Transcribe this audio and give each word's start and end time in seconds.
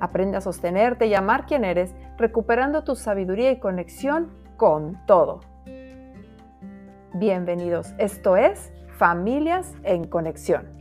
Aprende 0.00 0.36
a 0.36 0.40
sostenerte 0.40 1.06
y 1.06 1.14
amar 1.14 1.46
quien 1.46 1.64
eres, 1.64 1.94
recuperando 2.16 2.84
tu 2.84 2.94
sabiduría 2.94 3.50
y 3.50 3.58
conexión 3.58 4.28
con 4.56 5.04
todo. 5.06 5.40
Bienvenidos, 7.14 7.94
esto 7.98 8.36
es 8.36 8.72
Familias 8.96 9.74
en 9.82 10.04
Conexión. 10.06 10.77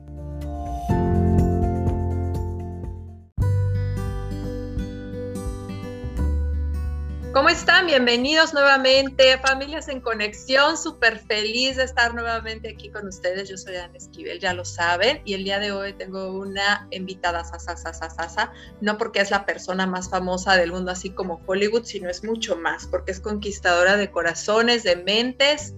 ¿Cómo 7.38 7.50
están? 7.50 7.86
Bienvenidos 7.86 8.52
nuevamente, 8.52 9.38
familias 9.38 9.90
en 9.90 10.02
conexión. 10.02 10.76
Súper 10.76 11.20
feliz 11.20 11.78
de 11.78 11.84
estar 11.84 12.16
nuevamente 12.16 12.68
aquí 12.68 12.90
con 12.90 13.06
ustedes. 13.06 13.48
Yo 13.48 13.58
soy 13.58 13.76
Ana 13.76 13.96
Esquivel, 13.96 14.40
ya 14.40 14.56
lo 14.56 14.66
saben. 14.66 15.22
Y 15.24 15.36
el 15.36 15.44
día 15.44 15.60
de 15.60 15.72
hoy 15.72 15.94
tengo 15.94 16.32
una 16.32 16.88
invitada, 16.90 17.44
sasa, 17.44 18.52
no 18.82 18.98
porque 18.98 19.20
es 19.20 19.30
la 19.30 19.46
persona 19.46 19.86
más 19.86 20.10
famosa 20.10 20.58
del 20.58 20.72
mundo, 20.72 20.90
así 20.90 21.12
como 21.12 21.40
Hollywood, 21.46 21.84
sino 21.84 22.10
es 22.10 22.24
mucho 22.24 22.56
más, 22.56 22.88
porque 22.88 23.12
es 23.12 23.20
conquistadora 23.20 23.98
de 23.98 24.10
corazones, 24.10 24.82
de 24.82 24.96
mentes. 24.96 25.76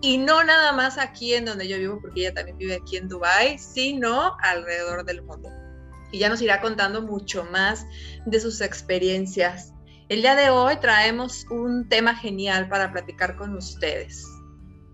Y 0.00 0.16
no 0.16 0.42
nada 0.44 0.72
más 0.72 0.96
aquí 0.96 1.34
en 1.34 1.44
donde 1.44 1.68
yo 1.68 1.76
vivo, 1.76 1.98
porque 2.00 2.20
ella 2.20 2.32
también 2.32 2.56
vive 2.56 2.76
aquí 2.76 2.96
en 2.96 3.08
Dubai, 3.08 3.58
sino 3.58 4.34
alrededor 4.40 5.04
del 5.04 5.20
mundo. 5.20 5.50
Y 6.10 6.20
ya 6.20 6.30
nos 6.30 6.40
irá 6.40 6.62
contando 6.62 7.02
mucho 7.02 7.44
más 7.44 7.84
de 8.24 8.40
sus 8.40 8.62
experiencias 8.62 9.74
el 10.08 10.22
día 10.22 10.34
de 10.34 10.50
hoy 10.50 10.76
traemos 10.76 11.46
un 11.50 11.88
tema 11.88 12.14
genial 12.14 12.68
para 12.68 12.92
platicar 12.92 13.36
con 13.36 13.56
ustedes. 13.56 14.26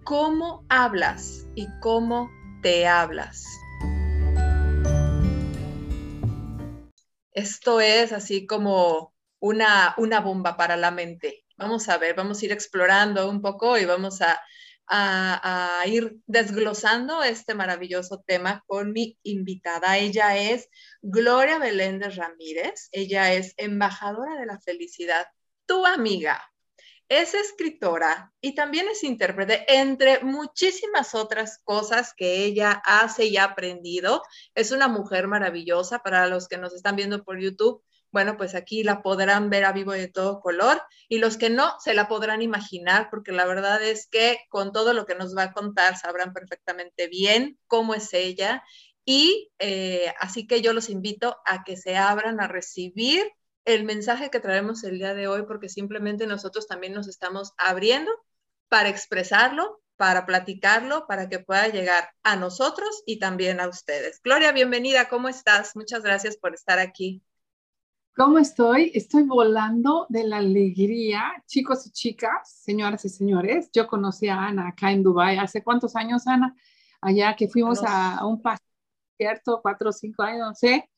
¿Cómo 0.05 0.65
hablas 0.69 1.47
y 1.55 1.67
cómo 1.81 2.31
te 2.63 2.87
hablas? 2.87 3.45
Esto 7.33 7.81
es 7.81 8.13
así 8.13 8.47
como 8.47 9.15
una, 9.41 9.95
una 9.97 10.21
bomba 10.21 10.57
para 10.57 10.77
la 10.77 10.91
mente. 10.91 11.45
Vamos 11.57 11.89
a 11.89 11.99
ver, 11.99 12.15
vamos 12.15 12.41
a 12.41 12.45
ir 12.45 12.53
explorando 12.53 13.29
un 13.29 13.41
poco 13.41 13.79
y 13.79 13.85
vamos 13.85 14.21
a 14.23 14.41
a, 14.89 15.85
ir 15.87 16.19
desglosando 16.27 17.23
este 17.23 17.55
maravilloso 17.55 18.23
tema 18.27 18.65
con 18.67 18.93
mi 18.93 19.19
invitada. 19.23 19.99
Ella 19.99 20.37
es 20.37 20.69
Gloria 21.03 21.59
Beléndez 21.59 22.17
Ramírez. 22.17 22.89
Ella 22.93 23.33
es 23.33 23.55
embajadora 23.57 24.37
de 24.37 24.47
la 24.47 24.61
felicidad, 24.61 25.27
tu 25.67 25.85
amiga. 25.87 26.43
Es 27.09 27.33
escritora 27.33 28.33
y 28.41 28.55
también 28.55 28.87
es 28.89 29.03
intérprete, 29.03 29.65
entre 29.67 30.23
muchísimas 30.23 31.15
otras 31.15 31.59
cosas 31.65 32.13
que 32.15 32.45
ella 32.45 32.83
hace 32.85 33.25
y 33.25 33.39
ha 33.39 33.45
aprendido. 33.45 34.23
Es 34.55 34.73
una 34.73 34.89
mujer 34.89 35.27
maravillosa 35.27 36.01
para 36.01 36.27
los 36.27 36.49
que 36.49 36.59
nos 36.59 36.75
están 36.75 36.97
viendo 36.97 37.25
por 37.25 37.41
YouTube 37.41 37.83
bueno, 38.11 38.37
pues 38.37 38.55
aquí 38.55 38.83
la 38.83 39.03
podrán 39.03 39.51
ver 39.51 39.65
a 39.65 39.73
vivo 39.73 39.93
de 39.93 40.09
todo 40.09 40.41
color 40.41 40.81
y 41.09 41.19
los 41.19 41.37
que 41.37 41.51
no 41.51 41.75
se 41.81 41.95
la 41.95 42.09
podrán 42.09 42.43
imaginar 42.43 43.09
porque 43.11 43.33
la 43.33 43.45
verdad 43.45 43.83
es 43.83 44.07
que 44.07 44.39
con 44.49 44.73
todo 44.73 44.95
lo 44.95 45.07
que 45.07 45.15
nos 45.15 45.37
va 45.37 45.45
a 45.45 45.53
contar 45.53 45.97
sabrán 45.97 46.33
perfectamente 46.33 47.09
bien 47.09 47.59
cómo 47.67 47.95
es 47.95 48.13
ella 48.15 48.63
y 49.05 49.51
eh, 49.59 50.13
así 50.21 50.47
que 50.47 50.61
yo 50.61 50.73
los 50.73 50.91
invito 50.91 51.39
a 51.47 51.65
que 51.65 51.77
se 51.77 51.97
abran 51.97 52.41
a 52.41 52.49
recibir 52.49 53.25
el 53.65 53.85
mensaje 53.85 54.31
que 54.31 54.41
traemos 54.41 54.85
el 54.85 54.99
día 54.99 55.15
de 55.15 55.29
hoy 55.29 55.45
porque 55.47 55.69
simplemente 55.69 56.27
nosotros 56.27 56.67
también 56.67 56.95
nos 56.95 57.09
estamos 57.09 57.53
abriendo 57.59 58.11
para 58.69 58.89
expresarlo, 58.89 59.83
para 59.97 60.27
platicarlo, 60.27 61.07
para 61.07 61.29
que 61.29 61.39
pueda 61.39 61.69
llegar 61.69 62.11
a 62.23 62.37
nosotros 62.37 63.03
y 63.07 63.19
también 63.19 63.61
a 63.61 63.69
ustedes. 63.69 64.21
Gloria, 64.23 64.53
bienvenida, 64.53 65.09
¿cómo 65.09 65.29
estás? 65.29 65.75
Muchas 65.75 66.03
gracias 66.03 66.37
por 66.37 66.55
estar 66.55 66.79
aquí. 66.79 67.23
¿Cómo 68.19 68.41
estoy? 68.41 68.91
Estoy 68.95 69.23
volando 69.23 70.07
de 70.09 70.25
la 70.25 70.39
alegría, 70.39 71.41
chicos 71.47 71.87
y 71.87 71.93
chicas, 71.93 72.51
señoras 72.65 73.05
y 73.05 73.11
señores. 73.11 73.71
Yo 73.73 73.87
conocí 73.87 74.27
a 74.27 74.45
Ana 74.45 74.71
acá 74.71 74.91
en 74.91 75.05
Dubái. 75.05 75.39
¿Hace 75.39 75.63
cuántos 75.63 75.95
años, 75.95 76.27
Ana? 76.27 76.53
Allá 77.01 77.37
que 77.37 77.47
fuimos 77.47 77.81
a, 77.87 78.27
un 78.27 78.43
paseo, 78.43 78.67
¿cierto? 79.17 79.61
Cuatro 79.63 79.91
o 79.91 79.93
cinco 79.93 80.25
años, 80.25 80.49
no 80.49 80.55
sé. 80.57 80.91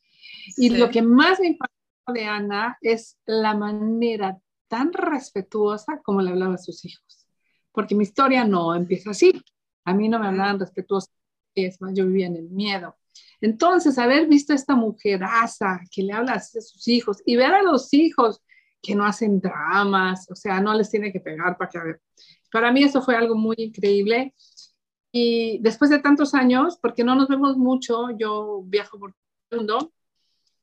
Y 0.56 0.70
lo 0.70 0.88
que 0.88 1.02
más 1.02 1.38
me 1.40 1.48
impactó 1.48 1.74
de 2.14 2.24
Ana 2.24 2.78
es 2.80 3.18
la 3.26 3.54
manera 3.54 4.38
tan 4.68 4.90
respetuosa 4.90 6.00
como 6.02 6.22
le 6.22 6.30
hablaba 6.30 6.54
a 6.54 6.58
sus 6.58 6.82
hijos. 6.86 7.26
Porque 7.70 7.94
mi 7.94 8.04
historia 8.04 8.46
no 8.46 8.74
empieza 8.74 9.10
así. 9.10 9.42
A 9.84 9.92
mí 9.92 10.08
no 10.08 10.18
me 10.18 10.26
hablaban 10.26 10.58
respetuosa. 10.58 11.12
Es 11.54 11.82
más, 11.82 11.92
yo 11.92 12.06
vivía 12.06 12.28
en 12.28 12.36
el 12.36 12.48
miedo 12.48 12.96
entonces, 13.40 13.98
haber 13.98 14.26
visto 14.26 14.52
a 14.52 14.56
esta 14.56 14.74
mujeraza 14.76 15.80
que 15.90 16.02
le 16.02 16.12
habla 16.12 16.34
a 16.34 16.40
sus 16.40 16.86
hijos 16.88 17.22
y 17.24 17.36
ver 17.36 17.52
a 17.52 17.62
los 17.62 17.92
hijos 17.94 18.42
que 18.82 18.94
no 18.94 19.04
hacen 19.04 19.40
dramas, 19.40 20.30
o 20.30 20.34
sea, 20.34 20.60
no 20.60 20.74
les 20.74 20.90
tiene 20.90 21.12
que 21.12 21.20
pegar 21.20 21.56
para 21.56 21.70
que 21.70 21.78
ver. 21.78 22.02
Para 22.52 22.72
mí 22.72 22.82
eso 22.82 23.02
fue 23.02 23.16
algo 23.16 23.34
muy 23.34 23.56
increíble. 23.58 24.34
Y 25.12 25.58
después 25.60 25.90
de 25.90 25.98
tantos 26.00 26.34
años, 26.34 26.78
porque 26.80 27.04
no 27.04 27.14
nos 27.14 27.28
vemos 27.28 27.56
mucho, 27.56 28.10
yo 28.16 28.62
viajo 28.64 28.98
por 28.98 29.14
el 29.50 29.58
mundo, 29.58 29.92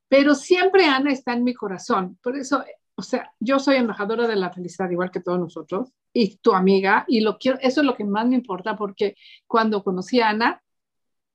pero 0.07 0.35
siempre 0.35 0.85
Ana 0.85 1.11
está 1.11 1.33
en 1.33 1.43
mi 1.43 1.53
corazón. 1.53 2.17
Por 2.21 2.37
eso, 2.37 2.63
o 2.95 3.01
sea, 3.01 3.33
yo 3.39 3.59
soy 3.59 3.75
embajadora 3.77 4.27
de 4.27 4.35
la 4.35 4.51
felicidad, 4.51 4.89
igual 4.89 5.11
que 5.11 5.19
todos 5.19 5.39
nosotros, 5.39 5.91
y 6.13 6.37
tu 6.37 6.53
amiga, 6.53 7.05
y 7.07 7.21
lo 7.21 7.37
quiero, 7.37 7.57
eso 7.61 7.81
es 7.81 7.87
lo 7.87 7.95
que 7.95 8.05
más 8.05 8.25
me 8.27 8.35
importa, 8.35 8.75
porque 8.77 9.15
cuando 9.45 9.83
conocí 9.83 10.21
a 10.21 10.29
Ana, 10.29 10.63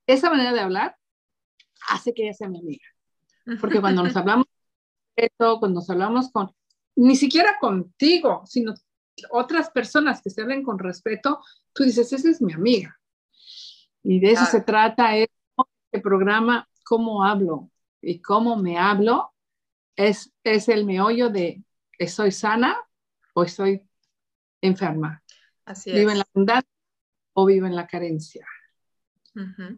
esa 0.06 0.30
manera 0.30 0.52
de 0.52 0.60
hablar 0.60 0.96
hace 1.88 2.12
que 2.14 2.24
ella 2.24 2.34
sea 2.34 2.48
mi 2.48 2.58
amiga. 2.58 2.84
Porque 3.60 3.80
cuando 3.80 4.02
nos 4.02 4.16
hablamos, 4.16 4.46
cuando 5.36 5.68
nos 5.68 5.90
hablamos 5.90 6.30
con, 6.30 6.54
ni 6.96 7.16
siquiera 7.16 7.58
contigo, 7.60 8.42
sino 8.46 8.74
otras 9.30 9.70
personas 9.70 10.22
que 10.22 10.30
se 10.30 10.42
hablen 10.42 10.62
con 10.62 10.78
respeto, 10.78 11.40
tú 11.72 11.84
dices, 11.84 12.12
esa 12.12 12.30
es 12.30 12.40
mi 12.40 12.52
amiga. 12.52 12.98
Y 14.02 14.20
de 14.20 14.32
eso 14.32 14.44
se 14.46 14.60
trata 14.60 15.16
este 15.16 16.00
programa, 16.02 16.68
cómo 16.84 17.24
hablo 17.24 17.70
y 18.00 18.20
cómo 18.20 18.56
me 18.56 18.78
hablo, 18.78 19.32
es, 19.96 20.32
es 20.42 20.68
el 20.68 20.84
meollo 20.84 21.28
de 21.28 21.62
¿estoy 21.98 22.32
sana 22.32 22.76
o 23.34 23.44
estoy 23.44 23.86
enferma? 24.60 25.22
Así 25.64 25.92
¿Vivo 25.92 26.10
en 26.10 26.18
la 26.18 26.26
abundancia 26.32 26.70
o 27.34 27.46
vivo 27.46 27.66
en 27.66 27.76
la 27.76 27.86
carencia? 27.86 28.46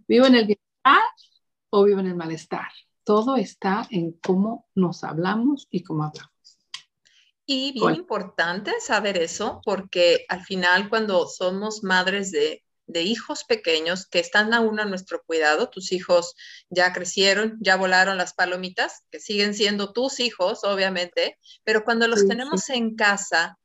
¿Vivo 0.09 0.26
en 0.26 0.34
el 0.34 0.47
bienestar 0.47 1.03
o 1.75 1.83
vivo 1.83 1.99
en 1.99 2.07
el 2.07 2.15
malestar. 2.15 2.69
Todo 3.03 3.37
está 3.37 3.87
en 3.91 4.12
cómo 4.12 4.69
nos 4.77 5.03
hablamos 5.03 5.67
y 5.71 5.83
cómo 5.83 6.05
hablamos. 6.05 6.59
Y 7.47 7.73
bien 7.73 7.97
importante 7.97 8.73
saber 8.81 9.19
eso, 9.19 9.61
porque 9.65 10.25
al 10.29 10.43
final 10.45 10.89
cuando 10.89 11.27
somos 11.27 11.83
madres 11.83 12.31
de, 12.31 12.63
de 12.87 13.03
hijos 13.03 13.43
pequeños 13.43 14.07
que 14.07 14.21
están 14.21 14.55
aún 14.55 14.79
a 14.79 14.84
nuestro 14.84 15.23
cuidado, 15.25 15.69
tus 15.69 15.91
hijos 15.91 16.37
ya 16.71 16.93
crecieron, 16.93 17.59
ya 17.61 17.77
volaron 17.77 18.19
las 18.19 18.34
palomitas, 18.34 19.03
que 19.11 19.19
siguen 19.19 19.53
siendo 19.53 19.93
tus 19.93 20.21
hijos, 20.21 20.63
obviamente, 20.63 21.39
pero 21.65 21.84
cuando 21.84 22.07
los 22.07 22.27
tenemos 22.27 22.71
en 22.71 22.95
casa, 22.95 23.59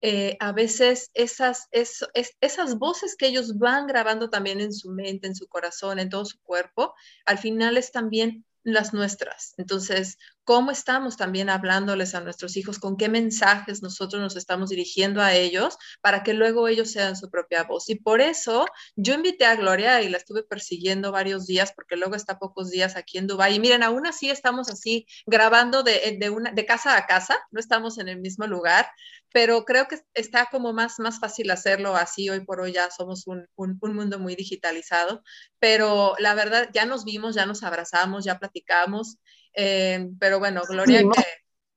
eh, 0.00 0.36
a 0.40 0.52
veces 0.52 1.10
esas, 1.14 1.68
esas 1.72 2.78
voces 2.78 3.16
que 3.16 3.26
ellos 3.26 3.58
van 3.58 3.86
grabando 3.86 4.30
también 4.30 4.60
en 4.60 4.72
su 4.72 4.90
mente, 4.90 5.26
en 5.26 5.34
su 5.34 5.48
corazón, 5.48 5.98
en 5.98 6.08
todo 6.08 6.24
su 6.24 6.38
cuerpo, 6.40 6.94
al 7.26 7.38
final 7.38 7.76
es 7.76 7.90
también 7.90 8.44
las 8.62 8.92
nuestras. 8.92 9.54
Entonces, 9.56 10.18
¿cómo 10.48 10.70
estamos 10.70 11.18
también 11.18 11.50
hablándoles 11.50 12.14
a 12.14 12.22
nuestros 12.22 12.56
hijos? 12.56 12.78
¿Con 12.78 12.96
qué 12.96 13.10
mensajes 13.10 13.82
nosotros 13.82 14.22
nos 14.22 14.34
estamos 14.34 14.70
dirigiendo 14.70 15.20
a 15.20 15.34
ellos 15.34 15.76
para 16.00 16.22
que 16.22 16.32
luego 16.32 16.68
ellos 16.68 16.90
sean 16.90 17.16
su 17.16 17.30
propia 17.30 17.64
voz? 17.64 17.90
Y 17.90 17.96
por 17.96 18.22
eso 18.22 18.64
yo 18.96 19.12
invité 19.12 19.44
a 19.44 19.56
Gloria 19.56 20.00
y 20.00 20.08
la 20.08 20.16
estuve 20.16 20.44
persiguiendo 20.44 21.12
varios 21.12 21.46
días 21.46 21.74
porque 21.76 21.96
luego 21.96 22.14
está 22.14 22.38
pocos 22.38 22.70
días 22.70 22.96
aquí 22.96 23.18
en 23.18 23.26
Dubái. 23.26 23.56
Y 23.56 23.60
miren, 23.60 23.82
aún 23.82 24.06
así 24.06 24.30
estamos 24.30 24.70
así 24.70 25.06
grabando 25.26 25.82
de, 25.82 26.16
de, 26.18 26.30
una, 26.30 26.50
de 26.50 26.64
casa 26.64 26.96
a 26.96 27.04
casa, 27.04 27.36
no 27.50 27.60
estamos 27.60 27.98
en 27.98 28.08
el 28.08 28.18
mismo 28.18 28.46
lugar, 28.46 28.88
pero 29.34 29.66
creo 29.66 29.86
que 29.86 30.00
está 30.14 30.46
como 30.50 30.72
más, 30.72 30.98
más 30.98 31.20
fácil 31.20 31.50
hacerlo 31.50 31.94
así. 31.94 32.30
Hoy 32.30 32.40
por 32.40 32.62
hoy 32.62 32.72
ya 32.72 32.90
somos 32.90 33.26
un, 33.26 33.46
un, 33.54 33.76
un 33.82 33.94
mundo 33.94 34.18
muy 34.18 34.34
digitalizado, 34.34 35.22
pero 35.58 36.14
la 36.18 36.32
verdad 36.32 36.70
ya 36.72 36.86
nos 36.86 37.04
vimos, 37.04 37.34
ya 37.34 37.44
nos 37.44 37.62
abrazamos, 37.62 38.24
ya 38.24 38.38
platicamos. 38.38 39.18
Eh, 39.60 40.10
pero 40.20 40.38
bueno, 40.38 40.62
Gloria, 40.68 41.00
que, 41.00 41.24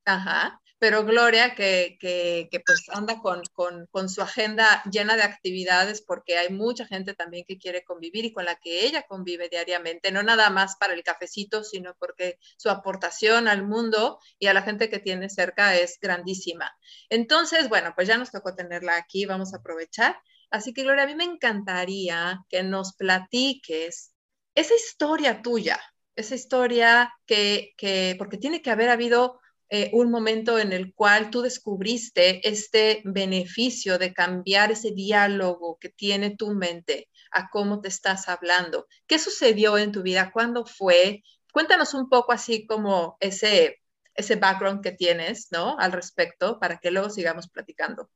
ajá, 0.05 0.61
pero 0.77 1.03
Gloria, 1.03 1.55
que, 1.55 1.97
que, 1.99 2.47
pues 2.63 2.83
anda 2.89 3.19
con, 3.19 3.41
con, 3.53 3.87
con, 3.87 4.07
su 4.07 4.21
agenda 4.21 4.83
llena 4.83 5.15
de 5.15 5.23
actividades, 5.23 6.03
porque 6.03 6.37
hay 6.37 6.49
mucha 6.49 6.85
gente 6.85 7.15
también 7.15 7.43
que 7.47 7.57
quiere 7.57 7.83
convivir 7.83 8.25
y 8.25 8.33
con 8.33 8.45
la 8.45 8.55
que 8.57 8.85
ella 8.85 9.01
convive 9.07 9.49
diariamente, 9.49 10.11
no 10.11 10.21
nada 10.21 10.51
más 10.51 10.75
para 10.75 10.93
el 10.93 11.01
cafecito, 11.01 11.63
sino 11.63 11.95
porque 11.97 12.37
su 12.55 12.69
aportación 12.69 13.47
al 13.47 13.65
mundo 13.65 14.19
y 14.37 14.45
a 14.45 14.53
la 14.53 14.61
gente 14.61 14.91
que 14.91 14.99
tiene 14.99 15.31
cerca 15.31 15.75
es 15.75 15.97
grandísima. 15.99 16.71
Entonces, 17.09 17.67
bueno, 17.67 17.93
pues 17.95 18.07
ya 18.07 18.19
nos 18.19 18.29
tocó 18.29 18.53
tenerla 18.53 18.95
aquí, 18.95 19.25
vamos 19.25 19.55
a 19.55 19.57
aprovechar. 19.57 20.21
Así 20.51 20.71
que, 20.71 20.83
Gloria, 20.83 21.05
a 21.05 21.07
mí 21.07 21.15
me 21.15 21.23
encantaría 21.23 22.45
que 22.47 22.61
nos 22.61 22.93
platiques 22.93 24.13
esa 24.53 24.75
historia 24.75 25.41
tuya, 25.41 25.79
esa 26.15 26.35
historia 26.35 27.13
que, 27.25 27.73
que 27.77 28.15
porque 28.17 28.37
tiene 28.37 28.61
que 28.61 28.71
haber 28.71 28.89
habido 28.89 29.39
eh, 29.73 29.89
un 29.93 30.11
momento 30.11 30.59
en 30.59 30.73
el 30.73 30.93
cual 30.93 31.29
tú 31.29 31.41
descubriste 31.41 32.45
este 32.47 33.01
beneficio 33.05 33.97
de 33.97 34.13
cambiar 34.13 34.69
ese 34.69 34.91
diálogo 34.91 35.77
que 35.79 35.87
tiene 35.87 36.35
tu 36.35 36.51
mente 36.51 37.07
a 37.31 37.49
cómo 37.49 37.79
te 37.79 37.87
estás 37.87 38.27
hablando. 38.27 38.85
¿Qué 39.07 39.17
sucedió 39.17 39.77
en 39.77 39.93
tu 39.93 40.01
vida? 40.01 40.31
¿Cuándo 40.33 40.65
fue? 40.65 41.23
Cuéntanos 41.53 41.93
un 41.93 42.09
poco 42.09 42.33
así 42.33 42.65
como 42.67 43.15
ese, 43.21 43.81
ese 44.13 44.35
background 44.35 44.83
que 44.83 44.91
tienes, 44.91 45.47
¿no? 45.51 45.77
Al 45.79 45.93
respecto, 45.93 46.59
para 46.59 46.77
que 46.77 46.91
luego 46.91 47.09
sigamos 47.09 47.47
platicando. 47.47 48.09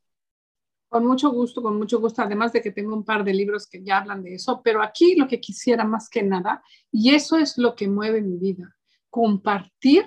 Con 0.96 1.06
mucho 1.06 1.30
gusto, 1.32 1.62
con 1.62 1.78
mucho 1.78 2.00
gusto, 2.00 2.22
además 2.22 2.54
de 2.54 2.62
que 2.62 2.72
tengo 2.72 2.96
un 2.96 3.04
par 3.04 3.26
de 3.26 3.34
libros 3.34 3.68
que 3.68 3.84
ya 3.84 3.98
hablan 3.98 4.24
de 4.24 4.36
eso, 4.36 4.62
pero 4.64 4.82
aquí 4.82 5.16
lo 5.18 5.28
que 5.28 5.42
quisiera 5.42 5.84
más 5.84 6.08
que 6.08 6.24
nada, 6.24 6.64
y 6.90 7.14
eso 7.14 7.38
es 7.38 7.58
lo 7.58 7.76
que 7.76 7.90
mueve 7.90 8.22
mi 8.22 8.38
vida, 8.38 8.74
compartir 9.10 10.06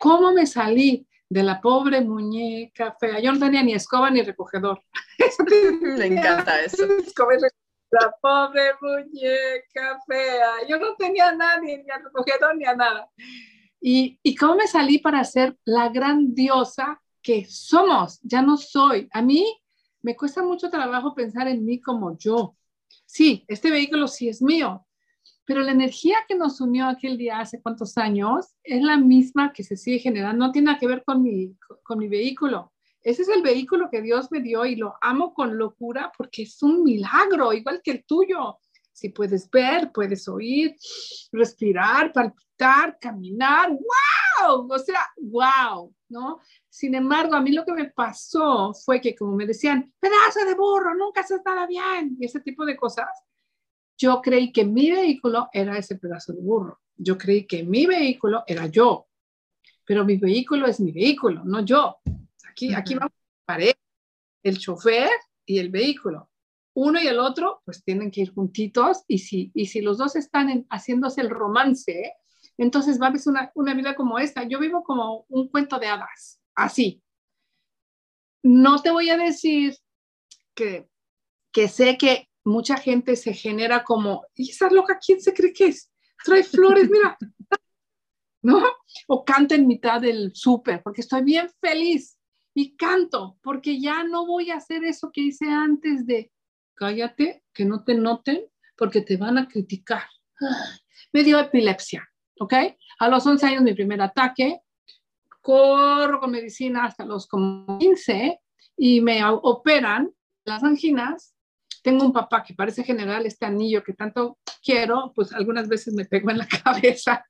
¿Cómo 0.00 0.32
me 0.32 0.46
salí 0.46 1.06
de 1.28 1.42
la 1.42 1.60
pobre 1.60 2.00
muñeca 2.00 2.96
fea? 2.98 3.20
Yo 3.20 3.32
no 3.32 3.38
tenía 3.38 3.62
ni 3.62 3.74
escoba 3.74 4.10
ni 4.10 4.22
recogedor. 4.22 4.80
me 5.98 6.06
encanta 6.06 6.60
eso. 6.60 6.86
La 7.90 8.14
pobre 8.22 8.70
muñeca 8.80 10.00
fea. 10.06 10.52
Yo 10.68 10.78
no 10.78 10.94
tenía 10.94 11.28
a 11.28 11.34
nadie, 11.34 11.82
ni 11.82 11.90
a 11.90 11.98
recogedor, 11.98 12.56
ni 12.56 12.64
a 12.64 12.74
nada. 12.74 13.10
Y, 13.80 14.18
y 14.22 14.34
cómo 14.36 14.54
me 14.54 14.68
salí 14.68 14.98
para 14.98 15.24
ser 15.24 15.58
la 15.64 15.88
grandiosa 15.88 17.02
que 17.20 17.44
somos. 17.46 18.20
Ya 18.22 18.42
no 18.42 18.56
soy. 18.56 19.08
A 19.12 19.20
mí 19.20 19.44
me 20.02 20.16
cuesta 20.16 20.42
mucho 20.42 20.70
trabajo 20.70 21.14
pensar 21.14 21.48
en 21.48 21.64
mí 21.64 21.80
como 21.80 22.16
yo. 22.18 22.56
Sí, 23.06 23.44
este 23.48 23.70
vehículo 23.70 24.08
sí 24.08 24.28
es 24.28 24.42
mío, 24.42 24.86
pero 25.44 25.60
la 25.62 25.72
energía 25.72 26.18
que 26.28 26.34
nos 26.34 26.60
unió 26.60 26.86
aquel 26.86 27.18
día 27.18 27.40
hace 27.40 27.60
cuántos 27.60 27.98
años 27.98 28.54
es 28.62 28.82
la 28.82 28.96
misma 28.96 29.52
que 29.52 29.64
se 29.64 29.76
sigue 29.76 29.98
generando, 29.98 30.46
no 30.46 30.52
tiene 30.52 30.66
nada 30.66 30.78
que 30.78 30.86
ver 30.86 31.02
con 31.04 31.22
mi, 31.22 31.56
con 31.82 31.98
mi 31.98 32.08
vehículo. 32.08 32.72
Ese 33.02 33.22
es 33.22 33.28
el 33.28 33.42
vehículo 33.42 33.88
que 33.90 34.02
Dios 34.02 34.30
me 34.30 34.40
dio 34.40 34.66
y 34.66 34.76
lo 34.76 34.94
amo 35.00 35.32
con 35.32 35.56
locura 35.56 36.12
porque 36.16 36.42
es 36.42 36.62
un 36.62 36.82
milagro, 36.84 37.52
igual 37.52 37.80
que 37.82 37.92
el 37.92 38.04
tuyo. 38.04 38.58
Si 38.92 39.08
puedes 39.08 39.48
ver, 39.50 39.90
puedes 39.92 40.28
oír, 40.28 40.76
respirar, 41.32 42.12
palpitar, 42.12 42.98
caminar, 43.00 43.70
wow, 43.70 44.70
o 44.70 44.78
sea, 44.78 45.00
wow, 45.16 45.94
¿no? 46.10 46.40
Sin 46.68 46.94
embargo, 46.94 47.34
a 47.34 47.40
mí 47.40 47.52
lo 47.52 47.64
que 47.64 47.72
me 47.72 47.90
pasó 47.90 48.74
fue 48.74 49.00
que 49.00 49.14
como 49.14 49.34
me 49.34 49.46
decían, 49.46 49.92
pedazo 49.98 50.44
de 50.46 50.54
burro, 50.54 50.94
nunca 50.94 51.22
haces 51.22 51.40
nada 51.44 51.66
bien, 51.66 52.16
y 52.18 52.26
ese 52.26 52.40
tipo 52.40 52.64
de 52.64 52.76
cosas, 52.76 53.08
yo 53.96 54.20
creí 54.22 54.52
que 54.52 54.64
mi 54.64 54.90
vehículo 54.90 55.48
era 55.52 55.76
ese 55.76 55.96
pedazo 55.96 56.32
de 56.32 56.40
burro. 56.40 56.80
Yo 56.96 57.18
creí 57.18 57.46
que 57.46 57.62
mi 57.62 57.86
vehículo 57.86 58.44
era 58.46 58.66
yo. 58.66 59.08
Pero 59.84 60.04
mi 60.04 60.16
vehículo 60.16 60.66
es 60.66 60.80
mi 60.80 60.92
vehículo, 60.92 61.44
no 61.44 61.64
yo. 61.64 61.98
Aquí, 62.48 62.72
aquí 62.74 62.94
vamos 62.94 63.12
a 63.12 63.44
pared, 63.44 63.74
el 64.42 64.58
chofer 64.58 65.10
y 65.44 65.58
el 65.58 65.68
vehículo. 65.68 66.30
Uno 66.74 67.00
y 67.00 67.08
el 67.08 67.18
otro, 67.18 67.60
pues 67.64 67.82
tienen 67.82 68.10
que 68.10 68.22
ir 68.22 68.32
juntitos 68.32 69.04
y 69.06 69.18
si, 69.18 69.50
y 69.54 69.66
si 69.66 69.80
los 69.80 69.98
dos 69.98 70.16
están 70.16 70.66
haciéndose 70.70 71.20
el 71.20 71.30
romance, 71.30 72.14
entonces 72.62 73.00
va 73.00 73.06
a 73.06 73.14
una, 73.26 73.50
una 73.54 73.74
vida 73.74 73.94
como 73.94 74.18
esta. 74.18 74.44
Yo 74.44 74.58
vivo 74.58 74.84
como 74.84 75.24
un 75.28 75.48
cuento 75.48 75.78
de 75.78 75.86
hadas, 75.86 76.40
así. 76.54 77.02
No 78.42 78.82
te 78.82 78.90
voy 78.90 79.08
a 79.08 79.16
decir 79.16 79.76
que, 80.54 80.86
que 81.52 81.68
sé 81.68 81.96
que 81.96 82.28
mucha 82.44 82.76
gente 82.76 83.16
se 83.16 83.32
genera 83.32 83.82
como, 83.82 84.26
¿y 84.34 84.50
esa 84.50 84.70
loca 84.70 84.98
quién 85.04 85.22
se 85.22 85.32
cree 85.32 85.54
que 85.54 85.68
es? 85.68 85.90
Trae 86.22 86.44
flores, 86.44 86.90
mira, 86.90 87.16
¿no? 88.42 88.62
O 89.06 89.24
canta 89.24 89.54
en 89.54 89.66
mitad 89.66 90.02
del 90.02 90.32
súper, 90.34 90.82
porque 90.82 91.00
estoy 91.00 91.22
bien 91.22 91.48
feliz 91.62 92.18
y 92.52 92.76
canto, 92.76 93.38
porque 93.42 93.80
ya 93.80 94.04
no 94.04 94.26
voy 94.26 94.50
a 94.50 94.56
hacer 94.56 94.84
eso 94.84 95.10
que 95.10 95.22
hice 95.22 95.46
antes 95.48 96.04
de, 96.04 96.30
cállate, 96.74 97.42
que 97.54 97.64
no 97.64 97.84
te 97.84 97.94
noten, 97.94 98.44
porque 98.76 99.00
te 99.00 99.16
van 99.16 99.38
a 99.38 99.48
criticar. 99.48 100.04
Me 101.12 101.22
dio 101.22 101.38
epilepsia, 101.38 102.09
¿ok? 102.40 102.54
A 102.98 103.08
los 103.08 103.24
11 103.24 103.46
años 103.46 103.62
mi 103.62 103.74
primer 103.74 104.02
ataque, 104.02 104.60
corro 105.40 106.20
con 106.20 106.32
medicina 106.32 106.84
hasta 106.84 107.04
los 107.04 107.28
15 107.28 108.40
y 108.76 109.00
me 109.00 109.24
operan 109.24 110.10
las 110.44 110.64
anginas 110.64 111.34
tengo 111.82 112.04
un 112.04 112.12
papá 112.12 112.42
que 112.42 112.54
parece 112.54 112.84
general, 112.84 113.26
este 113.26 113.46
anillo 113.46 113.82
que 113.82 113.94
tanto 113.94 114.38
quiero, 114.62 115.12
pues 115.14 115.32
algunas 115.32 115.68
veces 115.68 115.94
me 115.94 116.04
pego 116.04 116.30
en 116.30 116.38
la 116.38 116.46
cabeza, 116.64 117.24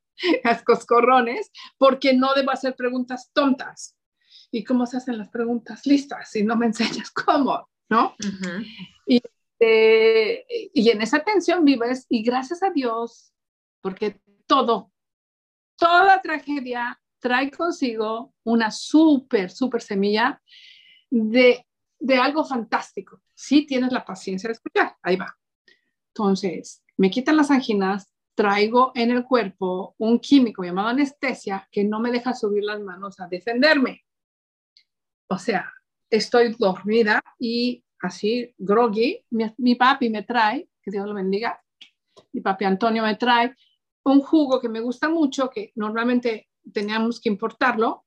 las 0.44 0.62
coscorrones, 0.62 1.50
porque 1.78 2.14
no 2.14 2.34
debo 2.34 2.50
hacer 2.50 2.74
preguntas 2.74 3.30
tontas. 3.32 3.96
¿Y 4.50 4.64
cómo 4.64 4.86
se 4.86 4.96
hacen 4.96 5.16
las 5.16 5.28
preguntas 5.28 5.86
listas 5.86 6.30
si 6.30 6.42
no 6.42 6.56
me 6.56 6.66
enseñas 6.66 7.10
cómo? 7.26 7.68
¿No? 7.88 8.14
y, 9.04 9.20
eh, 9.58 10.46
y 10.72 10.90
en 10.90 11.02
esa 11.02 11.20
tensión 11.20 11.64
vives 11.64 12.06
y 12.08 12.22
gracias 12.22 12.62
a 12.62 12.70
Dios, 12.70 13.32
porque 13.80 14.20
todo, 14.46 14.92
toda 15.80 16.20
tragedia 16.22 17.00
trae 17.18 17.50
consigo 17.50 18.34
una 18.44 18.70
súper, 18.70 19.50
súper 19.50 19.82
semilla 19.82 20.40
de, 21.10 21.66
de 21.98 22.16
algo 22.16 22.44
fantástico 22.44 23.20
si 23.40 23.64
tienes 23.64 23.90
la 23.90 24.04
paciencia 24.04 24.48
de 24.48 24.52
escuchar, 24.52 24.96
ahí 25.02 25.16
va. 25.16 25.34
Entonces, 26.08 26.84
me 26.98 27.10
quitan 27.10 27.38
las 27.38 27.50
anginas, 27.50 28.12
traigo 28.34 28.92
en 28.94 29.10
el 29.10 29.24
cuerpo 29.24 29.94
un 29.96 30.18
químico 30.18 30.62
llamado 30.62 30.88
anestesia 30.88 31.66
que 31.72 31.82
no 31.82 32.00
me 32.00 32.12
deja 32.12 32.34
subir 32.34 32.64
las 32.64 32.80
manos 32.80 33.18
a 33.18 33.28
defenderme. 33.28 34.04
O 35.28 35.38
sea, 35.38 35.72
estoy 36.10 36.54
dormida 36.58 37.22
y 37.38 37.82
así, 38.02 38.54
groggy, 38.58 39.24
mi, 39.30 39.74
papi 39.74 40.10
me 40.10 40.22
trae, 40.22 40.68
que 40.82 40.90
Dios 40.90 41.06
lo 41.06 41.14
bendiga, 41.14 41.62
mi 42.32 42.42
papi 42.42 42.66
Antonio 42.66 43.02
me 43.02 43.16
trae 43.16 43.54
un 44.04 44.20
jugo 44.20 44.60
que 44.60 44.68
me 44.68 44.80
gusta 44.80 45.08
mucho, 45.08 45.50
que 45.50 45.72
normalmente 45.74 46.48
teníamos 46.72 47.20
que 47.20 47.28
importarlo, 47.28 48.04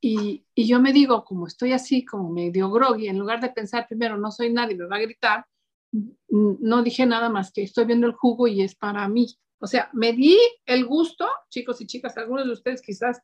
y, 0.00 0.44
yo 0.54 0.80
me 0.80 0.92
digo, 0.92 1.24
como 1.24 1.46
estoy 1.46 1.72
así, 1.72 2.04
como 2.04 2.30
medio 2.30 2.70
groggy, 2.70 3.08
en 3.08 3.18
lugar 3.18 3.40
de 3.40 3.50
pensar 3.50 3.86
primero, 3.88 4.16
no 4.16 4.30
soy 4.30 4.52
nadie, 4.52 4.76
me 4.76 4.86
va 4.86 4.96
a 4.96 5.00
gritar, 5.00 5.46
no 6.30 6.82
dije 6.82 7.06
nada 7.06 7.28
más 7.28 7.52
que 7.52 7.62
estoy 7.62 7.84
viendo 7.86 8.06
el 8.06 8.12
jugo 8.12 8.46
y 8.46 8.62
es 8.62 8.74
para 8.74 9.08
mí. 9.08 9.26
O 9.60 9.66
sea, 9.66 9.90
me 9.92 10.12
di 10.12 10.38
el 10.66 10.86
gusto, 10.86 11.28
chicos 11.50 11.80
y 11.80 11.86
chicas, 11.86 12.16
algunos 12.16 12.46
de 12.46 12.52
ustedes 12.52 12.82
quizás 12.82 13.20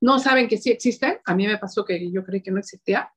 no 0.00 0.18
saben 0.18 0.48
que 0.48 0.58
sí 0.58 0.70
existen, 0.70 1.20
a 1.24 1.34
mí 1.34 1.46
me 1.46 1.58
pasó 1.58 1.84
que 1.84 2.10
yo 2.10 2.24
creí 2.24 2.42
que 2.42 2.50
no 2.50 2.58
existía. 2.58 3.12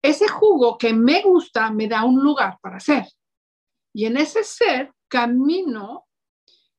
Ese 0.00 0.28
jugo 0.28 0.78
que 0.78 0.94
me 0.94 1.22
gusta 1.22 1.70
me 1.70 1.88
da 1.88 2.04
un 2.04 2.22
lugar 2.22 2.58
para 2.62 2.80
ser. 2.80 3.04
Y 3.94 4.06
en 4.06 4.16
ese 4.16 4.42
ser 4.44 4.92
camino 5.08 6.06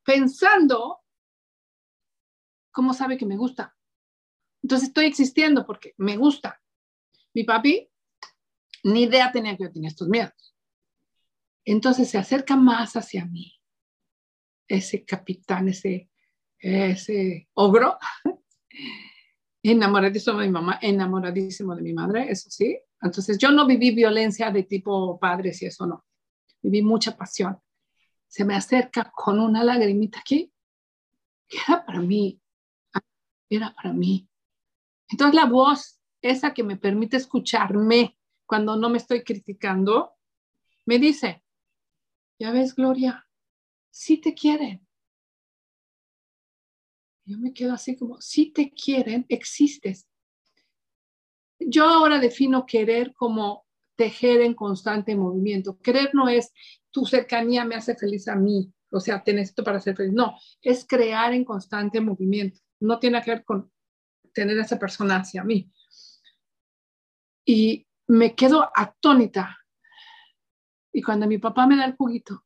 pensando 0.03 1.01
cómo 2.71 2.93
sabe 2.93 3.17
que 3.17 3.25
me 3.25 3.37
gusta. 3.37 3.75
Entonces 4.61 4.89
estoy 4.89 5.05
existiendo 5.05 5.65
porque 5.65 5.93
me 5.97 6.17
gusta. 6.17 6.61
Mi 7.33 7.43
papi 7.43 7.89
ni 8.83 9.03
idea 9.03 9.31
tenía 9.31 9.55
que 9.55 9.63
yo 9.63 9.71
tenía 9.71 9.89
estos 9.89 10.07
miedos. 10.07 10.55
Entonces 11.65 12.09
se 12.09 12.17
acerca 12.17 12.55
más 12.55 12.95
hacia 12.95 13.25
mí. 13.25 13.53
Ese 14.67 15.05
capitán, 15.05 15.69
ese, 15.69 16.09
ese 16.59 17.49
ogro, 17.53 17.97
enamoradísimo 19.63 20.39
de 20.39 20.47
mi 20.47 20.51
mamá, 20.51 20.79
enamoradísimo 20.81 21.75
de 21.75 21.81
mi 21.81 21.93
madre, 21.93 22.29
eso 22.29 22.49
sí. 22.49 22.77
Entonces 23.01 23.37
yo 23.37 23.51
no 23.51 23.65
viví 23.65 23.91
violencia 23.91 24.49
de 24.51 24.63
tipo 24.63 25.19
padres 25.19 25.61
y 25.61 25.67
eso 25.67 25.85
no. 25.85 26.05
Viví 26.61 26.81
mucha 26.81 27.15
pasión. 27.15 27.59
Se 28.33 28.45
me 28.45 28.55
acerca 28.55 29.11
con 29.11 29.39
una 29.39 29.63
lagrimita 29.63 30.21
aquí, 30.21 30.51
que 31.47 31.57
era 31.67 31.85
para 31.85 31.99
mí, 31.99 32.41
era 33.47 33.71
para 33.75 33.93
mí. 33.93 34.27
Entonces 35.07 35.35
la 35.35 35.45
voz, 35.45 36.01
esa 36.19 36.51
que 36.51 36.63
me 36.63 36.75
permite 36.75 37.15
escucharme 37.15 38.17
cuando 38.47 38.75
no 38.75 38.89
me 38.89 38.97
estoy 38.97 39.23
criticando, 39.23 40.15
me 40.87 40.97
dice, 40.97 41.43
ya 42.39 42.51
ves, 42.51 42.73
Gloria, 42.73 43.23
sí 43.91 44.17
te 44.17 44.33
quieren. 44.33 44.83
Yo 47.25 47.37
me 47.37 47.53
quedo 47.53 47.73
así 47.73 47.95
como, 47.95 48.19
si 48.19 48.49
te 48.49 48.71
quieren, 48.71 49.27
existes. 49.29 50.09
yo 51.59 51.85
ahora 51.85 52.17
defino 52.17 52.65
querer 52.65 53.13
como 53.13 53.67
tejer 53.95 54.41
en 54.41 54.55
constante 54.55 55.15
movimiento. 55.15 55.77
Querer 55.77 56.15
no 56.15 56.27
es 56.27 56.51
tu 56.93 57.05
cercanía 57.05 57.65
me 57.65 57.75
hace 57.75 57.95
feliz 57.95 58.27
a 58.27 58.35
mí, 58.35 58.71
o 58.91 58.99
sea, 58.99 59.23
tienes 59.23 59.49
esto 59.49 59.63
para 59.63 59.81
ser 59.81 59.95
feliz. 59.95 60.13
No, 60.13 60.37
es 60.61 60.85
crear 60.87 61.33
en 61.33 61.43
constante 61.43 61.99
movimiento. 61.99 62.59
No 62.79 62.99
tiene 62.99 63.21
que 63.23 63.31
ver 63.31 63.43
con 63.43 63.71
tener 64.31 64.57
a 64.59 64.61
esa 64.61 64.77
persona 64.77 65.17
hacia 65.17 65.43
mí. 65.43 65.71
Y 67.45 67.87
me 68.07 68.35
quedo 68.35 68.69
atónita. 68.75 69.57
Y 70.93 71.01
cuando 71.01 71.27
mi 71.27 71.39
papá 71.39 71.65
me 71.65 71.75
da 71.75 71.85
el 71.85 71.95
juguito 71.95 72.45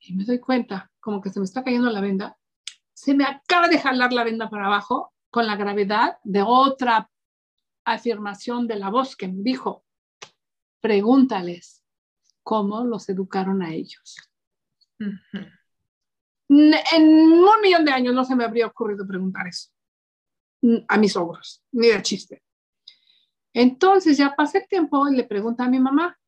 y 0.00 0.14
me 0.14 0.24
doy 0.24 0.38
cuenta 0.38 0.92
como 1.00 1.22
que 1.22 1.30
se 1.30 1.40
me 1.40 1.44
está 1.44 1.64
cayendo 1.64 1.90
la 1.90 2.02
venda, 2.02 2.36
se 2.92 3.14
me 3.14 3.24
acaba 3.24 3.68
de 3.68 3.78
jalar 3.78 4.12
la 4.12 4.24
venda 4.24 4.50
para 4.50 4.66
abajo 4.66 5.14
con 5.30 5.46
la 5.46 5.56
gravedad 5.56 6.18
de 6.24 6.42
otra 6.42 7.10
afirmación 7.86 8.66
de 8.66 8.76
la 8.76 8.90
voz 8.90 9.16
que 9.16 9.28
me 9.28 9.42
dijo, 9.42 9.86
pregúntales 10.80 11.77
cómo 12.48 12.82
los 12.82 13.06
educaron 13.10 13.60
a 13.60 13.74
ellos. 13.74 14.16
En 16.48 16.72
un 17.04 17.60
millón 17.60 17.84
de 17.84 17.92
años 17.92 18.14
no 18.14 18.24
se 18.24 18.34
me 18.34 18.42
habría 18.44 18.66
ocurrido 18.66 19.06
preguntar 19.06 19.46
eso 19.46 19.68
a 20.88 20.96
mis 20.96 21.14
ogros, 21.14 21.62
ni 21.72 21.88
de 21.88 22.00
chiste. 22.00 22.42
Entonces 23.52 24.16
ya 24.16 24.34
pasé 24.34 24.60
el 24.60 24.66
tiempo 24.66 25.06
y 25.10 25.16
le 25.16 25.24
pregunta 25.24 25.64
a 25.64 25.68
mi 25.68 25.78
mamá, 25.78 26.18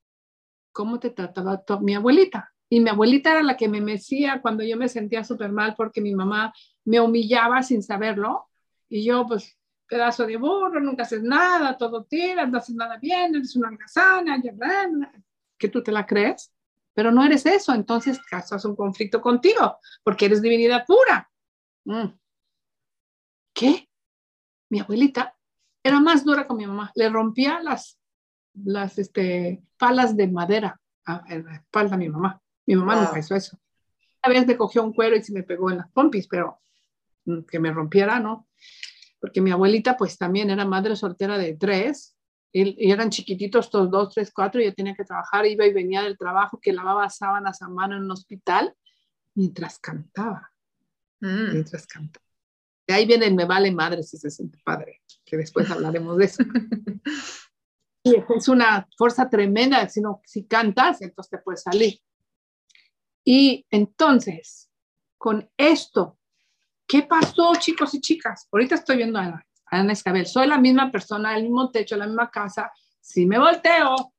¿cómo 0.73 1.01
te 1.01 1.09
trataba 1.09 1.65
mi 1.81 1.95
abuelita? 1.95 2.53
Y 2.69 2.81
mi 2.81 2.91
abuelita 2.91 3.31
era 3.31 3.43
la 3.43 3.57
que 3.57 3.71
me 3.71 3.81
mecía 3.81 4.43
cuando 4.43 4.63
yo 4.63 4.77
me 4.77 4.91
sentía 4.91 5.25
súper 5.25 5.51
mal 5.51 5.75
porque 5.75 6.03
mi 6.03 6.15
mamá 6.15 6.53
me 6.85 7.01
humillaba 7.01 7.63
sin 7.63 7.83
saberlo. 7.83 8.51
Y 8.91 9.07
yo, 9.07 9.27
pues, 9.27 9.59
pedazo 9.89 10.27
de 10.27 10.37
burro, 10.37 10.81
nunca 10.81 11.05
haces 11.05 11.23
nada, 11.23 11.79
todo 11.79 12.05
tiras, 12.05 12.51
no 12.51 12.59
haces 12.59 12.75
nada 12.75 12.99
bien, 12.99 13.35
eres 13.35 13.57
una 13.57 13.69
algazana, 13.69 14.35
que 15.61 15.69
tú 15.69 15.83
te 15.83 15.93
la 15.93 16.07
crees, 16.07 16.53
pero 16.95 17.13
no 17.13 17.25
eres 17.25 17.47
eso, 17.47 17.73
entonces 17.73 18.21
causas 18.29 18.65
un 18.65 18.75
conflicto 18.75 19.21
contigo, 19.21 19.79
porque 20.03 20.27
eres 20.27 20.43
divinidad 20.43 20.85
pura. 20.87 21.31
Mm. 21.85 22.09
¿Qué? 23.53 23.89
Mi 24.71 24.81
abuelita 24.81 25.37
era 25.83 26.01
más 26.01 26.25
dura 26.25 26.47
con 26.47 26.57
mi 26.57 26.67
mamá, 26.67 26.91
le 26.97 27.09
rompía 27.09 27.63
las, 27.63 27.99
las 28.55 28.99
este, 28.99 29.63
palas 29.79 30.17
de 30.17 30.27
madera 30.29 30.81
en 31.29 31.45
la 31.45 31.55
espalda 31.57 31.95
a 31.95 31.99
mi 31.99 32.09
mamá. 32.09 32.41
Mi 32.67 32.75
mamá 32.75 32.97
nunca 32.97 33.19
hizo 33.19 33.35
eso. 33.35 33.59
Una 34.25 34.35
vez 34.35 34.47
me 34.47 34.57
cogió 34.57 34.83
un 34.83 34.93
cuero 34.93 35.17
y 35.17 35.23
se 35.23 35.33
me 35.33 35.43
pegó 35.43 35.71
en 35.71 35.79
las 35.79 35.91
pompis, 35.93 36.27
pero 36.27 36.61
mm, 37.25 37.43
que 37.43 37.61
me 37.61 37.73
rompiera, 37.73 38.19
¿no? 38.19 38.49
porque 39.21 39.41
mi 39.41 39.51
abuelita 39.53 39.97
pues 39.97 40.17
también 40.17 40.51
era 40.51 40.65
madre 40.65 40.97
soltera 40.97 41.39
de 41.39 41.55
tres, 41.55 42.17
y, 42.53 42.91
eran 42.91 43.11
chiquititos 43.11 43.71
todos, 43.71 43.91
dos, 43.91 44.15
tres, 44.15 44.33
cuatro, 44.35 44.61
y 44.61 44.65
yo 44.65 44.75
tenía 44.75 44.95
que 44.95 45.05
trabajar, 45.05 45.47
iba 45.47 45.67
y 45.67 45.73
venía 45.73 46.03
del 46.03 46.19
trabajo, 46.19 46.59
que 46.61 46.73
lavaba 46.73 47.09
sábanas 47.09 47.63
a 47.63 47.69
mano 47.69 47.97
en 47.97 48.05
un 48.05 48.11
hospital, 48.11 48.75
mientras 49.35 49.79
cantaba, 49.79 50.53
mm. 51.21 51.53
mientras 51.53 51.87
cantaba. 51.87 52.25
De 52.87 52.95
ahí 52.95 53.07
viene 53.07 53.27
el 53.27 53.35
me 53.35 53.45
vale 53.45 53.71
madre 53.71 54.03
si 54.03 54.17
se 54.17 54.31
siente 54.31 54.59
padre, 54.65 55.03
que 55.25 55.37
después 55.37 55.71
hablaremos 55.71 56.17
de 56.17 56.25
eso. 56.25 56.43
y 58.03 58.17
es 58.17 58.49
una 58.49 58.89
fuerza 58.97 59.29
tremenda, 59.29 59.89
si, 59.89 60.01
no, 60.01 60.21
si 60.25 60.47
cantas, 60.47 61.01
entonces 61.03 61.31
te 61.31 61.39
puedes 61.39 61.63
salir. 61.63 62.01
Y 63.25 63.65
entonces, 63.71 64.71
con 65.19 65.49
esto 65.57 66.19
¿Qué 66.91 67.05
pasó, 67.05 67.53
chicos 67.57 67.95
y 67.95 68.01
chicas? 68.01 68.49
Ahorita 68.51 68.75
estoy 68.75 68.97
viendo 68.97 69.17
a 69.17 69.47
Ana 69.71 69.93
Escabel. 69.93 70.27
Soy 70.27 70.47
la 70.47 70.59
misma 70.59 70.91
persona, 70.91 71.37
el 71.37 71.45
mismo 71.45 71.71
techo, 71.71 71.97
la 71.97 72.07
misma 72.07 72.31
casa. 72.31 72.73
Si 73.01 73.27
me 73.27 73.39
volteo, 73.39 74.15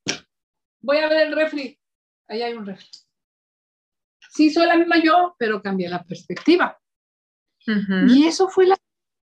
voy 0.80 0.98
a 0.98 1.10
ver 1.10 1.28
el 1.28 1.36
refri. 1.36 1.78
Ahí 2.28 2.42
hay 2.42 2.54
un 2.54 2.66
refri. 2.66 2.88
Sí, 4.30 4.50
soy 4.50 4.66
la 4.66 4.78
misma 4.78 4.98
yo, 5.04 5.36
pero 5.38 5.62
cambié 5.62 5.90
la 5.90 6.04
perspectiva. 6.04 6.78
Y 8.08 8.26
eso 8.26 8.50
fue 8.50 8.66
la 8.66 8.78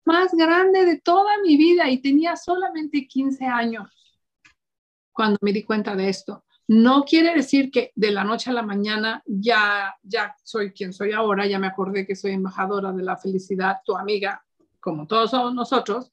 más 0.04 0.32
grande 0.32 0.84
de 0.84 1.00
toda 1.00 1.38
mi 1.42 1.56
vida 1.56 1.88
y 1.88 2.00
tenía 2.00 2.36
solamente 2.36 3.06
15 3.06 3.44
años 3.46 3.88
cuando 5.12 5.38
me 5.42 5.52
di 5.52 5.64
cuenta 5.64 5.94
de 5.96 6.08
esto. 6.08 6.44
No 6.68 7.04
quiere 7.04 7.34
decir 7.34 7.70
que 7.70 7.92
de 7.96 8.12
la 8.12 8.22
noche 8.22 8.50
a 8.50 8.52
la 8.52 8.62
mañana 8.62 9.22
ya, 9.26 9.96
ya 10.02 10.34
soy 10.44 10.72
quien 10.72 10.92
soy 10.92 11.12
ahora, 11.12 11.46
ya 11.46 11.58
me 11.58 11.66
acordé 11.66 12.06
que 12.06 12.14
soy 12.14 12.32
embajadora 12.32 12.92
de 12.92 13.02
la 13.02 13.16
felicidad, 13.16 13.78
tu 13.84 13.96
amiga, 13.96 14.44
como 14.80 15.06
todos 15.06 15.30
somos 15.30 15.54
nosotros, 15.54 16.12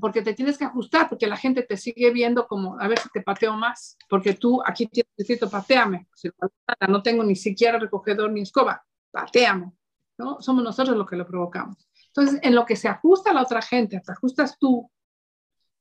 porque 0.00 0.22
te 0.22 0.32
tienes 0.32 0.56
que 0.56 0.64
ajustar, 0.64 1.08
porque 1.08 1.26
la 1.26 1.36
gente 1.36 1.62
te 1.62 1.76
sigue 1.76 2.10
viendo 2.10 2.46
como, 2.46 2.80
a 2.80 2.88
ver 2.88 2.98
si 2.98 3.10
te 3.10 3.20
pateo 3.20 3.54
más, 3.54 3.98
porque 4.08 4.32
tú 4.32 4.62
aquí 4.64 4.86
tienes 4.86 5.12
escrito, 5.16 5.50
pateame, 5.50 6.08
no 6.88 7.02
tengo 7.02 7.22
ni 7.22 7.36
siquiera 7.36 7.78
recogedor 7.78 8.32
ni 8.32 8.40
escoba, 8.40 8.82
pateame, 9.10 9.72
¿no? 10.16 10.40
Somos 10.40 10.64
nosotros 10.64 10.96
los 10.96 11.06
que 11.06 11.16
lo 11.16 11.26
provocamos. 11.26 11.86
Entonces, 12.06 12.40
en 12.42 12.54
lo 12.54 12.64
que 12.64 12.76
se 12.76 12.88
ajusta 12.88 13.32
la 13.32 13.42
otra 13.42 13.60
gente, 13.60 14.00
te 14.00 14.12
ajustas 14.12 14.58
tú, 14.58 14.90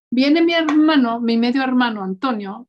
Viene 0.09 0.41
mi 0.41 0.53
hermano, 0.53 1.19
mi 1.19 1.37
medio 1.37 1.63
hermano 1.63 2.01
Antonio, 2.01 2.67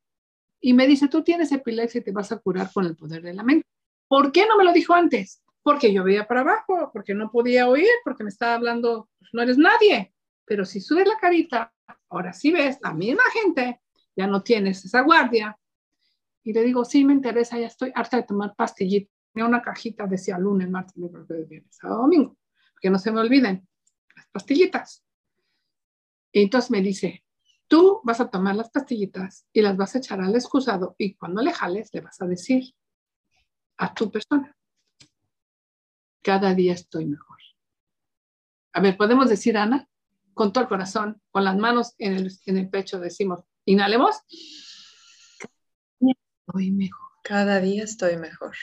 y 0.61 0.73
me 0.73 0.89
dice, 0.89 1.09
tú 1.09 1.23
tienes 1.23 1.53
epilepsia 1.53 2.01
y 2.01 2.05
te 2.05 2.11
vas 2.11 2.33
a 2.33 2.39
curar 2.39 2.73
con 2.73 2.85
el 2.85 2.97
poder 2.97 3.23
de 3.23 3.33
la 3.33 3.45
mente. 3.45 3.67
¿Por 4.09 4.33
qué 4.33 4.45
no 4.47 4.57
me 4.57 4.65
lo 4.65 4.73
dijo 4.73 4.93
antes? 4.93 5.41
Porque 5.69 5.93
yo 5.93 6.03
veía 6.03 6.27
para 6.27 6.41
abajo, 6.41 6.89
porque 6.95 7.13
no 7.13 7.31
podía 7.31 7.69
oír, 7.69 7.91
porque 8.03 8.25
me 8.25 8.31
estaba 8.31 8.55
hablando, 8.55 9.11
pues, 9.19 9.29
no 9.35 9.43
eres 9.43 9.59
nadie. 9.59 10.15
Pero 10.47 10.65
si 10.65 10.81
subes 10.81 11.07
la 11.07 11.19
carita, 11.19 11.75
ahora 12.09 12.33
sí 12.33 12.51
ves 12.51 12.79
la 12.83 12.95
misma 12.95 13.25
gente, 13.35 13.83
ya 14.17 14.27
no 14.27 14.43
tienes 14.43 14.83
esa 14.83 15.03
guardia. 15.03 15.59
Y 16.43 16.55
le 16.55 16.63
digo, 16.63 16.87
sí, 16.87 17.05
me 17.05 17.13
interesa, 17.13 17.59
ya 17.59 17.67
estoy 17.67 17.93
harta 17.95 18.17
de 18.17 18.23
tomar 18.23 18.55
pastillitas. 18.57 19.13
Tenía 19.35 19.47
una 19.47 19.61
cajita, 19.61 20.07
decía 20.07 20.39
lunes, 20.39 20.71
martes, 20.71 20.97
miércoles, 20.97 21.47
viernes, 21.47 21.77
sábado, 21.77 22.01
domingo, 22.01 22.39
que 22.81 22.89
no 22.89 22.99
se 22.99 23.13
me 23.13 23.21
olviden, 23.21 23.69
las 24.17 24.27
pastillitas. 24.29 25.05
Y 26.33 26.45
entonces 26.45 26.71
me 26.71 26.81
dice, 26.81 27.25
Tú 27.67 28.01
vas 28.03 28.19
a 28.19 28.31
tomar 28.31 28.57
las 28.57 28.71
pastillitas 28.71 29.47
y 29.53 29.61
las 29.61 29.77
vas 29.77 29.95
a 29.95 29.99
echar 29.99 30.23
al 30.23 30.35
excusado 30.35 30.97
y 30.97 31.17
cuando 31.17 31.43
le 31.43 31.53
jales 31.53 31.91
le 31.93 32.01
vas 32.01 32.19
a 32.23 32.27
decir 32.27 32.65
a 33.77 33.93
tu 33.93 34.11
persona, 34.11 34.58
cada 36.23 36.55
día 36.55 36.75
estoy 36.75 37.07
mejor. 37.07 37.39
A 38.73 38.81
ver, 38.81 38.97
podemos 38.97 39.29
decir, 39.29 39.57
Ana, 39.57 39.89
con 40.35 40.53
todo 40.53 40.63
el 40.63 40.69
corazón, 40.69 41.21
con 41.31 41.45
las 41.45 41.57
manos 41.57 41.95
en 41.99 42.15
el, 42.15 42.33
en 42.47 42.59
el 42.59 42.69
pecho, 42.69 43.01
decimos, 43.01 43.41
inhalemos. 43.65 44.17
Estoy 46.01 46.71
mejor. 46.71 47.09
Cada 47.23 47.61
día 47.61 47.85
estoy 47.85 48.17
mejor. 48.17 48.57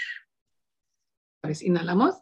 Inhalamos. 1.62 2.16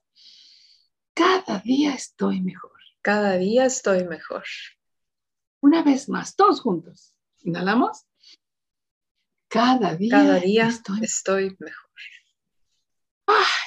Cada 1.13 1.59
día 1.59 1.93
estoy 1.93 2.41
mejor. 2.41 2.71
Cada 3.01 3.37
día 3.37 3.65
estoy 3.65 4.05
mejor. 4.05 4.43
Una 5.61 5.83
vez 5.83 6.09
más, 6.09 6.35
todos 6.35 6.61
juntos. 6.61 7.13
Inhalamos. 7.43 8.05
Cada 9.47 9.95
día, 9.95 10.11
Cada 10.11 10.39
día 10.39 10.67
estoy, 11.01 11.55
mejor. 11.59 11.82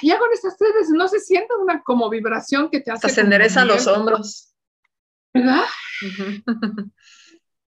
Ya 0.01 0.19
con 0.19 0.31
estas 0.31 0.57
tres 0.57 0.73
veces 0.73 0.91
no 0.91 1.07
se 1.07 1.19
siente 1.19 1.55
una 1.55 1.81
como 1.83 2.09
vibración 2.09 2.69
que 2.69 2.81
te 2.81 2.91
hace. 2.91 3.09
Se 3.09 3.21
enderezan 3.21 3.67
los 3.67 3.87
hombros. 3.87 4.53
¿Verdad? 5.33 5.63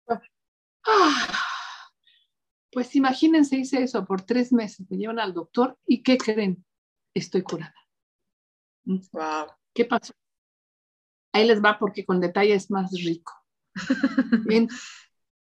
Ah, 0.09 0.21
pues 2.73 2.95
imagínense, 2.97 3.57
hice 3.57 3.83
eso 3.83 4.05
por 4.05 4.23
tres 4.23 4.53
meses. 4.53 4.87
Me 4.91 4.97
llevan 4.97 5.19
al 5.19 5.35
doctor 5.35 5.79
y 5.87 6.03
¿qué 6.03 6.19
creen? 6.19 6.65
Estoy 7.15 7.43
curada. 7.43 7.75
Wow. 8.85 9.47
¿Qué 9.75 9.85
pasó? 9.85 10.13
Ahí 11.33 11.47
les 11.47 11.63
va 11.63 11.79
porque 11.79 12.05
con 12.05 12.21
detalle 12.21 12.55
es 12.55 12.71
más 12.71 12.91
rico. 12.93 13.33
Bien, 14.47 14.69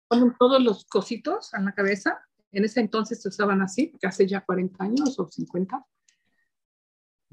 ponen 0.09 0.35
todos 0.39 0.63
los 0.63 0.85
cositos 0.87 1.53
en 1.55 1.67
la 1.67 1.75
cabeza. 1.75 2.21
En 2.53 2.65
ese 2.65 2.81
entonces 2.81 3.21
se 3.21 3.29
usaban 3.29 3.61
así, 3.61 3.89
porque 3.89 4.07
hace 4.07 4.27
ya 4.27 4.41
40 4.41 4.83
años 4.83 5.19
o 5.19 5.29
50. 5.29 5.85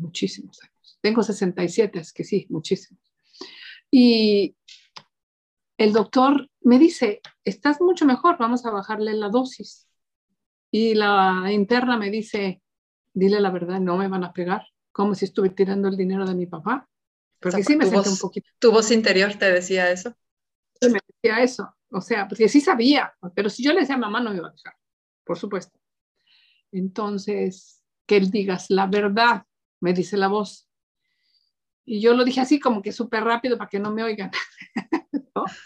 Muchísimos 0.04 0.62
años. 0.62 1.00
Tengo 1.02 1.24
67, 1.24 2.00
es 2.00 2.14
que 2.14 2.24
sí, 2.24 2.46
muchísimos. 2.50 3.02
Y 3.90 4.56
el 5.78 5.94
doctor 5.94 6.50
me 6.62 6.78
dice, 6.78 7.22
estás 7.44 7.80
mucho 7.80 8.06
mejor, 8.06 8.38
vamos 8.38 8.66
a 8.66 8.72
bajarle 8.72 9.14
la 9.14 9.30
dosis. 9.30 9.88
Y 10.72 10.96
la 10.96 11.50
interna 11.52 11.98
me 11.98 12.10
dice, 12.10 12.62
dile 13.14 13.40
la 13.40 13.50
verdad, 13.50 13.80
no 13.80 13.98
me 13.98 14.08
van 14.10 14.24
a 14.24 14.34
pegar, 14.34 14.64
como 14.92 15.16
si 15.16 15.26
estuve 15.26 15.50
tirando 15.52 15.88
el 15.88 15.96
dinero 15.96 16.26
de 16.26 16.36
mi 16.36 16.48
papá. 16.48 16.90
Porque 17.40 17.64
sí 17.64 17.76
me 17.76 17.86
un 17.86 18.18
poquito. 18.20 18.50
¿Tu 18.60 18.72
voz 18.72 18.92
interior 18.92 19.34
te 19.36 19.52
decía 19.52 19.92
eso? 19.92 20.16
me 20.82 21.00
decía 21.08 21.42
eso. 21.42 21.74
O 21.92 22.02
sea, 22.02 22.28
porque 22.28 22.50
sí 22.50 22.60
sabía, 22.60 23.14
pero 23.36 23.50
si 23.50 23.64
yo 23.64 23.72
le 23.72 23.82
decía 23.82 23.96
a 23.96 24.00
mamá 24.00 24.20
no 24.20 24.32
me 24.32 24.38
iba 24.38 24.48
a 24.48 24.52
dejar, 24.52 24.74
por 25.24 25.38
supuesto. 25.38 25.80
Entonces, 26.72 27.84
que 28.08 28.18
él 28.18 28.32
digas 28.32 28.66
la 28.70 28.88
verdad, 28.88 29.46
me 29.84 29.94
dice 29.94 30.16
la 30.16 30.30
voz. 30.30 30.70
Y 31.86 32.00
yo 32.00 32.14
lo 32.14 32.24
dije 32.24 32.40
así 32.40 32.58
como 32.58 32.82
que 32.82 32.94
súper 32.94 33.26
rápido 33.26 33.58
para 33.58 33.70
que 33.70 33.80
no 33.80 33.92
me 33.92 34.04
oigan. 34.04 34.32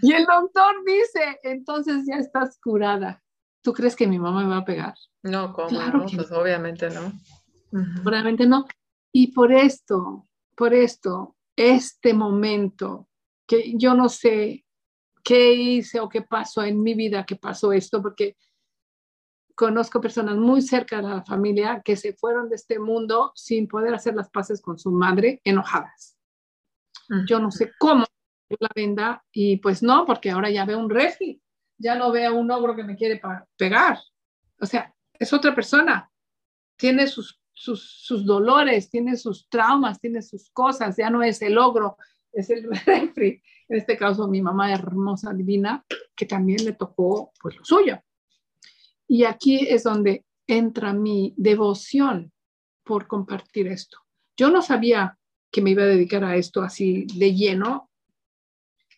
Y 0.00 0.12
el 0.12 0.24
doctor 0.24 0.74
dice, 0.86 1.38
entonces 1.42 2.06
ya 2.06 2.16
estás 2.16 2.58
curada. 2.58 3.22
¿Tú 3.62 3.74
crees 3.74 3.94
que 3.94 4.06
mi 4.06 4.18
mamá 4.18 4.42
me 4.42 4.48
va 4.48 4.58
a 4.58 4.64
pegar? 4.64 4.94
No, 5.22 5.52
¿cómo? 5.52 5.68
Claro 5.68 6.06
Pues 6.12 6.32
obviamente 6.32 6.88
no. 6.88 7.12
Obviamente 8.04 8.46
no. 8.46 8.66
Y 9.12 9.32
por 9.32 9.52
esto, 9.52 10.26
por 10.56 10.72
esto, 10.72 11.36
este 11.54 12.14
momento, 12.14 13.10
que 13.46 13.74
yo 13.76 13.92
no 13.94 14.08
sé 14.08 14.64
qué 15.22 15.52
hice 15.52 16.00
o 16.00 16.08
qué 16.08 16.22
pasó 16.22 16.62
en 16.64 16.82
mi 16.82 16.94
vida, 16.94 17.26
que 17.26 17.36
pasó 17.36 17.72
esto, 17.74 18.00
porque 18.00 18.36
conozco 19.62 20.00
personas 20.00 20.36
muy 20.36 20.60
cerca 20.60 20.96
de 20.96 21.02
la 21.04 21.22
familia 21.22 21.82
que 21.84 21.94
se 21.94 22.14
fueron 22.14 22.48
de 22.48 22.56
este 22.56 22.80
mundo 22.80 23.30
sin 23.36 23.68
poder 23.68 23.94
hacer 23.94 24.12
las 24.12 24.28
paces 24.28 24.60
con 24.60 24.76
su 24.76 24.90
madre, 24.90 25.40
enojadas. 25.44 26.18
Yo 27.28 27.38
no 27.38 27.52
sé 27.52 27.70
cómo 27.78 28.04
la 28.58 28.68
venda 28.74 29.24
y 29.30 29.58
pues 29.58 29.80
no, 29.80 30.04
porque 30.04 30.32
ahora 30.32 30.50
ya 30.50 30.64
veo 30.64 30.80
un 30.80 30.90
refri, 30.90 31.40
ya 31.78 31.94
no 31.94 32.10
veo 32.10 32.34
un 32.34 32.50
ogro 32.50 32.74
que 32.74 32.82
me 32.82 32.96
quiere 32.96 33.22
pegar. 33.56 34.00
O 34.60 34.66
sea, 34.66 34.92
es 35.16 35.32
otra 35.32 35.54
persona, 35.54 36.10
tiene 36.76 37.06
sus, 37.06 37.40
sus, 37.52 38.02
sus 38.04 38.26
dolores, 38.26 38.90
tiene 38.90 39.16
sus 39.16 39.48
traumas, 39.48 40.00
tiene 40.00 40.22
sus 40.22 40.50
cosas, 40.50 40.96
ya 40.96 41.08
no 41.08 41.22
es 41.22 41.40
el 41.40 41.56
ogro, 41.56 41.96
es 42.32 42.50
el 42.50 42.68
refri. 42.84 43.40
En 43.68 43.78
este 43.78 43.96
caso, 43.96 44.26
mi 44.26 44.42
mamá 44.42 44.72
hermosa, 44.72 45.32
divina, 45.32 45.84
que 46.16 46.26
también 46.26 46.64
le 46.64 46.72
tocó 46.72 47.30
pues 47.40 47.56
lo 47.56 47.64
suyo. 47.64 48.02
Y 49.12 49.24
aquí 49.24 49.66
es 49.68 49.82
donde 49.82 50.24
entra 50.46 50.94
mi 50.94 51.34
devoción 51.36 52.32
por 52.82 53.06
compartir 53.06 53.66
esto. 53.66 53.98
Yo 54.38 54.48
no 54.50 54.62
sabía 54.62 55.18
que 55.50 55.60
me 55.60 55.72
iba 55.72 55.82
a 55.82 55.86
dedicar 55.86 56.24
a 56.24 56.36
esto 56.36 56.62
así 56.62 57.04
de 57.14 57.34
lleno 57.34 57.90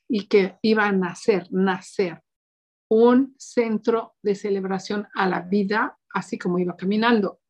y 0.07 0.27
que 0.27 0.57
iba 0.63 0.87
a 0.87 0.93
nacer, 0.93 1.49
nacer 1.51 2.23
un 2.87 3.35
centro 3.37 4.15
de 4.23 4.37
celebración 4.37 5.09
a 5.15 5.27
la 5.29 5.41
vida, 5.41 5.99
así 6.11 6.39
como 6.39 6.61
iba 6.61 6.77
caminando. 6.77 7.41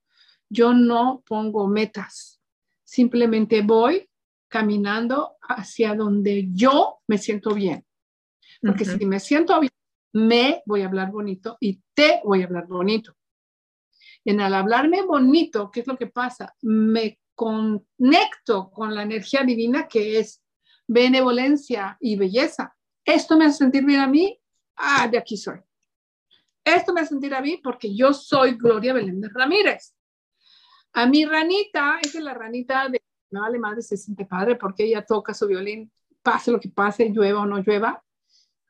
Yo 0.49 0.73
no 0.73 1.23
pongo 1.27 1.69
metas, 1.69 2.41
simplemente 2.83 3.61
voy 3.61 4.09
caminando 4.49 5.37
hacia 5.43 5.95
donde 5.95 6.49
yo 6.51 7.01
me 7.09 7.19
siento 7.19 7.53
bien. 7.53 7.85
Porque 8.63 8.87
si 8.87 9.05
me 9.05 9.21
siento 9.21 9.61
bien, 9.61 9.71
me 10.15 10.63
voy 10.65 10.83
a 10.83 10.87
hablar 10.87 11.11
bonito 11.11 11.57
y 11.61 11.83
te 11.93 12.21
voy 12.25 12.43
a 12.43 12.47
hablar 12.47 12.67
bonito. 12.67 13.17
Y 14.23 14.31
en 14.31 14.41
al 14.41 14.55
hablarme 14.55 15.03
bonito, 15.03 15.71
¿qué 15.71 15.81
es 15.81 15.87
lo 15.87 15.99
que 15.99 16.07
pasa? 16.07 16.55
Me 16.63 17.19
conecto 17.35 18.71
con 18.71 18.95
la 18.95 19.03
energía 19.03 19.43
divina 19.43 19.89
que 19.89 20.21
es 20.21 20.41
benevolencia 20.87 21.97
y 22.01 22.17
belleza. 22.17 22.77
Esto 23.05 23.37
me 23.37 23.47
hace 23.47 23.59
sentir 23.59 23.85
bien 23.85 24.01
a 24.01 24.07
mí, 24.07 24.41
ah, 24.77 25.09
de 25.09 25.19
aquí 25.19 25.37
soy. 25.37 25.59
Esto 26.63 26.93
me 26.93 27.01
hace 27.01 27.11
sentir 27.11 27.35
a 27.35 27.43
mí 27.43 27.61
porque 27.63 27.95
yo 27.95 28.13
soy 28.13 28.55
Gloria 28.55 28.95
Belén 28.95 29.21
de 29.21 29.29
Ramírez. 29.29 29.95
A 30.93 31.07
mi 31.07 31.25
ranita, 31.25 31.99
es 32.01 32.15
la 32.15 32.35
ranita 32.35 32.89
de, 32.89 33.03
me 33.31 33.41
vale 33.41 33.59
madre, 33.59 33.83
se 33.83 33.97
siente 33.97 34.27
padre 34.27 34.55
porque 34.55 34.85
ella 34.85 35.05
toca 35.05 35.35
su 35.35 35.49
violín, 35.49 35.91
pase 36.23 36.53
lo 36.53 36.61
que 36.61 36.69
pase, 36.69 37.09
llueva 37.09 37.41
o 37.41 37.47
no 37.47 37.59
llueva. 37.59 38.04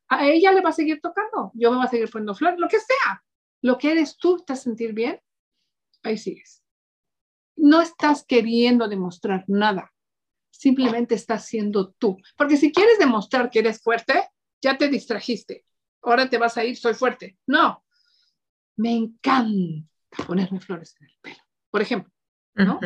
A 0.09 0.27
ella 0.27 0.53
le 0.53 0.61
va 0.61 0.71
a 0.71 0.73
seguir 0.73 1.01
tocando, 1.01 1.51
yo 1.55 1.71
me 1.71 1.79
voy 1.79 1.87
a 1.87 1.91
seguir 1.91 2.11
poniendo 2.11 2.35
flores, 2.35 2.59
lo 2.59 2.69
que 2.69 2.79
sea. 2.79 3.23
Lo 3.63 3.79
que 3.79 3.93
eres 3.93 4.19
tú, 4.19 4.45
te 4.47 4.57
sentir 4.57 4.93
bien, 4.93 5.21
ahí 6.03 6.19
sigues. 6.19 6.63
No 7.57 7.81
estás 7.81 8.25
queriendo 8.25 8.89
demostrar 8.89 9.45
nada 9.49 9.95
simplemente 10.65 11.15
estás 11.15 11.45
siendo 11.45 11.91
tú. 11.93 12.17
Porque 12.37 12.57
si 12.57 12.73
quieres 12.73 12.99
demostrar 12.99 13.51
que 13.51 13.59
eres 13.59 13.83
fuerte, 13.83 14.31
ya 14.63 14.79
te 14.79 14.89
distrajiste. 14.89 15.67
Ahora 16.03 16.31
te 16.31 16.39
vas 16.39 16.57
a 16.57 16.65
ir, 16.65 16.77
soy 16.77 16.95
fuerte. 16.95 17.39
No, 17.47 17.85
me 18.77 18.93
encanta 18.93 19.87
ponerme 20.27 20.61
flores 20.61 20.97
en 21.01 21.07
el 21.07 21.15
pelo, 21.21 21.43
por 21.71 21.83
ejemplo, 21.83 22.13
¿no? 22.55 22.79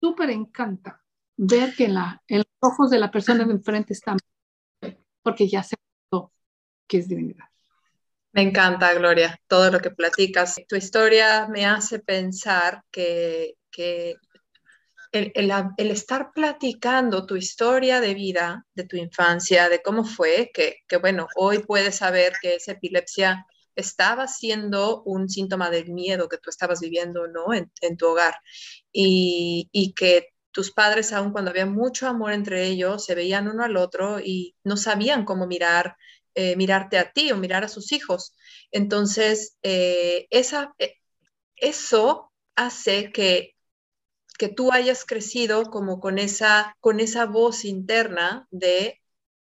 Súper 0.00 0.30
encanta 0.30 1.02
ver 1.36 1.74
que 1.74 1.86
en, 1.86 1.94
la, 1.94 2.22
en 2.28 2.38
los 2.38 2.46
ojos 2.60 2.90
de 2.90 2.98
la 2.98 3.10
persona 3.10 3.44
de 3.44 3.52
enfrente 3.52 3.92
están, 3.92 4.18
porque 5.22 5.48
ya 5.48 5.62
se 5.62 5.73
que 6.86 6.98
es 6.98 7.08
divinidad. 7.08 7.44
Me 8.32 8.42
encanta, 8.42 8.92
Gloria, 8.94 9.38
todo 9.46 9.70
lo 9.70 9.80
que 9.80 9.90
platicas. 9.90 10.56
Tu 10.68 10.74
historia 10.76 11.46
me 11.48 11.66
hace 11.66 12.00
pensar 12.00 12.82
que, 12.90 13.54
que 13.70 14.16
el, 15.14 15.90
estar 15.90 16.32
platicando 16.32 17.26
tu 17.26 17.36
historia 17.36 18.00
de 18.00 18.14
vida, 18.14 18.66
de 18.74 18.84
tu 18.84 18.96
infancia, 18.96 19.68
de 19.68 19.80
cómo 19.80 20.04
fue, 20.04 20.50
que, 20.52 20.96
bueno, 20.98 21.28
hoy 21.36 21.60
puedes 21.60 21.96
saber 21.96 22.32
que 22.42 22.56
esa 22.56 22.72
epilepsia 22.72 23.46
estaba 23.76 24.26
siendo 24.26 25.02
un 25.04 25.28
síntoma 25.28 25.70
del 25.70 25.90
miedo 25.90 26.28
que 26.28 26.38
tú 26.38 26.50
estabas 26.50 26.80
viviendo, 26.80 27.28
¿no? 27.28 27.46
En, 27.54 27.96
tu 27.96 28.06
hogar. 28.06 28.34
Y, 28.92 29.94
que 29.96 30.30
tus 30.50 30.72
padres, 30.72 31.12
aun 31.12 31.32
cuando 31.32 31.50
había 31.50 31.66
mucho 31.66 32.08
amor 32.08 32.32
entre 32.32 32.64
ellos, 32.66 33.04
se 33.04 33.14
veían 33.14 33.48
uno 33.48 33.64
al 33.64 33.76
otro 33.76 34.20
y 34.20 34.56
no 34.64 34.76
sabían 34.76 35.24
cómo 35.24 35.46
mirar, 35.46 35.96
eh, 36.34 36.56
mirarte 36.56 36.98
a 36.98 37.10
ti 37.12 37.32
o 37.32 37.36
mirar 37.36 37.64
a 37.64 37.68
sus 37.68 37.92
hijos. 37.92 38.34
Entonces, 38.70 39.56
eh, 39.62 40.26
esa, 40.30 40.74
eh, 40.78 40.94
eso 41.56 42.32
hace 42.56 43.12
que 43.12 43.52
que 44.38 44.48
tú 44.48 44.72
hayas 44.72 45.04
crecido 45.04 45.64
como 45.70 46.00
con 46.00 46.18
esa, 46.18 46.76
con 46.80 46.98
esa 47.00 47.24
voz 47.26 47.64
interna 47.64 48.48
de 48.50 49.00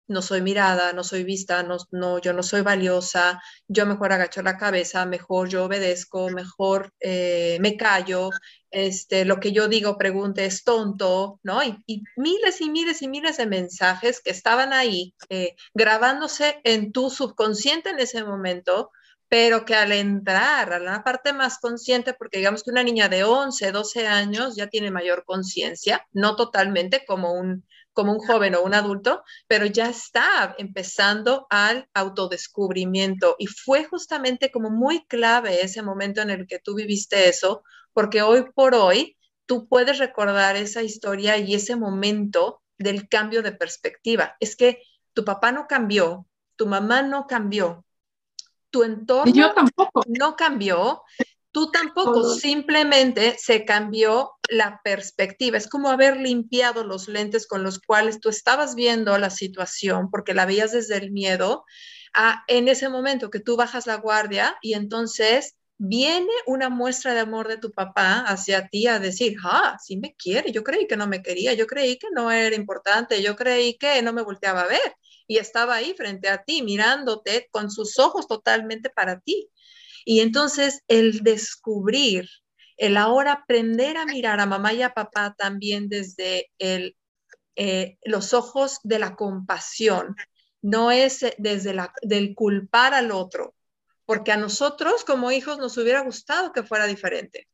no 0.09 0.23
soy 0.23 0.43
mirada, 0.43 0.93
no 0.93 1.03
soy 1.03 1.25
vista, 1.25 1.65
no, 1.65 1.79
no, 1.91 2.21
yo 2.21 2.33
no 2.33 2.45
soy 2.45 2.61
valiosa, 2.63 3.43
yo 3.67 3.85
mejor 3.87 4.13
agacho 4.13 4.43
la 4.43 4.57
cabeza, 4.57 5.05
mejor 5.07 5.49
yo 5.49 5.65
obedezco, 5.65 6.31
mejor 6.31 6.93
me 7.03 7.77
callo, 7.77 8.31
este, 8.77 9.25
lo 9.25 9.41
que 9.41 9.53
yo 9.53 9.69
digo, 9.69 9.97
pregunte, 9.97 10.45
es 10.45 10.63
tonto, 10.63 11.41
¿no? 11.43 11.63
Y, 11.63 12.05
miles 12.15 12.61
y 12.61 12.69
miles 12.69 13.01
y 13.01 13.09
miles 13.09 13.39
de 13.39 13.47
mensajes 13.47 14.21
que 14.21 14.29
estaban 14.29 14.75
ahí 14.75 15.15
eh, 15.31 15.57
grabándose 15.73 16.61
en 16.63 16.93
tu 16.93 17.09
subconsciente 17.09 17.89
en 17.89 18.01
ese 18.01 18.23
momento, 18.23 18.91
pero 19.29 19.65
que 19.65 19.75
al 19.75 19.93
entrar 19.93 20.75
a 20.75 20.79
la 20.79 21.03
parte 21.03 21.33
más 21.33 21.57
consciente, 21.59 22.13
porque 22.13 22.37
digamos 22.37 22.63
que 22.63 22.71
una 22.71 22.83
niña 22.83 23.09
de 23.09 23.25
11, 23.25 23.73
12 23.73 24.07
años 24.07 24.57
ya 24.57 24.67
tiene 24.67 24.91
mayor 24.91 25.25
conciencia, 25.25 26.07
no 26.13 26.37
totalmente 26.37 27.07
como 27.07 27.33
un, 27.33 27.65
como 27.95 28.13
un 28.13 28.19
joven 28.19 28.57
o 28.57 28.63
un 28.63 28.75
adulto, 28.75 29.25
pero 29.47 29.65
ya 29.65 29.89
está 29.89 30.55
empezando 30.59 31.47
al 31.49 31.89
autodescubrimiento. 31.95 33.37
Y 33.39 33.47
fue 33.47 33.85
justamente 33.87 34.51
como 34.51 34.69
muy 34.69 35.07
clave 35.07 35.63
ese 35.65 35.81
momento 35.81 36.21
en 36.21 36.29
el 36.29 36.47
que 36.47 36.59
tú 36.59 36.75
viviste 36.75 37.31
eso, 37.31 37.63
porque 37.97 38.21
hoy 38.21 38.45
por 38.55 38.75
hoy 38.75 39.17
tú 39.47 39.69
puedes 39.69 39.99
recordar 39.99 40.55
esa 40.55 40.83
historia 40.83 41.39
y 41.39 41.55
ese 41.55 41.77
momento 41.77 42.61
del 42.77 43.09
cambio 43.09 43.41
de 43.41 43.53
perspectiva. 43.53 44.37
Es 44.39 44.55
que 44.55 44.83
tu 45.15 45.25
papá 45.25 45.51
no 45.51 45.67
cambió, 45.67 46.27
tu 46.57 46.67
mamá 46.67 47.01
no 47.01 47.27
cambió, 47.27 47.87
tu 48.69 48.83
entorno 48.83 49.33
yo 49.33 49.55
tampoco. 49.55 50.03
no 50.09 50.37
cambió, 50.37 51.05
tú 51.53 51.71
tampoco, 51.71 52.35
simplemente 52.35 53.35
se 53.39 53.65
cambió 53.65 54.33
la 54.51 54.83
perspectiva. 54.85 55.57
Es 55.57 55.67
como 55.67 55.89
haber 55.89 56.19
limpiado 56.19 56.85
los 56.85 57.09
lentes 57.09 57.47
con 57.47 57.63
los 57.63 57.79
cuales 57.81 58.21
tú 58.21 58.29
estabas 58.29 58.75
viendo 58.75 59.17
la 59.17 59.31
situación, 59.31 60.11
porque 60.11 60.35
la 60.35 60.45
veías 60.45 60.73
desde 60.73 60.99
el 60.99 61.13
miedo, 61.13 61.65
a 62.13 62.45
en 62.47 62.69
ese 62.69 62.91
momento 62.91 63.31
que 63.31 63.41
tú 63.41 63.57
bajas 63.57 63.87
la 63.87 63.97
guardia 63.97 64.59
y 64.61 64.75
entonces 64.75 65.57
viene 65.79 66.31
una 66.47 66.69
muestra 66.69 67.15
de 67.15 67.21
amor 67.21 67.49
de 67.49 67.59
tu 67.59 67.71
papá 67.73 68.21
hacia 68.21 68.69
ti 68.69 68.87
a 68.87 68.99
decir, 68.99 69.37
ah, 69.45 69.77
sí 69.83 69.99
me 69.99 70.15
quiere, 70.15 70.53
yo 70.53 70.63
creí 70.65 70.87
que 70.87 70.97
no 70.97 71.07
me 71.07 71.23
quería, 71.23 71.55
yo 71.55 71.67
creí 71.67 71.99
que 71.99 72.09
no 72.15 72.31
era 72.31 72.57
importante, 72.57 73.23
yo 73.23 73.37
creí 73.37 73.77
que 73.77 74.01
no 74.03 74.13
me 74.13 74.23
volteaba 74.23 74.63
a 74.63 74.69
ver 74.69 74.97
y 75.27 75.39
estaba 75.39 75.75
ahí 75.75 75.95
frente 75.95 76.29
a 76.29 76.43
ti, 76.45 76.63
mirándote 76.63 77.49
con 77.51 77.71
sus 77.71 77.99
ojos 77.99 78.27
totalmente 78.29 78.91
para 78.91 79.21
ti. 79.21 79.51
Y 80.05 80.21
entonces 80.21 80.83
el 80.89 81.21
descubrir, 81.21 82.29
el 82.77 82.97
ahora 82.97 83.33
aprender 83.33 83.97
a 83.97 84.07
mirar 84.07 84.41
a 84.41 84.47
mamá 84.47 84.73
y 84.73 84.83
a 84.83 84.95
papá 84.95 85.35
también 85.37 85.89
desde 85.89 86.51
el, 86.59 86.97
eh, 87.57 87.99
los 88.05 88.35
ojos 88.35 88.79
de 88.85 88.99
la 88.99 89.17
compasión, 89.17 90.17
no 90.63 90.91
es 90.91 91.25
desde 91.39 91.75
la, 91.75 91.93
del 92.03 92.35
culpar 92.35 92.95
al 92.95 93.11
otro, 93.11 93.55
porque 94.07 94.33
a 94.33 94.37
nosotros 94.37 95.05
como 95.05 95.33
hijos 95.33 95.59
nos 95.59 95.77
hubiera 95.77 96.01
gustado 96.01 96.53
que 96.53 96.63
fuera 96.63 96.87
diferente. 96.87 97.49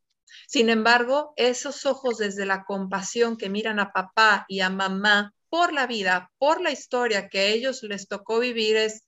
Sin 0.46 0.68
embargo, 0.68 1.32
esos 1.36 1.86
ojos 1.86 2.18
desde 2.18 2.46
la 2.46 2.64
compasión 2.64 3.36
que 3.36 3.48
miran 3.48 3.80
a 3.80 3.92
papá 3.92 4.44
y 4.48 4.60
a 4.60 4.70
mamá 4.70 5.34
por 5.48 5.72
la 5.72 5.86
vida, 5.86 6.30
por 6.38 6.60
la 6.60 6.70
historia 6.70 7.28
que 7.28 7.38
a 7.40 7.46
ellos 7.46 7.82
les 7.82 8.08
tocó 8.08 8.38
vivir, 8.38 8.76
es, 8.76 9.04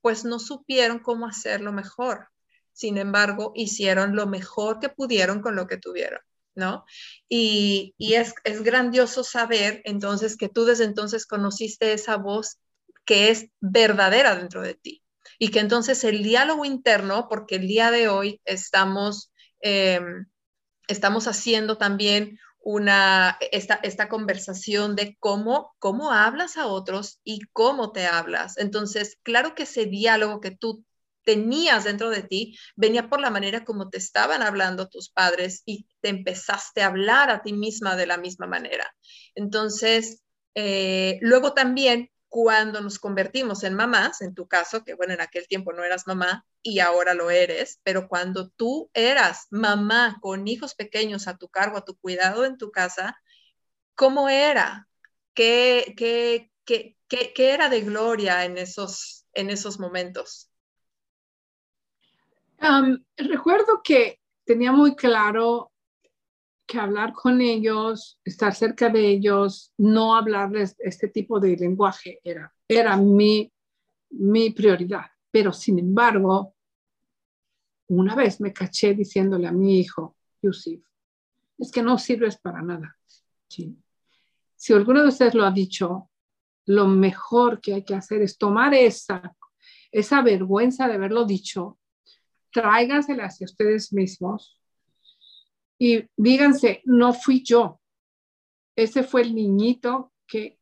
pues 0.00 0.24
no 0.24 0.38
supieron 0.38 0.98
cómo 0.98 1.26
hacerlo 1.26 1.72
mejor. 1.72 2.28
Sin 2.72 2.98
embargo, 2.98 3.52
hicieron 3.54 4.16
lo 4.16 4.26
mejor 4.26 4.78
que 4.78 4.88
pudieron 4.88 5.40
con 5.40 5.56
lo 5.56 5.66
que 5.66 5.76
tuvieron, 5.76 6.20
¿no? 6.54 6.84
Y, 7.28 7.94
es, 7.98 8.34
es 8.44 8.62
grandioso 8.62 9.24
saber 9.24 9.82
entonces 9.84 10.36
que 10.36 10.48
tú 10.48 10.64
desde 10.64 10.84
entonces 10.84 11.26
conociste 11.26 11.92
esa 11.92 12.16
voz 12.16 12.58
que 13.04 13.30
es 13.30 13.46
verdadera 13.60 14.36
dentro 14.36 14.62
de 14.62 14.74
ti. 14.74 15.02
Y 15.42 15.50
que 15.50 15.60
entonces 15.60 16.04
el 16.04 16.22
diálogo 16.22 16.66
interno, 16.66 17.26
porque 17.26 17.56
el 17.56 17.66
día 17.66 17.90
de 17.90 18.08
hoy 18.08 18.42
estamos, 18.44 19.32
em, 19.60 20.26
estamos 20.86 21.26
haciendo 21.26 21.78
también 21.78 22.38
una, 22.60 23.38
esta, 23.50 23.80
esta 23.82 24.10
conversación 24.10 24.96
de 24.96 25.16
cómo, 25.18 25.74
cómo 25.78 26.12
hablas 26.12 26.58
a 26.58 26.66
otros 26.66 27.20
y 27.24 27.40
cómo 27.52 27.90
te 27.90 28.06
hablas. 28.06 28.58
Entonces, 28.58 29.16
claro 29.22 29.54
que 29.54 29.62
ese 29.62 29.86
diálogo 29.86 30.42
que 30.42 30.50
tú 30.50 30.84
tenías 31.24 31.84
dentro 31.84 32.10
de 32.10 32.22
ti 32.22 32.58
venía 32.76 33.08
por 33.08 33.20
la 33.20 33.30
manera 33.30 33.64
como 33.64 33.88
te 33.88 33.96
estaban 33.96 34.42
hablando 34.42 34.88
tus 34.88 35.08
padres 35.08 35.62
y 35.64 35.86
te 36.02 36.10
empezaste 36.10 36.82
a 36.82 36.88
hablar 36.88 37.30
a 37.30 37.40
ti 37.40 37.54
misma 37.54 37.96
de 37.96 38.06
la 38.06 38.18
misma 38.18 38.46
manera. 38.46 38.94
Entonces, 39.34 40.22
eh, 40.54 41.18
luego 41.22 41.54
también 41.54 42.10
cuando 42.30 42.80
nos 42.80 43.00
convertimos 43.00 43.64
en 43.64 43.74
mamás, 43.74 44.22
en 44.22 44.34
tu 44.34 44.46
caso, 44.46 44.84
que 44.84 44.94
bueno, 44.94 45.12
en 45.12 45.20
aquel 45.20 45.48
tiempo 45.48 45.72
no 45.72 45.82
eras 45.84 46.06
mamá 46.06 46.46
y 46.62 46.78
ahora 46.78 47.12
lo 47.12 47.28
eres, 47.28 47.80
pero 47.82 48.06
cuando 48.08 48.48
tú 48.50 48.88
eras 48.94 49.48
mamá 49.50 50.18
con 50.22 50.46
hijos 50.46 50.76
pequeños 50.76 51.26
a 51.26 51.36
tu 51.36 51.48
cargo, 51.48 51.76
a 51.76 51.84
tu 51.84 51.96
cuidado 51.98 52.44
en 52.44 52.56
tu 52.56 52.70
casa, 52.70 53.20
¿cómo 53.96 54.28
era? 54.28 54.88
¿Qué, 55.34 55.92
qué, 55.96 56.52
qué, 56.64 56.96
qué 57.08 57.50
era 57.50 57.68
de 57.68 57.80
gloria 57.80 58.44
en 58.44 58.58
esos, 58.58 59.26
en 59.34 59.50
esos 59.50 59.80
momentos? 59.80 60.46
recuerdo 63.16 63.80
que 63.82 64.20
tenía 64.44 64.70
muy 64.70 64.94
claro 64.94 65.69
que 66.70 66.78
hablar 66.78 67.12
con 67.12 67.40
ellos, 67.40 68.20
estar 68.24 68.54
cerca 68.54 68.88
de 68.90 69.08
ellos, 69.08 69.72
no 69.76 70.14
hablarles 70.14 70.76
este 70.78 71.08
tipo 71.08 71.40
de 71.40 71.56
lenguaje 71.56 72.20
era, 72.22 72.54
era 72.68 72.96
mi, 72.96 73.52
mi 74.10 74.50
prioridad. 74.50 75.06
Pero 75.32 75.52
sin 75.52 75.80
embargo, 75.80 76.54
una 77.88 78.14
vez 78.14 78.40
me 78.40 78.52
caché 78.52 78.94
diciéndole 78.94 79.48
a 79.48 79.52
mi 79.52 79.80
hijo, 79.80 80.16
Yusuf, 80.40 80.80
es 81.58 81.72
que 81.72 81.82
no 81.82 81.98
sirves 81.98 82.38
para 82.38 82.62
nada. 82.62 82.96
Si 83.48 84.72
alguno 84.72 85.02
de 85.02 85.08
ustedes 85.08 85.34
lo 85.34 85.44
ha 85.44 85.50
dicho, 85.50 86.08
lo 86.66 86.86
mejor 86.86 87.60
que 87.60 87.74
hay 87.74 87.84
que 87.84 87.96
hacer 87.96 88.22
es 88.22 88.38
tomar 88.38 88.74
esa, 88.74 89.34
esa 89.90 90.22
vergüenza 90.22 90.86
de 90.86 90.94
haberlo 90.94 91.24
dicho 91.24 91.78
tráigansela 92.52 93.24
hacia 93.24 93.44
ustedes 93.44 93.92
mismos 93.92 94.59
y 95.82 96.04
díganse, 96.14 96.82
no 96.84 97.14
fui 97.14 97.42
yo, 97.42 97.80
ese 98.76 99.02
fue 99.02 99.22
el 99.22 99.34
niñito 99.34 100.12
que, 100.26 100.58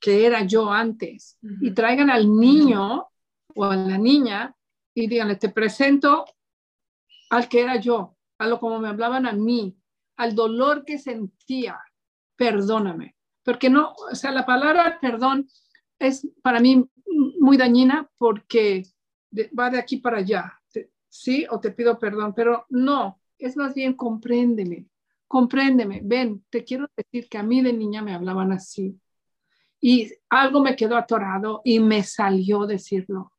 que 0.00 0.24
era 0.24 0.44
yo 0.46 0.72
antes. 0.72 1.38
Y 1.60 1.72
traigan 1.72 2.08
al 2.08 2.34
niño 2.34 3.06
o 3.54 3.64
a 3.64 3.76
la 3.76 3.98
niña 3.98 4.56
y 4.94 5.08
díganle, 5.08 5.36
te 5.36 5.50
presento 5.50 6.24
al 7.28 7.48
que 7.50 7.60
era 7.60 7.76
yo, 7.76 8.16
a 8.38 8.46
lo 8.46 8.58
como 8.58 8.78
me 8.78 8.88
hablaban 8.88 9.26
a 9.26 9.32
mí, 9.32 9.76
al 10.16 10.34
dolor 10.34 10.86
que 10.86 10.98
sentía, 10.98 11.78
perdóname. 12.36 13.14
Porque 13.44 13.68
no, 13.68 13.92
o 13.92 14.14
sea, 14.14 14.32
la 14.32 14.46
palabra 14.46 14.98
perdón 15.00 15.48
es 15.98 16.26
para 16.42 16.60
mí 16.60 16.82
muy 17.38 17.58
dañina 17.58 18.08
porque 18.16 18.84
va 19.58 19.68
de 19.68 19.78
aquí 19.78 19.98
para 19.98 20.18
allá 20.18 20.62
sí, 21.12 21.46
o 21.50 21.60
te 21.60 21.70
pido 21.70 21.98
perdón, 21.98 22.32
pero 22.34 22.64
no, 22.70 23.20
es 23.46 23.56
más 23.56 23.74
bien 23.74 23.94
compréndeme, 23.94 24.86
compréndeme, 25.28 26.00
ven, 26.02 26.44
te 26.50 26.64
quiero 26.64 26.88
decir 26.96 27.28
que 27.28 27.38
a 27.38 27.42
mí 27.42 27.62
de 27.62 27.72
niña 27.72 28.02
me 28.02 28.14
hablaban 28.14 28.52
así. 28.52 28.98
Y 29.80 30.12
algo 30.30 30.62
me 30.62 30.76
quedó 30.76 30.96
atorado 30.96 31.60
y 31.64 31.80
me 31.80 32.02
salió 32.02 32.66
decirlo. 32.66 33.32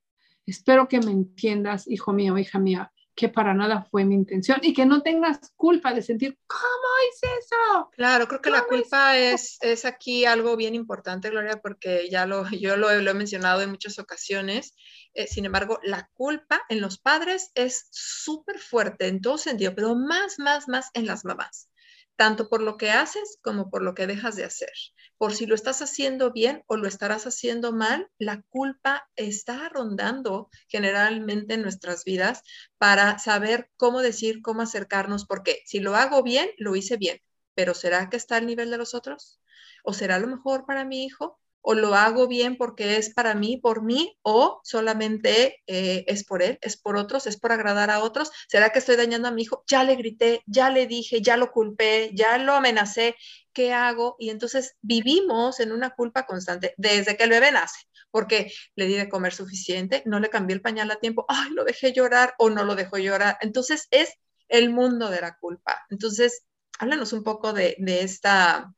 Espero 0.46 0.88
que 0.88 1.00
me 1.00 1.12
entiendas, 1.12 1.90
hijo 1.90 2.14
mío, 2.14 2.38
hija 2.38 2.60
mía, 2.60 2.92
que 3.16 3.30
para 3.30 3.54
nada 3.54 3.84
fue 3.92 4.06
mi 4.06 4.16
intención 4.16 4.60
y 4.62 4.74
que 4.74 4.86
no 4.86 5.02
tengas 5.02 5.52
culpa 5.56 5.94
de 5.94 6.02
sentir, 6.02 6.38
¿cómo 6.48 6.64
hice 7.10 7.28
eso? 7.40 7.90
Claro, 7.92 8.28
creo 8.28 8.42
que 8.42 8.50
la 8.50 8.64
culpa 8.64 9.18
es, 9.18 9.58
es 9.62 9.86
aquí 9.86 10.26
algo 10.26 10.56
bien 10.56 10.74
importante, 10.74 11.30
Gloria, 11.30 11.62
porque 11.62 12.10
ya 12.10 12.26
lo, 12.26 12.50
yo 12.50 12.76
lo, 12.76 12.94
lo 12.94 13.12
he 13.12 13.14
mencionado 13.14 13.62
en 13.62 13.70
muchas 13.70 14.00
ocasiones. 14.00 14.76
Eh, 15.14 15.28
sin 15.28 15.46
embargo, 15.46 15.80
la 15.84 16.10
culpa 16.14 16.64
en 16.70 16.82
los 16.82 16.98
padres 16.98 17.52
es 17.54 17.88
súper 17.92 18.58
fuerte 18.60 19.08
en 19.08 19.22
todo 19.22 19.38
sentido, 19.38 19.74
pero 19.76 19.96
más, 19.96 20.40
más, 20.40 20.68
más 20.68 20.90
en 20.94 21.06
las 21.06 21.24
mamás, 21.24 21.70
tanto 22.16 22.50
por 22.50 22.62
lo 22.62 22.78
que 22.78 22.92
haces 22.92 23.40
como 23.42 23.70
por 23.70 23.82
lo 23.82 23.94
que 23.96 24.08
dejas 24.08 24.36
de 24.36 24.46
hacer. 24.46 24.72
Por 25.18 25.34
si 25.34 25.46
lo 25.46 25.56
estás 25.56 25.82
haciendo 25.82 26.32
bien 26.32 26.64
o 26.68 26.78
lo 26.78 26.88
estarás 26.88 27.26
haciendo 27.28 27.72
mal, 27.74 28.10
la 28.18 28.42
culpa 28.50 29.10
está 29.16 29.70
rondando 29.70 30.50
generalmente 30.68 31.56
en 31.56 31.62
nuestras 31.62 32.04
vidas 32.04 32.44
para 32.78 33.20
saber 33.20 33.70
cómo 33.78 34.02
decir, 34.02 34.42
cómo 34.42 34.62
acercarnos, 34.62 35.26
porque 35.26 35.62
si 35.66 35.80
lo 35.80 35.96
hago 35.96 36.24
bien, 36.24 36.50
lo 36.58 36.76
hice 36.76 36.98
bien, 36.98 37.20
pero 37.56 37.74
¿será 37.74 38.10
que 38.10 38.18
está 38.18 38.38
al 38.38 38.46
nivel 38.46 38.70
de 38.72 38.78
los 38.78 38.94
otros? 38.94 39.40
¿O 39.84 39.94
será 39.94 40.20
lo 40.20 40.28
mejor 40.28 40.66
para 40.66 40.86
mi 40.86 41.06
hijo? 41.06 41.40
O 41.64 41.74
lo 41.74 41.96
hago 41.96 42.28
bien 42.28 42.58
porque 42.58 42.98
es 42.98 43.14
para 43.14 43.34
mí, 43.36 43.58
por 43.58 43.82
mí, 43.82 44.18
o 44.22 44.60
solamente 44.64 45.64
eh, 45.66 46.04
es 46.08 46.26
por 46.26 46.44
él, 46.44 46.60
es 46.62 46.78
por 46.78 46.98
otros, 46.98 47.26
es 47.26 47.40
por 47.40 47.54
agradar 47.54 47.90
a 47.90 48.02
otros. 48.02 48.32
¿Será 48.50 48.72
que 48.72 48.80
estoy 48.80 48.98
dañando 48.98 49.30
a 49.30 49.32
mi 49.32 49.44
hijo? 49.44 49.64
Ya 49.66 49.84
le 49.86 49.96
grité, 49.96 50.44
ya 50.46 50.70
le 50.70 50.88
dije, 50.88 51.22
ya 51.22 51.38
lo 51.38 51.52
culpé, 51.52 52.12
ya 52.14 52.38
lo 52.38 52.54
amenacé, 52.54 53.16
¿qué 53.54 53.72
hago? 53.72 54.18
Y 54.20 54.30
entonces 54.30 54.76
vivimos 54.82 55.62
en 55.62 55.72
una 55.72 55.92
culpa 55.92 56.26
constante 56.26 56.74
desde 56.78 57.16
que 57.16 57.24
el 57.24 57.30
bebé 57.30 57.52
nace, 57.54 57.80
porque 58.12 58.52
le 58.76 58.86
di 58.86 58.96
de 58.96 59.08
comer 59.08 59.34
suficiente, 59.34 60.04
no 60.06 60.20
le 60.20 60.30
cambié 60.30 60.56
el 60.56 60.62
pañal 60.62 60.92
a 60.92 60.98
tiempo, 60.98 61.26
ay, 61.30 61.52
lo 61.52 61.64
dejé 61.64 61.94
llorar 61.94 62.36
o 62.40 62.50
no 62.50 62.66
lo 62.66 62.76
dejó 62.76 62.98
llorar. 62.98 63.38
Entonces 63.40 63.88
es 63.90 64.14
el 64.50 64.70
mundo 64.70 65.10
de 65.10 65.22
la 65.22 65.38
culpa. 65.38 65.86
Entonces, 65.90 66.44
háblanos 66.78 67.14
un 67.14 67.24
poco 67.24 67.54
de, 67.54 67.76
de 67.80 68.02
esta 68.02 68.74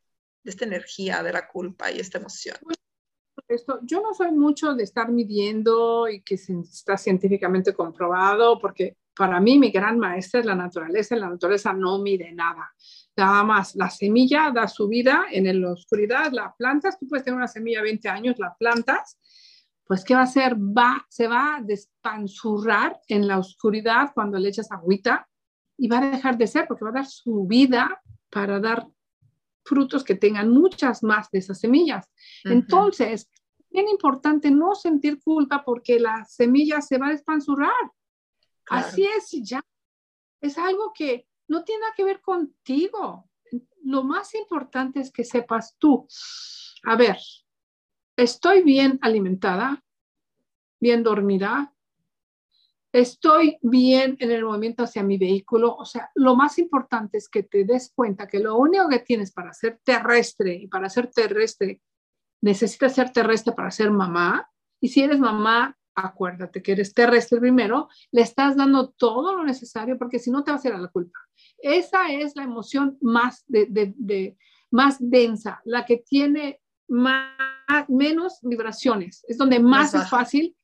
de 0.46 0.50
esta 0.50 0.64
energía 0.64 1.22
de 1.24 1.32
la 1.32 1.48
culpa 1.48 1.90
y 1.90 1.98
esta 1.98 2.18
emoción? 2.18 2.56
Esto, 3.48 3.80
yo 3.82 4.00
no 4.00 4.14
soy 4.14 4.32
mucho 4.32 4.74
de 4.74 4.84
estar 4.84 5.10
midiendo 5.10 6.08
y 6.08 6.22
que 6.22 6.36
está 6.36 6.96
científicamente 6.96 7.74
comprobado, 7.74 8.58
porque 8.58 8.96
para 9.14 9.40
mí 9.40 9.58
mi 9.58 9.70
gran 9.70 9.98
maestra 9.98 10.40
es 10.40 10.46
la 10.46 10.54
naturaleza, 10.54 11.16
la 11.16 11.30
naturaleza 11.30 11.72
no 11.72 11.98
mide 11.98 12.32
nada. 12.32 12.72
Nada 13.16 13.42
más, 13.42 13.74
la 13.74 13.90
semilla 13.90 14.52
da 14.54 14.68
su 14.68 14.88
vida 14.88 15.26
en 15.30 15.60
la 15.60 15.72
oscuridad, 15.72 16.30
la 16.32 16.54
plantas, 16.56 16.98
tú 16.98 17.08
puedes 17.08 17.24
tener 17.24 17.36
una 17.36 17.48
semilla 17.48 17.82
20 17.82 18.08
años, 18.08 18.38
la 18.38 18.54
plantas, 18.56 19.18
pues 19.84 20.04
¿qué 20.04 20.14
va 20.14 20.20
a 20.20 20.24
hacer? 20.24 20.56
Va, 20.56 21.04
se 21.08 21.26
va 21.26 21.56
a 21.56 21.60
despanzurrar 21.60 23.00
en 23.08 23.26
la 23.26 23.38
oscuridad 23.38 24.12
cuando 24.14 24.38
le 24.38 24.48
echas 24.48 24.70
agüita 24.70 25.28
y 25.76 25.88
va 25.88 25.98
a 25.98 26.10
dejar 26.10 26.38
de 26.38 26.46
ser 26.46 26.66
porque 26.66 26.84
va 26.84 26.90
a 26.90 27.00
dar 27.00 27.06
su 27.06 27.46
vida 27.46 28.00
para 28.30 28.60
dar 28.60 28.86
frutos 29.66 30.04
que 30.04 30.14
tengan 30.14 30.50
muchas 30.50 31.02
más 31.02 31.30
de 31.30 31.40
esas 31.40 31.60
semillas. 31.60 32.10
Entonces, 32.44 33.28
bien 33.70 33.88
importante 33.88 34.50
no 34.50 34.74
sentir 34.74 35.20
culpa 35.22 35.64
porque 35.64 36.00
la 36.00 36.24
semilla 36.24 36.80
se 36.80 36.98
va 36.98 37.08
a 37.08 37.10
despanzurrar. 37.10 37.92
Así 38.70 39.04
es, 39.04 39.30
ya. 39.42 39.62
Es 40.40 40.56
algo 40.56 40.92
que 40.94 41.26
no 41.48 41.64
tiene 41.64 41.84
que 41.96 42.04
ver 42.04 42.20
contigo. 42.20 43.28
Lo 43.84 44.02
más 44.02 44.34
importante 44.34 45.00
es 45.00 45.12
que 45.12 45.24
sepas 45.24 45.76
tú, 45.78 46.08
a 46.84 46.96
ver, 46.96 47.18
estoy 48.16 48.62
bien 48.62 48.98
alimentada, 49.02 49.84
bien 50.80 51.02
dormida, 51.02 51.72
estoy 52.92 53.58
bien 53.62 54.16
en 54.20 54.30
el 54.30 54.44
movimiento 54.44 54.84
hacia 54.84 55.02
mi 55.02 55.18
vehículo. 55.18 55.74
O 55.74 55.84
sea, 55.84 56.10
lo 56.14 56.34
más 56.34 56.58
importante 56.58 57.18
es 57.18 57.28
que 57.28 57.42
te 57.42 57.64
des 57.64 57.92
cuenta 57.94 58.26
que 58.26 58.38
lo 58.38 58.56
único 58.56 58.88
que 58.88 59.00
tienes 59.00 59.32
para 59.32 59.52
ser 59.52 59.80
terrestre 59.84 60.54
y 60.54 60.66
para 60.66 60.88
ser 60.88 61.10
terrestre, 61.10 61.80
necesitas 62.42 62.94
ser 62.94 63.10
terrestre 63.12 63.52
para 63.52 63.70
ser 63.70 63.90
mamá. 63.90 64.50
Y 64.80 64.88
si 64.88 65.02
eres 65.02 65.18
mamá, 65.18 65.76
acuérdate 65.94 66.62
que 66.62 66.72
eres 66.72 66.92
terrestre 66.92 67.40
primero, 67.40 67.88
le 68.12 68.20
estás 68.20 68.56
dando 68.56 68.90
todo 68.90 69.34
lo 69.34 69.44
necesario 69.44 69.98
porque 69.98 70.18
si 70.18 70.30
no 70.30 70.44
te 70.44 70.50
va 70.50 70.56
a 70.56 70.58
hacer 70.58 70.74
a 70.74 70.78
la 70.78 70.88
culpa. 70.88 71.18
Esa 71.58 72.12
es 72.12 72.36
la 72.36 72.44
emoción 72.44 72.98
más, 73.00 73.44
de, 73.48 74.36
más 74.70 74.96
densa, 75.00 75.60
la 75.64 75.86
que 75.86 75.96
tiene 75.96 76.60
más, 76.88 77.34
menos 77.88 78.38
vibraciones. 78.42 79.24
Es 79.26 79.38
donde 79.38 79.58
más, 79.58 79.94
más 79.94 80.04
es 80.04 80.10
fácil 80.10 80.56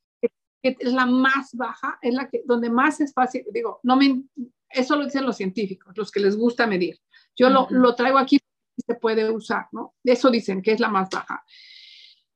que 0.63 0.77
es 0.79 0.93
la 0.93 1.07
más 1.07 1.55
baja, 1.55 1.99
es 2.01 2.15
la 2.15 2.29
que, 2.29 2.43
donde 2.45 2.71
más 2.71 3.01
es 3.01 3.13
fácil, 3.13 3.45
digo, 3.53 3.81
no 3.83 3.97
me, 3.97 4.23
eso 4.71 4.97
lo 4.97 5.05
dicen 5.05 5.27
los 5.27 5.37
científicos, 5.37 5.97
los 5.97 6.11
que 6.11 6.21
les 6.21 6.37
gusta 6.37 6.67
medir. 6.67 6.99
Yo 7.37 7.51
lo, 7.51 7.67
lo, 7.71 7.95
traigo 7.95 8.19
aquí 8.19 8.37
y 8.77 8.83
se 8.87 8.95
puede 8.95 9.31
usar, 9.31 9.67
¿no? 9.73 9.95
Eso 10.05 10.31
dicen 10.31 10.63
que 10.63 10.73
es 10.73 10.81
la 10.81 10.89
más 10.89 11.09
baja. 11.11 11.45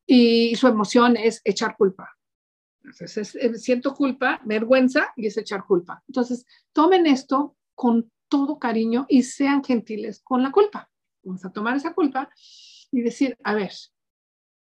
Y 0.06 0.54
su 0.56 0.66
emoción 0.66 1.16
es 1.16 1.40
echar 1.44 1.76
culpa. 1.76 2.16
Entonces, 2.82 3.36
siento 3.62 3.94
culpa, 3.94 4.40
vergüenza 4.44 5.12
y 5.16 5.26
es 5.26 5.36
echar 5.36 5.64
culpa. 5.64 6.02
Entonces, 6.06 6.46
tomen 6.72 7.06
esto 7.06 7.56
con 7.74 8.12
todo 8.28 8.58
cariño 8.58 9.06
y 9.08 9.22
sean 9.22 9.62
gentiles 9.64 10.20
con 10.22 10.42
la 10.42 10.52
culpa. 10.52 10.90
Vamos 11.22 11.44
a 11.44 11.52
tomar 11.52 11.76
esa 11.76 11.94
culpa 11.94 12.30
y 12.92 13.00
decir, 13.00 13.36
a 13.42 13.54
ver, 13.54 13.72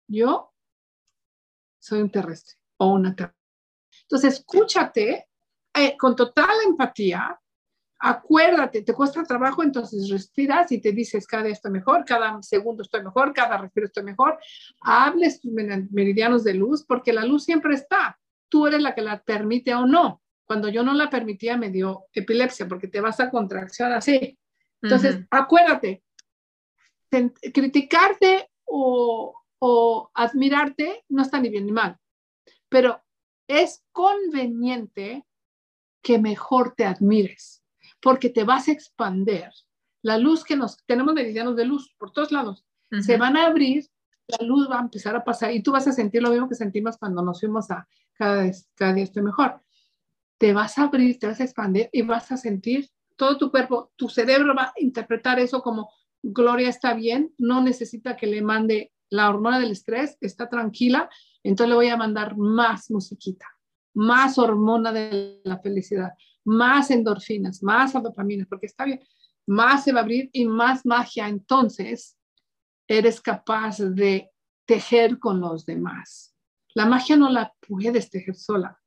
yo 0.08 0.54
soy 1.80 2.02
un 2.02 2.12
terrestre 2.12 2.56
o 2.78 2.88
una 2.94 3.16
terrestre. 3.16 3.40
Entonces, 4.12 4.39
escúchate 4.39 5.30
eh, 5.74 5.95
con 5.97 6.17
total 6.17 6.50
empatía, 6.67 7.39
acuérdate, 7.97 8.82
te 8.82 8.93
cuesta 8.93 9.24
trabajo, 9.24 9.63
entonces 9.63 10.10
respiras 10.10 10.69
y 10.74 10.82
te 10.82 10.91
dices, 10.91 11.26
cada 11.26 11.43
día 11.43 11.54
estoy 11.54 11.71
mejor, 11.71 12.04
cada 12.04 12.41
segundo 12.41 12.84
estoy 12.84 13.04
mejor, 13.04 13.32
cada 13.32 13.58
respiro 13.58 13.86
estoy 13.86 14.04
mejor. 14.04 14.38
Hables 14.82 15.39
tus 15.39 15.54
meridianos 15.54 16.43
de 16.43 16.56
luz, 16.56 16.84
porque 16.86 17.13
la 17.13 17.24
luz 17.24 17.45
siempre 17.45 17.74
está. 17.74 18.19
Tú 18.50 18.67
eres 18.67 18.82
la 18.82 18.93
que 18.93 19.02
la 19.02 19.21
permite 19.21 19.74
o 19.76 19.86
no. 19.86 20.21
Cuando 20.43 20.67
yo 20.67 20.84
no 20.84 20.93
la 20.93 21.10
permitía, 21.10 21.56
me 21.56 21.69
dio 21.69 22.08
epilepsia, 22.12 22.67
porque 22.67 22.89
te 22.89 23.00
vas 23.00 23.21
a 23.21 23.30
contracción 23.30 23.93
así. 23.93 24.38
Entonces, 24.82 25.21
acuérdate, 25.30 26.04
criticarte 27.54 28.50
o, 28.65 29.34
o 29.60 30.12
admirarte 30.13 31.06
no 31.08 31.21
está 31.21 31.39
ni 31.39 31.47
bien 31.47 31.65
ni 31.65 31.71
mal, 31.71 31.97
pero 32.67 33.02
es 33.52 33.84
conveniente 33.92 35.26
que 36.02 36.18
mejor 36.20 36.74
te 36.76 36.86
admires, 36.86 37.64
porque 38.02 38.30
te 38.30 38.44
vas 38.44 38.68
a 38.68 38.72
expander. 38.72 39.52
La 40.02 40.18
luz 40.18 40.44
que 40.44 40.56
nos, 40.56 40.78
tenemos 40.86 41.14
meridianos 41.14 41.56
de 41.56 41.66
luz 41.66 41.94
por 41.98 42.12
todos 42.12 42.32
lados, 42.32 42.66
se 43.02 43.16
van 43.16 43.38
a 43.38 43.46
abrir, 43.46 43.86
la 44.28 44.46
luz 44.46 44.70
va 44.70 44.78
a 44.78 44.82
empezar 44.82 45.16
a 45.16 45.24
pasar 45.24 45.54
y 45.54 45.64
tú 45.64 45.72
vas 45.72 45.88
a 45.88 45.94
sentir 45.94 46.22
lo 46.22 46.30
mismo 46.30 46.50
que 46.50 46.56
sentimos 46.56 46.98
cuando 46.98 47.22
nos 47.22 47.40
fuimos 47.40 47.72
a 47.72 47.88
cada, 48.14 48.52
cada 48.76 48.94
día 48.94 49.06
estoy 49.06 49.24
mejor. 49.24 49.62
Te 50.38 50.52
vas 50.52 50.78
a 50.78 50.84
abrir, 50.84 51.18
te 51.18 51.28
vas 51.28 51.40
a 51.40 51.44
expandir 51.44 51.90
y 51.94 52.02
vas 52.02 52.32
a 52.32 52.38
sentir 52.38 52.90
todo 53.16 53.38
tu 53.38 53.52
cuerpo, 53.52 53.92
tu 53.96 54.10
cerebro 54.10 54.56
va 54.56 54.64
a 54.64 54.74
interpretar 54.78 55.40
eso 55.40 55.62
como 55.62 55.92
Gloria 56.24 56.70
está 56.70 56.94
bien, 56.94 57.34
no 57.38 57.62
necesita 57.62 58.16
que 58.16 58.28
le 58.28 58.42
mande 58.42 58.92
la 59.10 59.30
hormona 59.30 59.60
del 59.60 59.72
estrés, 59.72 60.18
está 60.22 60.50
tranquila, 60.50 61.10
entonces 61.43 61.69
le 61.69 61.75
voy 61.75 61.88
a 61.88 61.97
mandar 61.97 62.38
más 62.38 62.91
musiquita, 62.91 63.47
más 63.93 64.38
hormona 64.38 64.91
de 64.91 65.41
la 65.43 65.60
felicidad, 65.60 66.12
más 66.43 66.91
endorfinas, 66.91 67.63
más 67.63 67.93
dopamina, 67.93 68.45
porque 68.49 68.67
está 68.67 68.86
bien, 68.86 69.01
más 69.47 69.84
se 69.84 69.91
va 69.91 69.99
a 69.99 70.04
abrir 70.04 70.30
y 70.34 70.45
más 70.45 70.86
magia. 70.86 71.27
Entonces, 71.27 72.17
eres 72.88 73.21
capaz 73.21 73.80
de 73.80 74.30
tejer 74.65 75.19
con 75.19 75.39
los 75.39 75.65
demás. 75.65 76.36
La 76.73 76.86
magia 76.86 77.17
no 77.17 77.30
la 77.30 77.54
puedes 77.67 78.10
tejer 78.10 78.36
sola. 78.36 78.80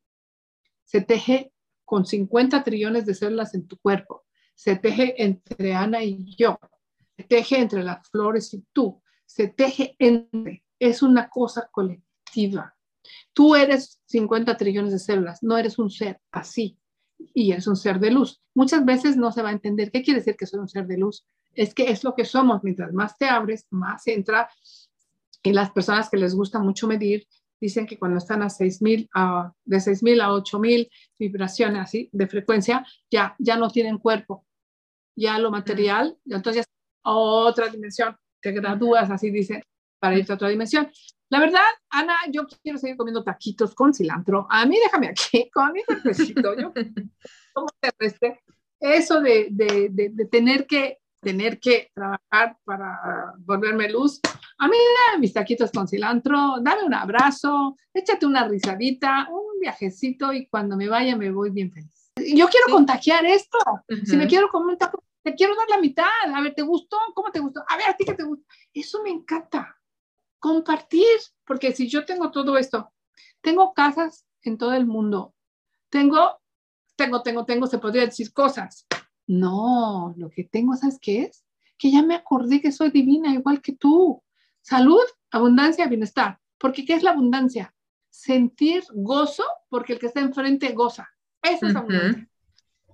Se 0.84 1.00
teje 1.00 1.52
con 1.84 2.06
50 2.06 2.62
trillones 2.64 3.04
de 3.06 3.14
células 3.14 3.54
en 3.54 3.66
tu 3.66 3.78
cuerpo. 3.78 4.24
Se 4.54 4.76
teje 4.76 5.22
entre 5.22 5.74
Ana 5.74 6.02
y 6.02 6.34
yo. 6.36 6.58
Se 7.16 7.24
teje 7.24 7.58
entre 7.58 7.82
las 7.82 8.08
flores 8.08 8.52
y 8.54 8.64
tú. 8.72 9.02
Se 9.26 9.48
teje 9.48 9.96
entre. 9.98 10.64
Es 10.78 11.02
una 11.02 11.28
cosa 11.28 11.68
colectiva. 11.70 12.03
Tú 13.32 13.54
eres 13.54 14.00
50 14.06 14.56
trillones 14.56 14.92
de 14.92 14.98
células, 14.98 15.42
no 15.42 15.58
eres 15.58 15.78
un 15.78 15.90
ser 15.90 16.20
así 16.30 16.78
y 17.32 17.52
eres 17.52 17.66
un 17.66 17.76
ser 17.76 17.98
de 17.98 18.10
luz. 18.10 18.40
Muchas 18.54 18.84
veces 18.84 19.16
no 19.16 19.32
se 19.32 19.42
va 19.42 19.50
a 19.50 19.52
entender 19.52 19.90
qué 19.90 20.02
quiere 20.02 20.20
decir 20.20 20.36
que 20.36 20.46
soy 20.46 20.60
un 20.60 20.68
ser 20.68 20.86
de 20.86 20.98
luz. 20.98 21.24
Es 21.54 21.74
que 21.74 21.90
es 21.90 22.04
lo 22.04 22.14
que 22.14 22.24
somos. 22.24 22.62
Mientras 22.64 22.92
más 22.92 23.16
te 23.16 23.26
abres, 23.26 23.66
más 23.70 24.06
entra. 24.06 24.48
Y 25.42 25.52
las 25.52 25.70
personas 25.70 26.08
que 26.08 26.16
les 26.16 26.34
gusta 26.34 26.58
mucho 26.58 26.86
medir 26.86 27.26
dicen 27.60 27.86
que 27.86 27.98
cuando 27.98 28.18
están 28.18 28.42
a 28.42 28.48
6.000, 28.48 29.08
a, 29.14 29.52
de 29.64 29.76
6.000 29.76 30.22
a 30.22 30.28
8.000 30.30 30.90
vibraciones 31.18 31.82
así 31.82 32.08
de 32.12 32.26
frecuencia, 32.26 32.84
ya, 33.10 33.34
ya 33.38 33.56
no 33.56 33.70
tienen 33.70 33.98
cuerpo. 33.98 34.44
Ya 35.16 35.38
lo 35.38 35.50
material, 35.50 36.18
entonces 36.26 36.66
ya 36.66 36.72
otra 37.04 37.68
dimensión, 37.68 38.16
te 38.40 38.52
gradúas, 38.52 39.10
así 39.10 39.30
dicen, 39.30 39.62
para 39.98 40.18
irte 40.18 40.32
a 40.32 40.34
otra 40.34 40.48
dimensión. 40.48 40.90
La 41.34 41.40
verdad, 41.40 41.64
Ana, 41.90 42.14
yo 42.30 42.46
quiero 42.62 42.78
seguir 42.78 42.96
comiendo 42.96 43.24
taquitos 43.24 43.74
con 43.74 43.92
cilantro. 43.92 44.46
A 44.48 44.64
mí 44.66 44.78
déjame 44.78 45.08
aquí 45.08 45.50
con 45.52 45.72
mi 45.72 45.82
cervecito. 45.82 46.56
Yo 46.56 46.72
como 47.52 47.66
terrestre, 47.80 48.40
eso 48.78 49.20
de, 49.20 49.48
de, 49.50 49.88
de, 49.90 50.10
de, 50.10 50.26
tener 50.26 50.64
que 50.64 50.98
tener 51.20 51.58
que 51.58 51.90
trabajar 51.92 52.56
para 52.64 53.32
volverme 53.38 53.90
luz. 53.90 54.20
A 54.58 54.68
mí 54.68 54.76
dame 55.08 55.22
mis 55.22 55.32
taquitos 55.32 55.72
con 55.72 55.88
cilantro, 55.88 56.60
dame 56.60 56.84
un 56.84 56.94
abrazo, 56.94 57.74
échate 57.92 58.26
una 58.26 58.46
risadita, 58.46 59.26
un 59.28 59.58
viajecito 59.60 60.32
y 60.32 60.46
cuando 60.46 60.76
me 60.76 60.88
vaya 60.88 61.16
me 61.16 61.32
voy 61.32 61.50
bien 61.50 61.72
feliz. 61.72 62.12
Yo 62.14 62.46
quiero 62.46 62.66
sí. 62.66 62.72
contagiar 62.72 63.26
esto. 63.26 63.58
Uh 63.66 63.94
-huh. 63.94 64.04
Si 64.06 64.16
me 64.16 64.28
quiero 64.28 64.50
comer 64.50 64.74
un 64.74 64.78
taco, 64.78 65.02
te 65.24 65.34
quiero 65.34 65.56
dar 65.56 65.68
la 65.68 65.78
mitad. 65.78 66.06
A 66.32 66.40
ver, 66.40 66.54
¿te 66.54 66.62
gustó? 66.62 66.96
¿Cómo 67.12 67.32
te 67.32 67.40
gustó? 67.40 67.64
A 67.66 67.76
ver, 67.76 67.88
¿a 67.88 67.96
ti 67.96 68.04
qué 68.04 68.14
te 68.14 68.22
gusta? 68.22 68.46
Eso 68.72 69.02
me 69.02 69.10
encanta. 69.10 69.76
Compartir, 70.44 71.16
porque 71.46 71.72
si 71.72 71.88
yo 71.88 72.04
tengo 72.04 72.30
todo 72.30 72.58
esto, 72.58 72.92
tengo 73.40 73.72
casas 73.72 74.26
en 74.42 74.58
todo 74.58 74.74
el 74.74 74.84
mundo, 74.84 75.34
tengo, 75.88 76.38
tengo, 76.96 77.22
tengo, 77.22 77.46
tengo, 77.46 77.66
se 77.66 77.78
podría 77.78 78.04
decir 78.04 78.30
cosas. 78.34 78.86
No, 79.26 80.12
lo 80.18 80.28
que 80.28 80.44
tengo, 80.44 80.76
¿sabes 80.76 80.98
qué 81.00 81.22
es? 81.22 81.46
Que 81.78 81.90
ya 81.90 82.02
me 82.02 82.14
acordé 82.14 82.60
que 82.60 82.72
soy 82.72 82.90
divina 82.90 83.32
igual 83.32 83.62
que 83.62 83.72
tú. 83.72 84.22
Salud, 84.60 85.06
abundancia, 85.30 85.86
bienestar. 85.86 86.38
Porque 86.58 86.84
¿qué 86.84 86.92
es 86.92 87.02
la 87.02 87.12
abundancia? 87.12 87.74
Sentir 88.10 88.84
gozo 88.92 89.44
porque 89.70 89.94
el 89.94 89.98
que 89.98 90.08
está 90.08 90.20
enfrente 90.20 90.74
goza. 90.74 91.08
Eso 91.40 91.68
es 91.68 91.72
uh 91.72 91.76
-huh. 91.76 91.78
abundancia. 91.78 92.28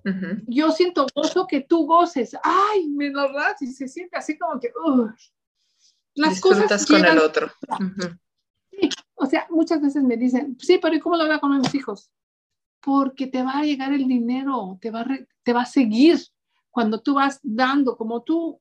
Uh 0.05 0.09
-huh. 0.09 0.43
Yo 0.47 0.71
siento 0.71 1.05
gozo 1.13 1.45
que 1.47 1.59
tú 1.59 1.85
goces. 1.85 2.33
Ay, 2.43 2.87
me 2.87 3.09
lo 3.09 3.33
das 3.33 3.61
y 3.61 3.67
se 3.67 3.89
siente 3.89 4.15
así 4.15 4.37
como 4.37 4.57
que, 4.57 4.69
uh, 4.85 5.09
las 6.15 6.31
Disfrutas 6.31 6.61
cosas 6.61 6.85
con 6.85 6.97
llegan, 6.97 7.17
el 7.17 7.23
otro. 7.23 7.51
Uh 7.67 7.75
-huh. 7.75 8.19
sí, 8.71 8.89
o 9.15 9.25
sea, 9.25 9.47
muchas 9.49 9.81
veces 9.81 10.03
me 10.03 10.17
dicen, 10.17 10.57
sí, 10.59 10.79
pero 10.81 10.95
¿y 10.95 10.99
cómo 10.99 11.15
lo 11.15 11.23
hago 11.23 11.39
con 11.39 11.57
mis 11.57 11.73
hijos? 11.75 12.11
Porque 12.81 13.27
te 13.27 13.43
va 13.43 13.59
a 13.59 13.63
llegar 13.63 13.93
el 13.93 14.07
dinero, 14.07 14.77
te 14.81 14.91
va 14.91 15.01
a, 15.01 15.03
re, 15.03 15.27
te 15.43 15.53
va 15.53 15.61
a 15.61 15.65
seguir 15.65 16.19
cuando 16.69 17.01
tú 17.01 17.15
vas 17.15 17.39
dando, 17.43 17.97
como 17.97 18.23
tú, 18.23 18.59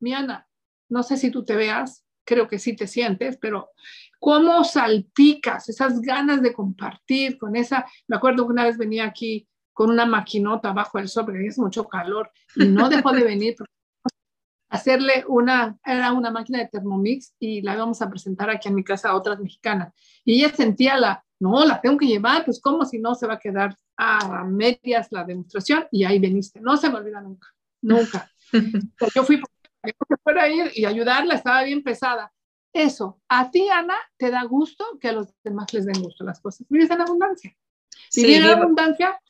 Miana, 0.00 0.48
no 0.88 1.02
sé 1.02 1.16
si 1.16 1.30
tú 1.30 1.44
te 1.44 1.56
veas, 1.56 2.04
creo 2.24 2.48
que 2.48 2.58
sí 2.58 2.74
te 2.76 2.86
sientes, 2.86 3.36
pero 3.38 3.70
cómo 4.18 4.64
salpicas 4.64 5.68
esas 5.68 6.00
ganas 6.00 6.42
de 6.42 6.52
compartir 6.52 7.38
con 7.38 7.56
esa, 7.56 7.84
me 8.06 8.16
acuerdo 8.16 8.46
que 8.46 8.52
una 8.52 8.64
vez 8.64 8.78
venía 8.78 9.04
aquí 9.04 9.48
con 9.72 9.90
una 9.90 10.06
maquinota 10.06 10.72
bajo 10.72 10.98
el 10.98 11.08
sol, 11.08 11.24
porque 11.26 11.46
es 11.46 11.58
mucho 11.58 11.88
calor, 11.88 12.30
y 12.54 12.66
no 12.66 12.88
dejó 12.88 13.12
de 13.12 13.24
venir 13.24 13.56
hacerle 14.70 15.24
una, 15.26 15.76
era 15.84 16.12
una 16.12 16.30
máquina 16.30 16.60
de 16.60 16.68
Thermomix 16.68 17.34
y 17.38 17.60
la 17.60 17.74
íbamos 17.74 18.00
a 18.00 18.08
presentar 18.08 18.48
aquí 18.48 18.68
en 18.68 18.76
mi 18.76 18.84
casa 18.84 19.10
a 19.10 19.16
otras 19.16 19.38
mexicanas. 19.40 19.92
Y 20.24 20.36
ella 20.42 20.54
sentía 20.54 20.96
la, 20.96 21.24
no, 21.40 21.64
la 21.64 21.80
tengo 21.80 21.98
que 21.98 22.06
llevar, 22.06 22.44
pues 22.44 22.60
como 22.60 22.84
si 22.84 22.98
no 22.98 23.14
se 23.14 23.26
va 23.26 23.34
a 23.34 23.38
quedar 23.38 23.76
a 23.96 24.44
medias 24.44 25.08
la 25.10 25.24
demostración 25.24 25.86
y 25.90 26.04
ahí 26.04 26.18
veniste. 26.18 26.60
No 26.60 26.76
se 26.76 26.88
me 26.88 26.96
olvida 26.96 27.20
nunca, 27.20 27.48
nunca. 27.82 28.30
yo 29.14 29.24
fui 29.24 29.42
para 29.80 29.92
que 29.92 30.16
fuera 30.22 30.42
a 30.44 30.48
ir 30.48 30.70
y 30.74 30.84
ayudarla, 30.84 31.34
estaba 31.34 31.64
bien 31.64 31.82
pesada. 31.82 32.32
Eso, 32.72 33.20
a 33.28 33.50
ti, 33.50 33.68
Ana, 33.68 33.96
te 34.16 34.30
da 34.30 34.44
gusto 34.44 34.84
que 35.00 35.08
a 35.08 35.12
los 35.12 35.34
demás 35.42 35.72
les 35.74 35.86
den 35.86 36.00
gusto 36.00 36.22
las 36.22 36.40
cosas. 36.40 36.66
Vives 36.68 36.90
en 36.90 37.00
abundancia. 37.00 37.56
Si 38.08 38.20
sí, 38.20 38.34
en 38.34 38.44
abundancia, 38.44 39.20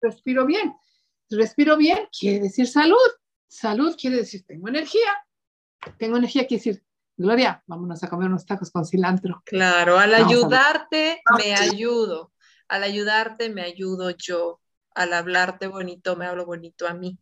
respiro 0.00 0.46
bien. 0.46 0.74
Respiro 1.30 1.76
bien 1.76 2.08
quiere 2.18 2.40
decir 2.40 2.66
salud. 2.66 2.96
Salud 3.48 3.96
quiere 3.98 4.16
decir 4.16 4.44
tengo 4.46 4.68
energía. 4.68 5.10
Tengo 5.98 6.18
energía 6.18 6.46
quiere 6.46 6.62
decir, 6.62 6.84
Gloria, 7.18 7.64
vámonos 7.66 8.02
a 8.04 8.08
comer 8.08 8.28
unos 8.28 8.46
tacos 8.46 8.70
con 8.70 8.84
cilantro. 8.84 9.42
Claro, 9.44 9.98
al 9.98 10.12
Vamos 10.12 10.28
ayudarte 10.28 11.20
me 11.36 11.52
ayudo. 11.52 12.32
Al 12.68 12.84
ayudarte 12.84 13.48
me 13.48 13.62
ayudo 13.62 14.10
yo. 14.10 14.60
Al 14.94 15.12
hablarte 15.12 15.66
bonito 15.66 16.14
me 16.14 16.26
hablo 16.26 16.46
bonito 16.46 16.86
a 16.86 16.94
mí. 16.94 17.18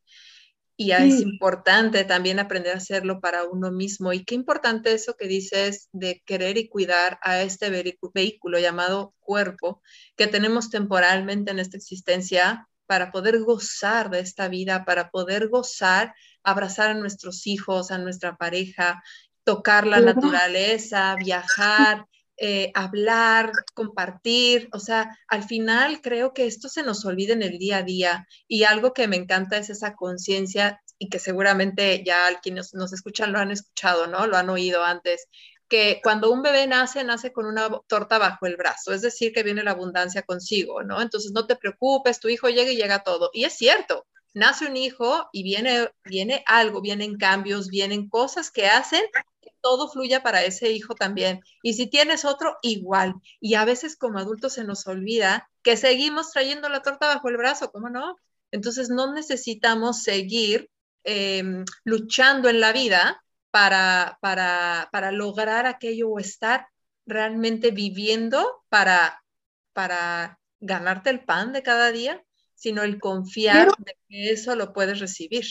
Y 0.77 0.89
sí. 0.89 0.93
es 0.93 1.21
importante 1.23 2.05
también 2.05 2.39
aprender 2.39 2.75
a 2.75 2.77
hacerlo 2.77 3.21
para 3.21 3.45
uno 3.45 3.73
mismo. 3.73 4.12
Y 4.12 4.25
qué 4.25 4.35
importante 4.35 4.93
eso 4.93 5.17
que 5.17 5.29
dices 5.29 5.89
de 5.93 6.23
querer 6.27 6.59
y 6.59 6.69
cuidar 6.69 7.19
a 7.23 7.41
este 7.41 7.71
vehículo 8.12 8.59
llamado 8.59 9.15
cuerpo 9.21 9.81
que 10.15 10.27
tenemos 10.27 10.69
temporalmente 10.69 11.53
en 11.53 11.59
esta 11.59 11.79
existencia 11.79 12.69
para 12.87 13.11
poder 13.11 13.40
gozar 13.40 14.11
de 14.11 14.20
esta 14.20 14.49
vida, 14.49 14.85
para 14.85 15.11
poder 15.11 15.49
gozar, 15.49 16.14
abrazar 16.42 16.90
a 16.90 16.94
nuestros 16.94 17.46
hijos, 17.46 17.90
a 17.90 17.99
nuestra 17.99 18.37
pareja, 18.37 19.03
tocar 19.44 19.87
la 19.87 20.01
naturaleza, 20.01 21.14
viajar, 21.16 22.07
eh, 22.37 22.70
hablar, 22.75 23.53
compartir. 23.75 24.68
O 24.72 24.79
sea, 24.79 25.16
al 25.29 25.44
final 25.44 26.01
creo 26.03 26.35
que 26.35 26.46
esto 26.46 26.68
se 26.68 26.83
nos 26.83 27.05
olvida 27.05 27.33
en 27.33 27.42
el 27.42 27.59
día 27.59 27.79
a 27.79 27.83
día 27.83 28.29
y 28.46 28.64
algo 28.64 28.92
que 28.92 29.09
me 29.09 29.16
encanta 29.16 29.57
es 29.57 29.70
esa 29.70 29.94
conciencia 29.94 30.83
y 30.99 31.09
que 31.09 31.18
seguramente 31.18 32.03
ya 32.05 32.40
quienes 32.42 32.75
nos 32.75 32.92
escuchan 32.92 33.33
lo 33.33 33.38
han 33.38 33.51
escuchado, 33.51 34.07
¿no? 34.07 34.27
Lo 34.27 34.37
han 34.37 34.51
oído 34.51 34.85
antes, 34.85 35.29
que 35.68 36.00
cuando 36.02 36.31
un 36.31 36.42
bebé 36.42 36.66
nace, 36.66 37.02
nace 37.05 37.33
con 37.33 37.46
una 37.46 37.68
torta 37.87 38.18
bajo 38.18 38.46
el 38.46 38.57
brazo, 38.57 38.92
es 38.92 39.02
decir, 39.02 39.33
que 39.33 39.42
viene 39.42 39.64
la 39.64 39.72
abundancia 39.72 40.22
consigo, 40.22 40.83
¿no? 40.83 41.00
Entonces 41.00 41.33
no 41.33 41.46
te 41.46 41.57
preocupes, 41.57 42.20
tu 42.20 42.29
hijo 42.29 42.48
llega 42.48 42.70
y 42.70 42.76
llega 42.76 43.02
todo. 43.02 43.31
Y 43.33 43.44
es 43.44 43.55
cierto, 43.55 44.07
nace 44.35 44.66
un 44.66 44.76
hijo 44.76 45.29
y 45.33 45.42
viene, 45.42 45.90
viene 46.05 46.44
algo, 46.46 46.81
vienen 46.81 47.16
cambios, 47.16 47.68
vienen 47.68 48.09
cosas 48.09 48.50
que 48.50 48.66
hacen 48.66 49.02
que 49.40 49.50
todo 49.61 49.88
fluya 49.88 50.22
para 50.22 50.44
ese 50.44 50.70
hijo 50.70 50.94
también. 50.94 51.40
Y 51.62 51.74
si 51.74 51.87
tienes 51.88 52.24
otro, 52.24 52.59
igual. 52.62 53.14
Y 53.40 53.55
a 53.55 53.64
veces 53.64 53.96
como 53.96 54.18
adultos 54.18 54.52
se 54.55 54.64
nos 54.64 54.87
olvida 54.87 55.48
que 55.62 55.76
seguimos 55.76 56.31
trayendo 56.33 56.68
la 56.68 56.83
torta 56.83 57.09
bajo 57.09 57.29
el 57.29 57.38
brazo, 57.38 57.72
¿cómo 57.72 57.88
no? 57.88 58.16
Entonces 58.52 58.88
no 58.90 59.12
necesitamos 59.12 60.02
seguir 60.02 60.70
em, 61.05 61.64
luchando 61.85 62.48
en 62.48 62.61
la 62.61 62.72
vida 62.72 63.22
para, 63.57 64.19
para, 64.21 64.90
para 64.92 65.11
lograr 65.12 65.64
aquello 65.64 66.11
o 66.11 66.19
estar 66.19 66.69
realmente 67.07 67.71
viviendo 67.71 68.62
para, 68.69 69.25
para 69.73 70.38
ganarte 70.61 71.09
el 71.09 71.25
pan 71.25 71.55
de 71.55 71.62
cada 71.62 71.90
día, 71.90 72.23
sino 72.55 72.83
el 72.83 73.01
confiar 73.01 73.69
de 73.79 73.97
que 74.07 74.31
eso 74.31 74.57
lo 74.57 74.75
puedes 74.75 75.01
recibir. 75.01 75.47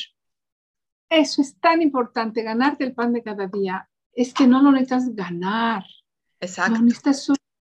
Eso 1.10 1.42
es 1.42 1.60
tan 1.60 1.82
importante, 1.82 2.44
ganarte 2.44 2.84
el 2.84 2.94
pan 2.94 3.12
de 3.12 3.24
cada 3.24 3.48
día. 3.48 3.90
Es 4.14 4.36
que 4.36 4.46
no 4.46 4.62
lo 4.62 4.72
necesitas 4.72 5.16
ganar. 5.16 5.84
Exacto. 6.40 6.74
No, 6.80 6.86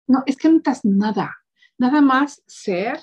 no 0.08 0.24
es 0.26 0.36
que 0.36 0.48
no 0.48 0.54
necesitas 0.54 0.84
nada. 0.84 1.32
Nada 1.78 2.00
más 2.00 2.42
ser. 2.44 2.98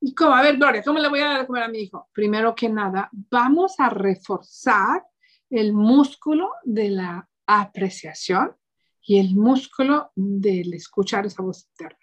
Y 0.00 0.16
como, 0.16 0.34
a 0.34 0.42
ver, 0.42 0.56
Gloria, 0.56 0.82
¿cómo 0.82 0.98
le 0.98 1.08
voy 1.08 1.20
a 1.20 1.26
dar 1.26 1.40
a 1.42 1.46
comer 1.46 1.62
a 1.62 1.68
mi 1.68 1.78
hijo? 1.78 2.08
Primero 2.12 2.56
que 2.56 2.68
nada, 2.68 3.08
vamos 3.12 3.78
a 3.78 3.88
reforzar 3.88 5.04
el 5.52 5.74
músculo 5.74 6.50
de 6.64 6.90
la 6.90 7.28
apreciación 7.46 8.56
y 9.02 9.18
el 9.18 9.34
músculo 9.34 10.10
del 10.14 10.72
escuchar 10.72 11.26
esa 11.26 11.42
voz 11.42 11.66
interna. 11.68 11.98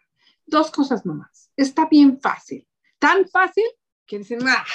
Dos 0.46 0.70
cosas 0.70 1.06
nomás. 1.06 1.52
Está 1.56 1.88
bien 1.88 2.20
fácil. 2.22 2.68
Tan 3.00 3.28
fácil 3.28 3.66
que 4.06 4.20
dicen, 4.20 4.40
ah, 4.48 4.66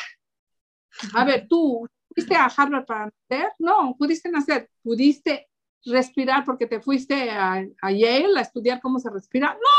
a 1.15 1.25
ver, 1.25 1.47
tú 1.49 1.87
fuiste 2.13 2.35
a 2.35 2.47
Harvard 2.47 2.85
para 2.85 3.07
nacer? 3.07 3.53
No, 3.59 3.95
pudiste 3.97 4.29
nacer. 4.31 4.69
¿Pudiste 4.83 5.49
respirar 5.85 6.45
porque 6.45 6.67
te 6.67 6.81
fuiste 6.81 7.31
a, 7.31 7.65
a 7.81 7.93
Yale 7.93 8.39
a 8.39 8.43
estudiar 8.43 8.81
cómo 8.81 8.99
se 8.99 9.11
respira? 9.11 9.55
No, 9.55 9.74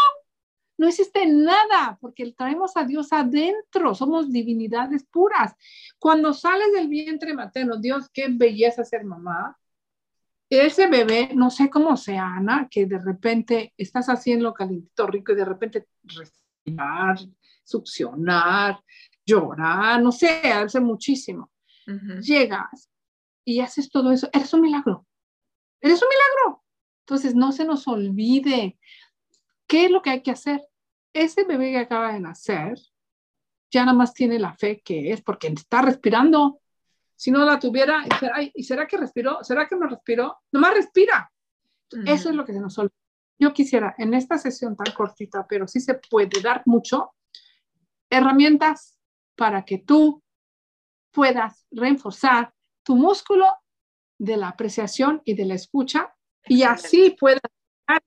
no 0.77 0.87
existe 0.87 1.25
nada 1.25 1.97
porque 2.01 2.33
traemos 2.33 2.75
a 2.75 2.83
Dios 2.83 3.13
adentro, 3.13 3.95
somos 3.95 4.31
divinidades 4.31 5.05
puras. 5.05 5.53
Cuando 5.99 6.33
sales 6.33 6.73
del 6.73 6.87
vientre 6.87 7.33
materno, 7.33 7.77
Dios, 7.77 8.09
qué 8.13 8.27
belleza 8.29 8.83
ser 8.83 9.05
mamá. 9.05 9.57
Ese 10.49 10.87
bebé, 10.87 11.31
no 11.33 11.49
sé 11.49 11.69
cómo 11.69 11.97
sea, 11.97 12.35
Ana, 12.35 12.67
que 12.69 12.85
de 12.85 12.99
repente 12.99 13.73
estás 13.77 14.07
haciendo 14.07 14.53
calentito 14.53 15.07
rico 15.07 15.31
y 15.31 15.35
de 15.35 15.45
repente 15.45 15.87
respirar, 16.03 17.17
succionar, 17.63 18.79
llorar, 19.25 20.01
no 20.01 20.11
sé, 20.11 20.41
hace 20.51 20.79
muchísimo. 20.79 21.51
Llegas 22.21 22.89
y 23.43 23.59
haces 23.59 23.89
todo 23.89 24.11
eso, 24.11 24.29
eres 24.33 24.53
un 24.53 24.61
milagro. 24.61 25.05
Eres 25.81 26.01
un 26.01 26.09
milagro. 26.09 26.63
Entonces, 27.01 27.35
no 27.35 27.51
se 27.51 27.65
nos 27.65 27.87
olvide 27.87 28.79
qué 29.67 29.85
es 29.85 29.91
lo 29.91 30.01
que 30.01 30.09
hay 30.11 30.21
que 30.21 30.31
hacer. 30.31 30.61
Ese 31.13 31.43
bebé 31.45 31.71
que 31.71 31.77
acaba 31.79 32.13
de 32.13 32.19
nacer 32.19 32.77
ya 33.71 33.85
nada 33.85 33.97
más 33.97 34.13
tiene 34.13 34.39
la 34.39 34.53
fe 34.53 34.81
que 34.81 35.11
es 35.11 35.21
porque 35.21 35.47
está 35.47 35.81
respirando. 35.81 36.61
Si 37.15 37.31
no 37.31 37.43
la 37.45 37.59
tuviera, 37.59 38.03
¿y 38.53 38.63
será 38.63 38.87
que 38.87 38.97
respiró? 38.97 39.43
¿Será 39.43 39.67
que 39.67 39.75
no 39.75 39.87
respiró? 39.87 40.37
Nomás 40.51 40.73
respira. 40.73 41.31
Eso 42.05 42.29
es 42.29 42.35
lo 42.35 42.45
que 42.45 42.53
se 42.53 42.59
nos 42.59 42.77
olvida. 42.77 42.95
Yo 43.37 43.53
quisiera 43.53 43.95
en 43.97 44.13
esta 44.13 44.37
sesión 44.37 44.75
tan 44.75 44.93
cortita, 44.93 45.45
pero 45.47 45.67
sí 45.67 45.79
se 45.79 45.95
puede 45.95 46.41
dar 46.41 46.63
mucho, 46.65 47.13
herramientas 48.09 48.97
para 49.35 49.65
que 49.65 49.77
tú 49.77 50.23
puedas 51.11 51.65
reforzar 51.71 52.53
tu 52.83 52.95
músculo 52.95 53.45
de 54.17 54.37
la 54.37 54.49
apreciación 54.49 55.21
y 55.25 55.33
de 55.33 55.45
la 55.45 55.55
escucha 55.55 56.15
y 56.47 56.63
así 56.63 57.15
puedas 57.19 57.41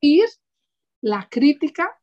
ir 0.01 0.27
la 1.01 1.29
crítica 1.31 1.99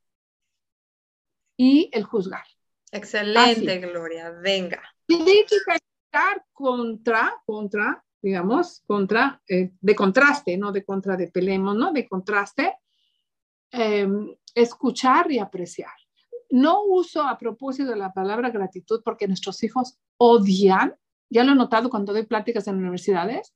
y 1.57 1.89
el 1.91 2.03
juzgar. 2.03 2.45
Excelente, 2.91 3.79
Gloria. 3.79 4.31
Venga. 4.31 4.81
Crítica 5.07 5.77
contra, 6.53 7.41
contra, 7.45 8.03
digamos, 8.21 8.81
contra, 8.87 9.41
eh, 9.47 9.71
de 9.79 9.95
contraste, 9.95 10.57
no 10.57 10.71
de 10.71 10.83
contra 10.83 11.17
de 11.17 11.27
peleemos, 11.27 11.75
¿no? 11.75 11.91
De 11.91 12.07
contraste, 12.07 12.77
em, 13.71 14.33
escuchar 14.53 15.31
y 15.31 15.39
apreciar. 15.39 15.93
No 16.49 16.83
uso 16.83 17.23
a 17.23 17.37
propósito 17.37 17.89
de 17.89 17.97
la 17.97 18.13
palabra 18.13 18.49
gratitud 18.49 19.01
porque 19.03 19.27
nuestros 19.27 19.61
hijos 19.63 19.97
odian, 20.17 20.95
ya 21.29 21.43
lo 21.43 21.51
he 21.51 21.55
notado 21.55 21.89
cuando 21.89 22.13
doy 22.13 22.25
pláticas 22.25 22.67
en 22.67 22.77
universidades. 22.77 23.53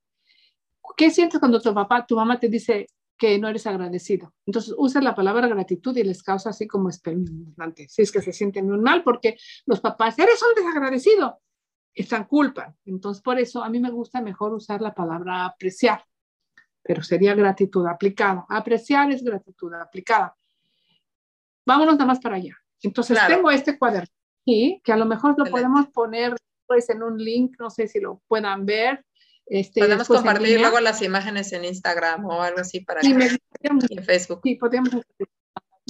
¿Qué 0.97 1.11
sientes 1.11 1.39
cuando 1.39 1.61
tu 1.61 1.73
papá, 1.73 2.05
tu 2.05 2.15
mamá 2.15 2.39
te 2.39 2.49
dice 2.49 2.87
que 3.19 3.37
no 3.37 3.49
eres 3.49 3.67
agradecido? 3.67 4.33
Entonces 4.45 4.73
usa 4.77 5.01
la 5.01 5.13
palabra 5.13 5.47
gratitud 5.47 5.95
y 5.97 6.03
les 6.03 6.23
causa 6.23 6.49
así 6.49 6.67
como 6.67 6.89
espeluznante. 6.89 7.87
Si 7.89 8.01
es 8.01 8.11
que 8.11 8.21
se 8.21 8.33
sienten 8.33 8.67
muy 8.67 8.79
mal 8.79 9.03
porque 9.03 9.37
los 9.65 9.81
papás, 9.81 10.17
eres 10.17 10.41
un 10.41 10.55
desagradecido, 10.55 11.41
están 11.93 12.25
culpa. 12.25 12.73
Entonces 12.85 13.21
por 13.21 13.37
eso 13.37 13.63
a 13.63 13.69
mí 13.69 13.79
me 13.79 13.91
gusta 13.91 14.21
mejor 14.21 14.53
usar 14.53 14.81
la 14.81 14.95
palabra 14.95 15.45
apreciar, 15.45 16.03
pero 16.81 17.03
sería 17.03 17.35
gratitud 17.35 17.85
aplicada. 17.85 18.45
Apreciar 18.49 19.11
es 19.11 19.23
gratitud 19.23 19.73
aplicada. 19.73 20.35
Vámonos 21.65 21.95
nada 21.95 22.05
más 22.05 22.19
para 22.19 22.37
allá. 22.37 22.55
Entonces 22.81 23.19
tengo 23.27 23.51
este 23.51 23.77
cuaderno 23.77 24.13
aquí, 24.41 24.81
que 24.83 24.93
a 24.93 24.97
lo 24.97 25.05
mejor 25.05 25.35
lo 25.37 25.45
podemos 25.45 25.87
poner 25.89 26.35
pues 26.65 26.89
en 26.89 27.03
un 27.03 27.17
link, 27.17 27.55
no 27.59 27.69
sé 27.69 27.87
si 27.87 27.99
lo 27.99 28.21
puedan 28.27 28.65
ver. 28.65 29.03
Este, 29.49 29.81
Podemos 29.81 30.07
compartir 30.07 30.59
luego 30.59 30.79
las 30.79 31.01
imágenes 31.01 31.51
en 31.53 31.65
Instagram 31.65 32.23
o 32.25 32.43
algo 32.43 32.59
así 32.59 32.81
para 32.81 33.01
sí, 33.01 33.15
que, 33.15 33.29
en 33.89 34.03
Facebook. 34.03 34.41
Sí, 34.43 34.55
podemos. 34.55 34.89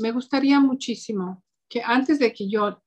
Me 0.01 0.13
gustaría 0.13 0.61
muchísimo 0.61 1.43
que 1.67 1.81
antes 1.83 2.19
de 2.19 2.31
que 2.31 2.49
yo 2.49 2.81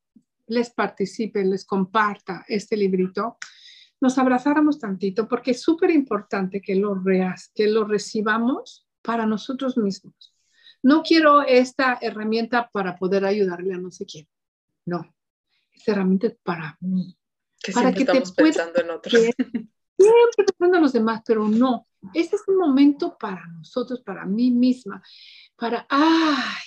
les 0.47 0.71
participe, 0.71 1.45
les 1.45 1.67
comparta 1.67 2.45
este 2.49 2.79
librito, 2.79 3.37
nos 4.01 4.17
abrazáramos 4.17 4.79
tantito 4.79 5.29
porque 5.29 5.51
es 5.51 5.61
súper 5.61 5.91
importante 5.91 6.63
que 6.63 6.75
lo 6.75 6.95
reas, 6.95 7.53
que 7.55 7.69
lo 7.69 7.85
recibamos 7.85 8.89
para 9.03 9.27
nosotros 9.27 9.77
mismos. 9.77 10.35
No 10.83 11.03
quiero 11.03 11.43
esta 11.43 11.99
herramienta 12.01 12.71
para 12.73 12.97
poder 12.97 13.27
ayudarle 13.27 13.75
a 13.75 13.79
no 13.79 13.91
sé 13.91 14.07
quién. 14.07 14.27
No, 14.87 15.05
esta 15.71 15.93
herramienta 15.93 16.29
es 16.29 16.37
para 16.43 16.79
mí. 16.81 17.15
Que 17.63 17.73
para 17.73 17.93
que 17.93 18.07
te 18.07 18.23
pensando 18.35 18.81
en 18.81 18.91
otros. 18.91 19.23
Siempre 19.97 20.45
pensando 20.47 20.77
en 20.77 20.83
los 20.83 20.93
demás, 20.93 21.23
pero 21.27 21.49
no. 21.49 21.87
Este 22.15 22.37
es 22.37 22.43
un 22.49 22.57
momento 22.57 23.17
para 23.19 23.47
nosotros, 23.47 24.01
para 24.01 24.25
mí 24.25 24.51
misma, 24.51 25.03
para, 25.57 25.87
ay, 25.89 26.65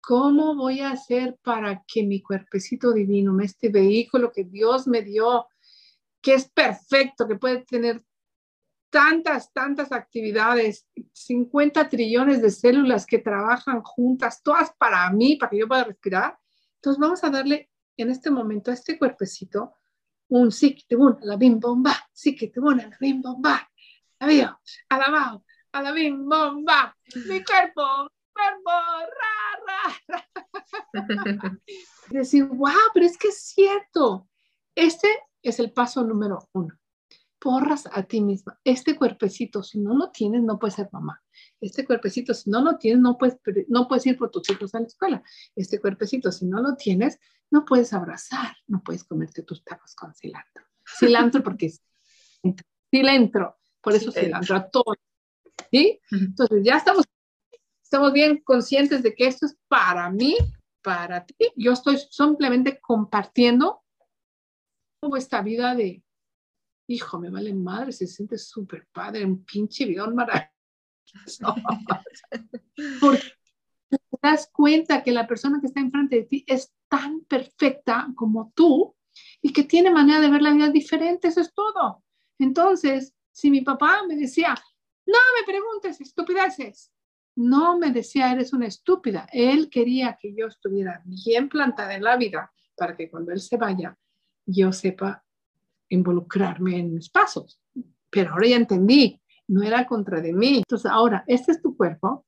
¿cómo 0.00 0.54
voy 0.54 0.80
a 0.80 0.90
hacer 0.90 1.38
para 1.42 1.82
que 1.86 2.02
mi 2.02 2.20
cuerpecito 2.20 2.92
divino, 2.92 3.38
este 3.40 3.70
vehículo 3.70 4.30
que 4.30 4.44
Dios 4.44 4.86
me 4.86 5.02
dio, 5.02 5.46
que 6.20 6.34
es 6.34 6.50
perfecto, 6.50 7.26
que 7.26 7.36
puede 7.36 7.64
tener 7.64 8.04
tantas, 8.90 9.52
tantas 9.52 9.92
actividades, 9.92 10.86
50 11.12 11.88
trillones 11.88 12.42
de 12.42 12.50
células 12.50 13.06
que 13.06 13.18
trabajan 13.18 13.82
juntas, 13.82 14.42
todas 14.42 14.72
para 14.78 15.08
mí, 15.10 15.36
para 15.36 15.50
que 15.50 15.58
yo 15.58 15.68
pueda 15.68 15.84
respirar. 15.84 16.38
Entonces 16.76 17.00
vamos 17.00 17.22
a 17.24 17.30
darle 17.30 17.70
en 17.96 18.10
este 18.10 18.30
momento 18.30 18.70
a 18.70 18.74
este 18.74 18.98
cuerpecito 18.98 19.74
un 20.28 20.50
un, 20.50 21.18
a 21.22 21.24
la 21.24 21.36
bim 21.36 21.58
bomba, 21.58 21.92
un, 22.56 22.80
a 22.80 22.88
la 22.88 22.96
bim 23.00 23.22
bomba, 23.22 23.70
la 24.20 24.60
alabado, 24.88 25.44
a 25.72 25.82
la 25.82 25.92
bim 25.92 26.28
bomba, 26.28 26.96
mi 27.14 27.42
cuerpo, 27.44 28.10
cuerpo, 28.32 28.70
ra, 29.20 29.34
ra, 29.66 29.80
ra. 30.08 30.22
Decir, 32.10 32.44
wow, 32.44 32.72
pero 32.94 33.06
es 33.06 33.16
que 33.16 33.28
es 33.28 33.40
cierto. 33.40 34.28
Este 34.74 35.08
es 35.42 35.58
el 35.58 35.72
paso 35.72 36.04
número 36.04 36.38
uno 36.52 36.78
porras 37.38 37.88
a 37.92 38.02
ti 38.02 38.20
misma. 38.20 38.58
Este 38.64 38.96
cuerpecito, 38.96 39.62
si 39.62 39.78
no 39.78 39.94
lo 39.94 40.10
tienes, 40.10 40.42
no 40.42 40.58
puedes 40.58 40.74
ser 40.74 40.88
mamá. 40.92 41.22
Este 41.60 41.84
cuerpecito, 41.84 42.34
si 42.34 42.50
no 42.50 42.62
lo 42.62 42.78
tienes, 42.78 43.00
no 43.00 43.18
puedes, 43.18 43.38
no 43.68 43.88
puedes 43.88 44.06
ir 44.06 44.16
por 44.16 44.30
tus 44.30 44.48
hijos 44.50 44.74
a 44.74 44.80
la 44.80 44.86
escuela. 44.86 45.22
Este 45.56 45.80
cuerpecito, 45.80 46.30
si 46.32 46.46
no 46.46 46.60
lo 46.62 46.76
tienes, 46.76 47.18
no 47.50 47.64
puedes 47.64 47.92
abrazar, 47.92 48.56
no 48.66 48.82
puedes 48.82 49.04
comerte 49.04 49.42
tus 49.42 49.64
tacos 49.64 49.94
con 49.94 50.14
cilantro. 50.14 50.64
Cilantro 50.98 51.42
porque 51.42 51.66
es 51.66 51.82
cilantro, 52.90 53.58
por 53.80 53.94
eso 53.94 54.12
cilantro 54.12 54.56
a 54.56 54.68
todo. 54.68 54.94
¿Sí? 55.70 56.00
Entonces 56.10 56.60
ya 56.62 56.76
estamos, 56.76 57.04
estamos 57.82 58.12
bien 58.12 58.42
conscientes 58.44 59.02
de 59.02 59.14
que 59.14 59.26
esto 59.26 59.46
es 59.46 59.56
para 59.68 60.10
mí, 60.10 60.36
para 60.82 61.24
ti. 61.26 61.52
Yo 61.56 61.72
estoy 61.72 61.98
simplemente 62.10 62.80
compartiendo 62.80 63.82
esta 65.16 65.42
vida 65.42 65.74
de 65.74 66.02
hijo, 66.88 67.18
me 67.18 67.30
vale 67.30 67.54
madre, 67.54 67.92
se 67.92 68.06
siente 68.06 68.38
súper 68.38 68.88
padre, 68.92 69.24
un 69.24 69.44
pinche 69.44 69.84
bidón 69.84 70.14
maravilloso. 70.14 70.57
Porque 73.00 73.32
te 73.88 73.98
das 74.22 74.48
cuenta 74.52 75.02
que 75.02 75.12
la 75.12 75.26
persona 75.26 75.60
que 75.60 75.66
está 75.66 75.80
enfrente 75.80 76.16
de 76.16 76.24
ti 76.24 76.44
es 76.46 76.72
tan 76.88 77.20
perfecta 77.22 78.08
como 78.14 78.52
tú 78.54 78.94
y 79.42 79.52
que 79.52 79.64
tiene 79.64 79.90
manera 79.90 80.20
de 80.20 80.30
ver 80.30 80.42
la 80.42 80.52
vida 80.52 80.68
diferente, 80.70 81.28
eso 81.28 81.40
es 81.40 81.52
todo. 81.52 82.02
Entonces, 82.38 83.14
si 83.32 83.50
mi 83.50 83.62
papá 83.62 84.02
me 84.06 84.16
decía, 84.16 84.54
No 85.06 85.18
me 85.38 85.46
preguntes 85.50 86.00
estupideces. 86.00 86.92
No 87.36 87.78
me 87.78 87.92
decía, 87.92 88.32
eres 88.32 88.52
una 88.52 88.66
estúpida. 88.66 89.26
Él 89.32 89.70
quería 89.70 90.18
que 90.20 90.34
yo 90.34 90.48
estuviera 90.48 91.00
bien 91.06 91.48
plantada 91.48 91.94
en 91.94 92.02
la 92.02 92.16
vida 92.16 92.52
para 92.76 92.96
que 92.96 93.08
cuando 93.08 93.32
él 93.32 93.40
se 93.40 93.56
vaya, 93.56 93.96
yo 94.44 94.72
sepa 94.72 95.24
involucrarme 95.88 96.78
en 96.78 96.94
mis 96.94 97.08
pasos. 97.08 97.60
Pero 98.10 98.32
ahora 98.32 98.48
ya 98.48 98.56
entendí, 98.56 99.22
no 99.48 99.62
era 99.62 99.86
contra 99.86 100.20
de 100.20 100.32
mí. 100.32 100.58
Entonces, 100.58 100.90
ahora, 100.90 101.24
este 101.26 101.52
es 101.52 101.60
tu 101.60 101.76
cuerpo, 101.76 102.26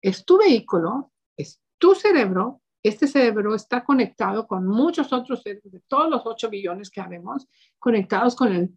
es 0.00 0.24
tu 0.24 0.38
vehículo, 0.38 1.12
es 1.36 1.60
tu 1.78 1.94
cerebro. 1.94 2.60
Este 2.82 3.06
cerebro 3.06 3.54
está 3.54 3.84
conectado 3.84 4.46
con 4.46 4.66
muchos 4.66 5.12
otros 5.12 5.42
cerebros, 5.42 5.72
de 5.72 5.80
todos 5.86 6.10
los 6.10 6.22
8 6.24 6.50
billones 6.50 6.90
que 6.90 7.00
habemos, 7.00 7.48
conectados 7.78 8.34
con 8.34 8.52
el, 8.52 8.76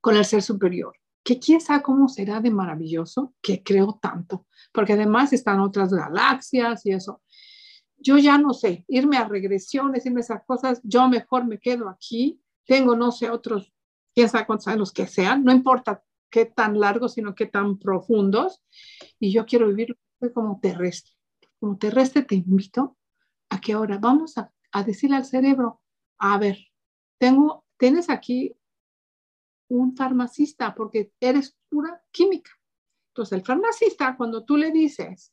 con 0.00 0.16
el 0.16 0.24
ser 0.24 0.42
superior. 0.42 0.94
Que 1.22 1.38
quién 1.38 1.60
sabe 1.60 1.82
cómo 1.82 2.08
será 2.08 2.40
de 2.40 2.50
maravilloso, 2.50 3.34
que 3.40 3.62
creo 3.62 3.98
tanto, 4.00 4.46
porque 4.72 4.94
además 4.94 5.32
están 5.32 5.60
otras 5.60 5.92
galaxias 5.92 6.84
y 6.84 6.92
eso. 6.92 7.22
Yo 7.96 8.18
ya 8.18 8.36
no 8.36 8.52
sé, 8.52 8.84
irme 8.88 9.16
a 9.16 9.26
regresiones, 9.26 10.04
irme 10.04 10.20
a 10.20 10.24
esas 10.24 10.44
cosas, 10.44 10.80
yo 10.82 11.08
mejor 11.08 11.46
me 11.46 11.58
quedo 11.58 11.88
aquí, 11.88 12.42
tengo, 12.66 12.96
no 12.96 13.12
sé, 13.12 13.30
otros, 13.30 13.72
quién 14.14 14.28
sabe 14.28 14.46
cuántos 14.46 14.68
años 14.68 14.92
que 14.92 15.06
sean, 15.06 15.44
no 15.44 15.52
importa 15.52 16.02
qué 16.34 16.46
tan 16.46 16.80
largos, 16.80 17.14
sino 17.14 17.36
qué 17.36 17.46
tan 17.46 17.78
profundos, 17.78 18.60
y 19.20 19.32
yo 19.32 19.46
quiero 19.46 19.68
vivir 19.68 19.96
como 20.32 20.58
terrestre. 20.58 21.12
Como 21.60 21.78
terrestre 21.78 22.22
te 22.22 22.34
invito 22.34 22.96
a 23.50 23.60
que 23.60 23.74
ahora 23.74 23.98
vamos 23.98 24.36
a, 24.36 24.50
decirle 24.84 25.14
al 25.14 25.24
cerebro, 25.24 25.80
a 26.18 26.36
ver, 26.38 26.58
tengo, 27.18 27.64
tienes 27.76 28.10
aquí 28.10 28.52
un 29.68 29.94
farmacista 29.96 30.74
porque 30.74 31.12
eres 31.20 31.56
pura 31.68 32.02
química. 32.10 32.50
Entonces 33.12 33.38
el 33.38 33.44
farmacista, 33.44 34.16
cuando 34.16 34.44
tú 34.44 34.56
le 34.56 34.72
dices 34.72 35.32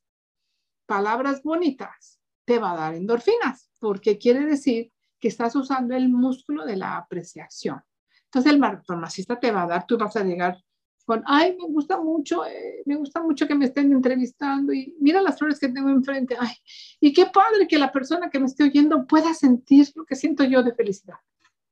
palabras 0.86 1.41
bonitas, 1.41 2.20
te 2.45 2.60
va 2.60 2.74
a 2.74 2.78
dar 2.78 2.93
endorfinas, 2.93 3.72
porque 3.80 4.20
quiere 4.20 4.45
decir 4.45 4.93
que 5.20 5.30
estás 5.30 5.56
usando 5.56 5.95
el 5.95 6.10
músculo 6.10 6.64
de 6.64 6.76
la 6.76 6.97
apreciación. 6.97 7.82
Entonces 8.26 8.54
el 8.54 8.84
farmacista 8.86 9.39
te 9.39 9.52
va 9.52 9.64
a 9.64 9.68
dar, 9.68 9.88
tú 9.88 9.97
vas 9.97 10.16
a 10.16 10.24
llegar 10.24 10.64
con, 11.06 11.24
ay, 11.26 11.56
me 11.58 11.66
gusta 11.68 11.99
mucho, 11.99 12.45
eh, 12.45 12.84
me 12.86 12.95
gusta 12.95 13.22
mucho 13.22 13.47
que 13.47 13.56
me 13.56 13.66
estén 13.66 13.91
entrevistando 13.91 14.74
y 14.74 14.95
mira 14.99 15.22
las 15.22 15.38
flores 15.38 15.60
que 15.60 15.70
tengo 15.70 15.89
enfrente, 15.89 16.36
ay, 16.39 16.54
y 16.99 17.14
qué 17.14 17.26
padre 17.28 17.68
que 17.68 17.78
la 17.78 17.91
persona 17.91 18.30
que 18.30 18.39
me 18.39 18.45
esté 18.45 18.64
oyendo 18.64 19.06
pueda 19.06 19.34
sentir 19.34 19.88
lo 19.95 20.06
que 20.06 20.16
siento 20.16 20.43
yo 20.43 20.64
de 20.64 20.74
felicidad. 20.74 21.18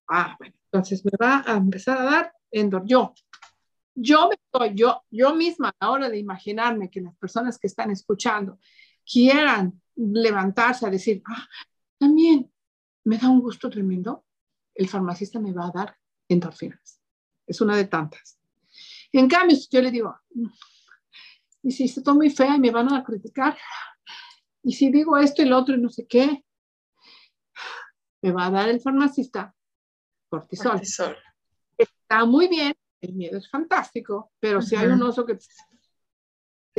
Ah, 0.07 0.35
bueno, 0.39 0.55
entonces 0.71 1.03
me 1.05 1.11
va 1.21 1.43
a 1.45 1.57
empezar 1.57 1.97
a 1.99 2.03
dar 2.03 2.33
endor. 2.51 2.83
Yo, 2.85 3.13
yo 3.95 4.29
me 4.29 4.35
estoy, 4.35 4.73
yo, 4.75 5.03
yo 5.11 5.35
misma 5.35 5.69
a 5.69 5.85
la 5.85 5.91
hora 5.91 6.09
de 6.09 6.17
imaginarme 6.17 6.89
que 6.89 7.01
las 7.01 7.15
personas 7.17 7.57
que 7.57 7.67
están 7.67 7.91
escuchando 7.91 8.59
quieran 9.05 9.79
levantarse 9.95 10.85
a 10.85 10.89
decir, 10.89 11.21
ah, 11.25 11.47
también 11.97 12.51
me 13.03 13.17
da 13.17 13.29
un 13.29 13.41
gusto 13.41 13.69
tremendo, 13.69 14.25
el 14.73 14.87
farmacista 14.87 15.39
me 15.39 15.51
va 15.51 15.67
a 15.67 15.71
dar 15.71 15.97
endorfinas. 16.27 17.01
Es 17.45 17.59
una 17.61 17.75
de 17.75 17.85
tantas. 17.85 18.38
En 19.11 19.27
cambio, 19.27 19.55
si 19.55 19.67
yo 19.71 19.81
le 19.81 19.91
digo, 19.91 20.15
y 21.63 21.71
si 21.71 21.85
estoy 21.85 22.13
muy 22.13 22.29
fea 22.29 22.55
y 22.55 22.59
me 22.59 22.71
van 22.71 22.93
a 22.93 23.03
criticar, 23.03 23.57
y 24.63 24.73
si 24.73 24.91
digo 24.91 25.17
esto 25.17 25.41
y 25.41 25.45
lo 25.45 25.57
otro 25.57 25.75
y 25.75 25.81
no 25.81 25.89
sé 25.89 26.05
qué, 26.07 26.43
me 28.21 28.31
va 28.31 28.47
a 28.47 28.51
dar 28.51 28.69
el 28.69 28.81
farmacista 28.81 29.55
cortisol. 30.29 30.81
Está 31.77 32.25
muy 32.25 32.47
bien, 32.47 32.73
el 33.01 33.13
miedo 33.13 33.37
es 33.37 33.49
fantástico, 33.49 34.31
pero 34.39 34.61
si 34.61 34.75
hay 34.75 34.87
un 34.87 35.01
oso 35.01 35.25
que 35.25 35.37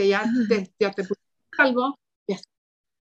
ya, 0.08 0.24
te, 0.48 0.72
ya 0.78 0.90
te 0.92 1.02
puso 1.02 1.20
algo, 1.58 1.98
ya 2.28 2.36
está. 2.36 2.50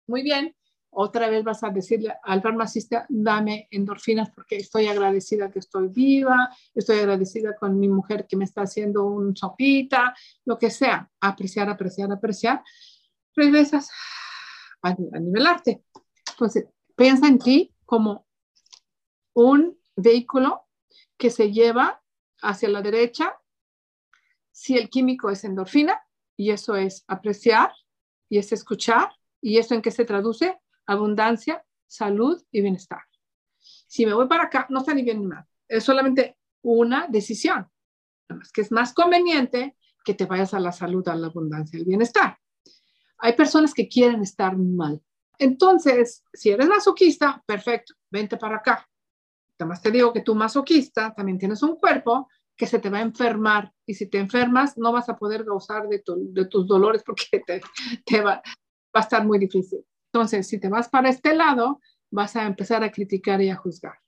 Muy 0.08 0.24
bien, 0.24 0.56
otra 1.00 1.30
vez 1.30 1.44
vas 1.44 1.64
a 1.64 1.70
decirle 1.70 2.12
al 2.24 2.42
farmacista, 2.42 3.06
dame 3.08 3.68
endorfinas 3.70 4.32
porque 4.32 4.56
estoy 4.56 4.88
agradecida 4.88 5.52
que 5.52 5.60
estoy 5.60 5.90
viva, 5.90 6.50
estoy 6.74 6.98
agradecida 6.98 7.56
con 7.56 7.80
mi 7.80 7.88
mujer 7.88 8.26
que 8.28 8.36
me 8.36 8.46
está 8.46 8.64
haciendo 8.64 9.06
un 9.06 9.36
sopita, 9.36 10.16
lo 10.46 10.58
que 10.58 10.72
sea, 10.72 11.08
apreciar, 11.22 11.70
apreciar, 11.70 12.12
apreciar, 12.12 12.64
regresas 13.36 13.92
a, 14.82 14.90
a 14.90 15.20
nivelarte. 15.20 15.84
Entonces, 16.32 16.66
piensa 16.96 17.28
en 17.28 17.38
ti 17.38 17.76
como 17.86 18.26
un 19.34 19.80
vehículo 19.96 20.66
que 21.16 21.30
se 21.30 21.52
lleva 21.52 22.02
hacia 22.42 22.70
la 22.70 22.82
derecha 22.82 23.38
si 24.52 24.76
el 24.76 24.90
químico 24.90 25.30
es 25.30 25.44
endorfina, 25.44 26.02
y 26.36 26.50
eso 26.50 26.76
es 26.76 27.04
apreciar, 27.08 27.72
y 28.30 28.40
es 28.40 28.52
escuchar, 28.52 29.12
y 29.40 29.60
eso 29.60 29.76
en 29.76 29.84
qué 29.84 29.92
se 29.92 30.04
traduce 30.04 30.60
abundancia, 30.88 31.64
salud 31.86 32.42
y 32.52 32.62
bienestar. 32.62 33.02
Si 33.60 34.06
me 34.06 34.14
voy 34.14 34.28
para 34.28 34.44
acá, 34.44 34.66
no 34.70 34.80
está 34.80 34.94
ni 34.94 35.04
bien 35.04 35.20
ni 35.20 35.28
mal. 35.28 35.46
Es 35.68 35.84
solamente 35.84 36.38
una 36.62 37.08
decisión. 37.08 37.70
que 38.54 38.62
es 38.62 38.72
más 38.72 38.94
conveniente 38.94 39.78
que 40.04 40.14
te 40.14 40.26
vayas 40.26 40.54
a 40.54 40.60
la 40.60 40.72
salud, 40.72 41.08
a 41.08 41.16
la 41.16 41.28
abundancia, 41.28 41.80
al 41.80 41.86
bienestar. 41.86 42.38
Hay 43.20 43.34
personas 43.34 43.74
que 43.74 43.88
quieren 43.88 44.22
estar 44.22 44.58
mal. 44.58 45.02
Entonces, 45.38 46.24
si 46.34 46.50
eres 46.50 46.68
masoquista, 46.68 47.44
perfecto, 47.46 47.94
vente 48.10 48.38
para 48.38 48.58
acá. 48.58 48.88
Además 49.58 49.82
te 49.82 49.92
digo 49.92 50.14
que 50.14 50.22
tú 50.22 50.36
masoquista 50.36 51.14
también 51.14 51.38
tienes 51.38 51.64
un 51.64 51.78
cuerpo 51.78 52.28
que 52.56 52.68
se 52.68 52.80
te 52.80 52.90
va 52.90 52.98
a 53.00 53.02
enfermar 53.02 53.72
y 53.86 53.94
si 53.94 54.08
te 54.08 54.18
enfermas 54.18 54.78
no 54.78 54.92
vas 54.92 55.10
a 55.10 55.16
poder 55.16 55.44
gozar 55.44 55.88
de, 55.88 56.00
tus 56.00 56.68
dolores 56.68 57.04
porque 57.06 57.42
te, 58.06 58.22
va 58.22 58.42
a 58.94 59.00
estar 59.00 59.26
muy 59.26 59.40
difícil. 59.40 59.86
Entonces, 60.18 60.48
si 60.48 60.60
te 60.60 60.68
vas 60.68 60.90
para 60.90 61.10
este 61.10 61.36
lado, 61.36 61.80
vas 62.10 62.36
a 62.36 62.48
empezar 62.48 62.84
a 62.84 62.92
criticar 62.92 63.40
y 63.40 63.52
a 63.52 63.56
juzgar. 63.56 64.00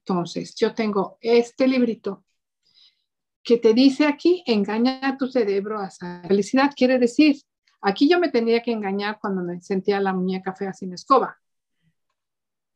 Entonces, 0.00 0.54
yo 0.54 0.74
tengo 0.74 1.16
este 1.22 1.66
librito 1.66 2.26
que 3.42 3.56
te 3.56 3.72
dice 3.72 4.04
aquí, 4.06 4.42
engaña 4.44 5.00
a 5.02 5.16
tu 5.16 5.26
cerebro 5.26 5.80
a 5.80 5.86
esa 5.86 6.22
felicidad. 6.28 6.70
Quiere 6.76 6.98
decir, 6.98 7.36
aquí 7.80 8.10
yo 8.10 8.20
me 8.20 8.28
tenía 8.28 8.60
que 8.60 8.72
engañar 8.72 9.18
cuando 9.18 9.42
me 9.42 9.58
sentía 9.62 10.00
la 10.00 10.12
muñeca 10.12 10.52
fea 10.52 10.74
sin 10.74 10.92
escoba. 10.92 11.38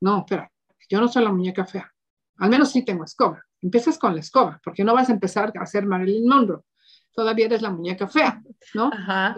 No, 0.01 0.20
espera, 0.20 0.51
yo 0.89 0.99
no 0.99 1.09
soy 1.09 1.25
la 1.25 1.31
muñeca 1.31 1.66
fea. 1.66 1.93
Al 2.39 2.49
menos 2.49 2.73
sí 2.73 2.87
tengo 2.87 3.05
escoba. 3.05 3.45
Empiezas 3.61 3.99
con 3.99 4.14
la 4.14 4.20
escoba, 4.20 4.62
porque 4.64 4.83
no 4.83 4.95
vas 4.95 5.11
a 5.11 5.12
empezar 5.12 5.53
a 5.59 5.62
hacer 5.62 5.85
Marilyn 5.85 6.27
Monroe. 6.27 6.62
Todavía 7.12 7.45
eres 7.45 7.61
la 7.61 7.68
muñeca 7.68 8.09
fea, 8.09 8.43
¿no? 8.73 8.91
Ajá 8.91 9.37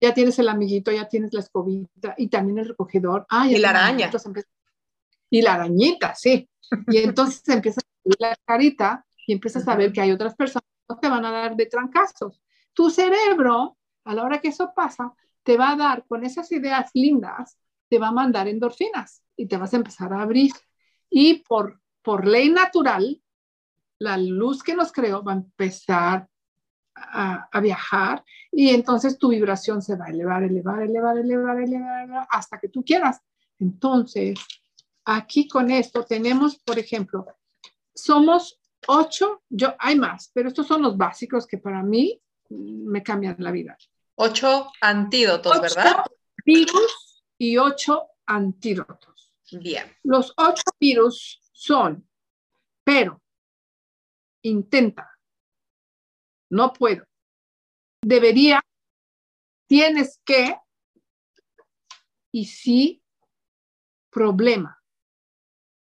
ya 0.00 0.14
tienes 0.14 0.38
el 0.38 0.48
amiguito, 0.48 0.92
ya 0.92 1.08
tienes 1.08 1.32
la 1.32 1.40
escobita 1.40 2.14
y 2.18 2.28
también 2.28 2.58
el 2.58 2.68
recogedor. 2.68 3.26
Ah, 3.28 3.48
y 3.48 3.56
la 3.58 3.70
araña. 3.70 4.10
Y 5.30 5.42
la 5.42 5.54
arañita, 5.54 6.14
sí. 6.14 6.48
Y 6.88 6.98
entonces 6.98 7.46
empiezas 7.48 7.84
a 7.84 8.08
ver 8.08 8.16
la 8.18 8.36
carita 8.44 9.06
y 9.26 9.32
empiezas 9.32 9.66
a 9.68 9.76
ver 9.76 9.92
que 9.92 10.00
hay 10.00 10.12
otras 10.12 10.34
personas 10.34 10.64
que 10.88 10.94
te 11.00 11.08
van 11.08 11.24
a 11.24 11.30
dar 11.30 11.56
de 11.56 11.66
trancazos. 11.66 12.40
Tu 12.72 12.90
cerebro, 12.90 13.76
a 14.04 14.14
la 14.14 14.22
hora 14.22 14.40
que 14.40 14.48
eso 14.48 14.72
pasa, 14.74 15.12
te 15.42 15.56
va 15.56 15.72
a 15.72 15.76
dar 15.76 16.04
con 16.06 16.24
esas 16.24 16.50
ideas 16.52 16.90
lindas, 16.94 17.58
te 17.88 17.98
va 17.98 18.08
a 18.08 18.12
mandar 18.12 18.48
endorfinas 18.48 19.22
y 19.36 19.46
te 19.46 19.56
vas 19.56 19.72
a 19.72 19.76
empezar 19.76 20.12
a 20.12 20.22
abrir. 20.22 20.52
Y 21.08 21.44
por, 21.44 21.80
por 22.02 22.26
ley 22.26 22.50
natural, 22.50 23.22
la 23.98 24.16
luz 24.18 24.62
que 24.62 24.74
nos 24.74 24.92
creó 24.92 25.22
va 25.22 25.32
a 25.32 25.36
empezar 25.36 26.28
a, 26.96 27.60
viajar 27.60 28.24
y 28.50 28.70
entonces 28.70 29.18
tu 29.18 29.28
vibración 29.28 29.82
se 29.82 29.96
va 29.96 30.06
a 30.06 30.10
elevar, 30.10 30.42
elevar, 30.42 30.82
elevar, 30.82 31.18
elevar, 31.18 31.60
elevar, 31.60 32.26
hasta 32.30 32.58
que 32.58 32.68
tú 32.68 32.82
quieras. 32.84 33.20
Entonces, 33.58 34.38
aquí 35.04 35.48
con 35.48 35.70
esto 35.70 36.04
tenemos, 36.04 36.56
por 36.56 36.78
ejemplo, 36.78 37.26
somos 37.94 38.58
ocho, 38.86 39.42
yo 39.48 39.74
hay 39.78 39.96
más, 39.98 40.30
pero 40.32 40.48
estos 40.48 40.66
son 40.66 40.82
los 40.82 40.96
básicos 40.96 41.46
que 41.46 41.58
para 41.58 41.82
mí 41.82 42.20
me 42.50 43.02
cambian 43.02 43.36
la 43.38 43.50
vida. 43.50 43.76
Ocho 44.16 44.70
antídotos, 44.80 45.60
¿verdad? 45.60 46.04
Virus 46.44 47.24
y 47.38 47.58
ocho 47.58 48.08
antídotos. 48.26 49.34
Bien. 49.52 49.84
Los 50.02 50.32
ocho 50.36 50.62
virus 50.80 51.40
son, 51.52 52.08
pero 52.84 53.20
intenta, 54.42 55.15
no 56.56 56.72
puedo. 56.72 57.04
Debería, 58.02 58.60
tienes 59.68 60.20
que, 60.24 60.56
y 62.32 62.46
sí, 62.46 63.02
problema, 64.10 64.82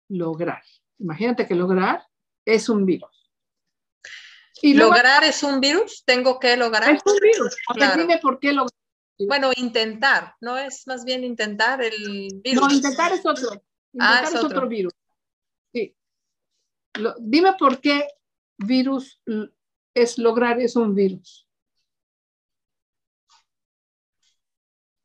lograr. 0.09 0.62
Imagínate 0.98 1.46
que 1.46 1.54
lograr 1.54 2.06
es 2.44 2.68
un 2.68 2.84
virus. 2.84 3.30
Y 4.61 4.74
¿Lograr 4.74 5.22
es 5.22 5.44
un 5.44 5.61
virus? 5.61 6.02
¿Tengo 6.04 6.40
que 6.40 6.56
lograr? 6.56 6.92
Es 6.92 7.02
un 7.06 7.18
virus. 7.20 7.56
Dime 7.96 8.18
por 8.18 8.40
qué 8.40 8.52
lograr. 8.52 8.72
Bueno, 9.26 9.50
intentar, 9.56 10.34
¿no 10.40 10.56
es 10.59 10.86
más 10.86 11.04
bien 11.04 11.24
intentar 11.24 11.82
el 11.82 12.40
virus? 12.42 12.68
No, 12.68 12.74
intentar 12.74 13.12
es 13.12 13.24
otro. 13.24 13.50
Ah, 13.98 14.20
intentar 14.22 14.24
es, 14.24 14.44
otro. 14.44 14.68
virus. 14.68 14.92
Sí. 15.72 15.96
dime 17.20 17.54
por 17.59 17.80
qué 17.80 18.06
virus 18.59 19.20
es 20.03 20.18
lograr 20.18 20.61
es 20.61 20.76
un 20.76 20.94
virus. 20.94 21.46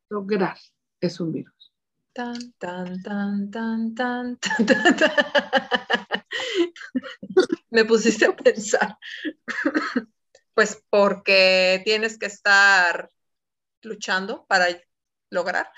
Lograr 0.09 0.57
es 1.01 1.19
un 1.19 1.31
virus. 1.31 1.73
Tan, 2.13 2.53
tan, 2.53 3.01
tan, 3.01 3.49
tan, 3.49 3.95
tan, 3.95 4.37
tan, 4.37 4.65
tan, 4.65 4.95
tan. 4.95 5.11
Me 7.71 7.85
pusiste 7.85 8.25
a 8.25 8.35
pensar. 8.35 8.97
pues 10.53 10.83
porque 10.89 11.81
tienes 11.83 12.19
que 12.19 12.27
estar 12.27 13.09
luchando 13.81 14.45
para 14.45 14.67
lograr. 15.31 15.71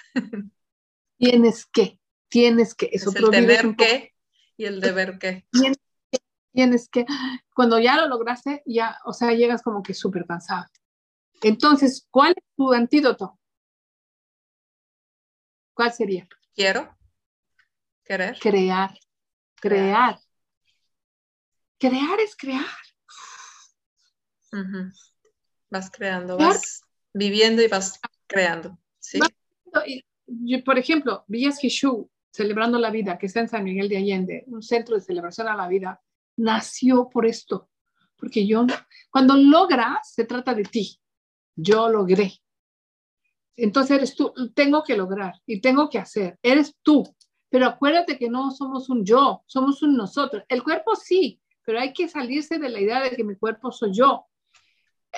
Tienes 1.18 1.66
que, 1.66 2.00
tienes 2.28 2.76
que. 2.76 2.90
Eso 2.92 3.12
es 3.12 3.16
el 3.16 3.30
tener 3.30 3.76
que 3.78 4.14
y 4.58 4.66
el 4.66 4.82
deber 4.82 5.18
que 5.18 5.48
tienes 6.56 6.90
que. 6.90 7.06
Cuando 7.54 7.80
ya 7.80 7.98
lo 7.98 8.08
lograste, 8.08 8.64
ya, 8.66 8.98
o 9.06 9.14
sea, 9.14 9.32
llegas 9.34 9.62
como 9.62 9.84
que 9.84 9.94
súper 9.94 10.26
cansado. 10.26 10.66
Entonces, 11.42 12.08
¿cuál 12.10 12.34
es 12.36 12.44
tu 12.56 12.74
antídoto? 12.74 13.38
¿Cuál 15.74 15.94
sería? 15.94 16.28
Quiero. 16.56 16.96
Querer. 18.04 18.40
Crear. 18.40 18.98
Crear. 19.56 20.20
Crear 21.78 22.20
es 22.20 22.36
crear. 22.36 22.66
Vas 25.70 25.92
creando, 25.92 26.38
vas 26.38 26.82
viviendo 27.14 27.62
y 27.62 27.68
vas 27.68 28.00
creando. 28.28 28.78
¿sí? 29.00 29.20
por 30.64 30.80
ejemplo, 30.80 31.26
Villas 31.28 31.60
Jesús, 31.60 32.06
Celebrando 32.32 32.80
la 32.80 32.90
Vida, 32.90 33.18
que 33.18 33.26
está 33.26 33.42
en 33.42 33.50
San 33.50 33.64
Miguel 33.64 33.90
de 33.90 33.98
Allende, 33.98 34.44
un 34.48 34.62
centro 34.62 34.96
de 34.96 35.02
celebración 35.02 35.48
a 35.48 35.56
la 35.56 35.68
vida, 35.68 36.02
nació 36.38 37.10
por 37.10 37.26
esto. 37.26 37.70
Porque 38.18 38.48
yo, 38.48 38.66
cuando 39.10 39.36
logras, 39.36 40.14
se 40.14 40.26
trata 40.26 40.54
de 40.54 40.64
ti. 40.64 41.00
Yo 41.56 41.90
logré. 41.90 42.34
Entonces 43.58 43.98
eres 43.98 44.16
tú, 44.16 44.34
tengo 44.54 44.84
que 44.84 44.98
lograr 44.98 45.36
y 45.46 45.62
tengo 45.62 45.90
que 45.90 46.00
hacer. 46.00 46.38
Eres 46.42 46.76
tú. 46.82 47.04
Pero 47.50 47.68
acuérdate 47.68 48.18
que 48.18 48.30
no 48.30 48.52
somos 48.52 48.90
un 48.90 49.06
yo, 49.06 49.44
somos 49.46 49.82
un 49.82 49.96
nosotros. 49.96 50.44
El 50.50 50.64
cuerpo 50.64 50.96
sí, 50.96 51.42
pero 51.64 51.80
hay 51.80 51.94
que 51.94 52.10
salirse 52.10 52.60
de 52.60 52.70
la 52.70 52.80
idea 52.80 53.02
de 53.02 53.12
que 53.12 53.24
mi 53.24 53.36
cuerpo 53.36 53.72
soy 53.72 53.94
yo. 53.94 54.26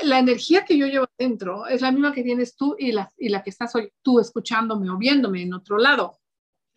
La 0.03 0.19
energía 0.19 0.63
que 0.63 0.77
yo 0.77 0.85
llevo 0.85 1.07
dentro 1.17 1.65
es 1.65 1.81
la 1.81 1.91
misma 1.91 2.13
que 2.13 2.21
tienes 2.21 2.55
tú 2.55 2.75
y 2.77 2.91
la, 2.91 3.11
y 3.17 3.29
la 3.29 3.41
que 3.41 3.49
estás 3.49 3.73
tú 4.03 4.19
escuchándome 4.19 4.89
o 4.89 4.97
viéndome 4.97 5.41
en 5.41 5.53
otro 5.53 5.79
lado. 5.79 6.19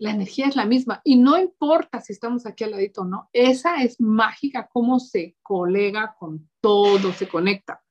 La 0.00 0.12
energía 0.12 0.46
es 0.46 0.56
la 0.56 0.64
misma 0.64 1.00
y 1.04 1.16
no 1.16 1.38
importa 1.38 2.00
si 2.00 2.14
estamos 2.14 2.46
aquí 2.46 2.64
al 2.64 2.72
ladito 2.72 3.02
o 3.02 3.04
no, 3.04 3.28
esa 3.32 3.82
es 3.82 4.00
mágica, 4.00 4.68
cómo 4.72 4.98
se 4.98 5.36
colega 5.42 6.16
con 6.18 6.48
todo, 6.60 7.12
se 7.12 7.28
conecta. 7.28 7.82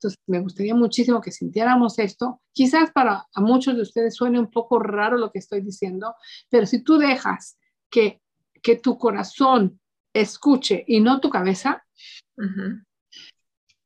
Entonces, 0.00 0.18
me 0.26 0.40
gustaría 0.40 0.74
muchísimo 0.74 1.20
que 1.20 1.30
sintiéramos 1.30 1.98
esto. 1.98 2.40
Quizás 2.52 2.90
para 2.90 3.26
a 3.34 3.40
muchos 3.42 3.76
de 3.76 3.82
ustedes 3.82 4.16
suene 4.16 4.40
un 4.40 4.50
poco 4.50 4.78
raro 4.78 5.18
lo 5.18 5.30
que 5.30 5.40
estoy 5.40 5.60
diciendo, 5.60 6.14
pero 6.48 6.64
si 6.64 6.82
tú 6.82 6.96
dejas 6.96 7.58
que, 7.90 8.22
que 8.62 8.76
tu 8.76 8.96
corazón 8.96 9.78
escuche 10.14 10.84
y 10.86 11.00
no 11.00 11.20
tu 11.20 11.28
cabeza, 11.28 11.84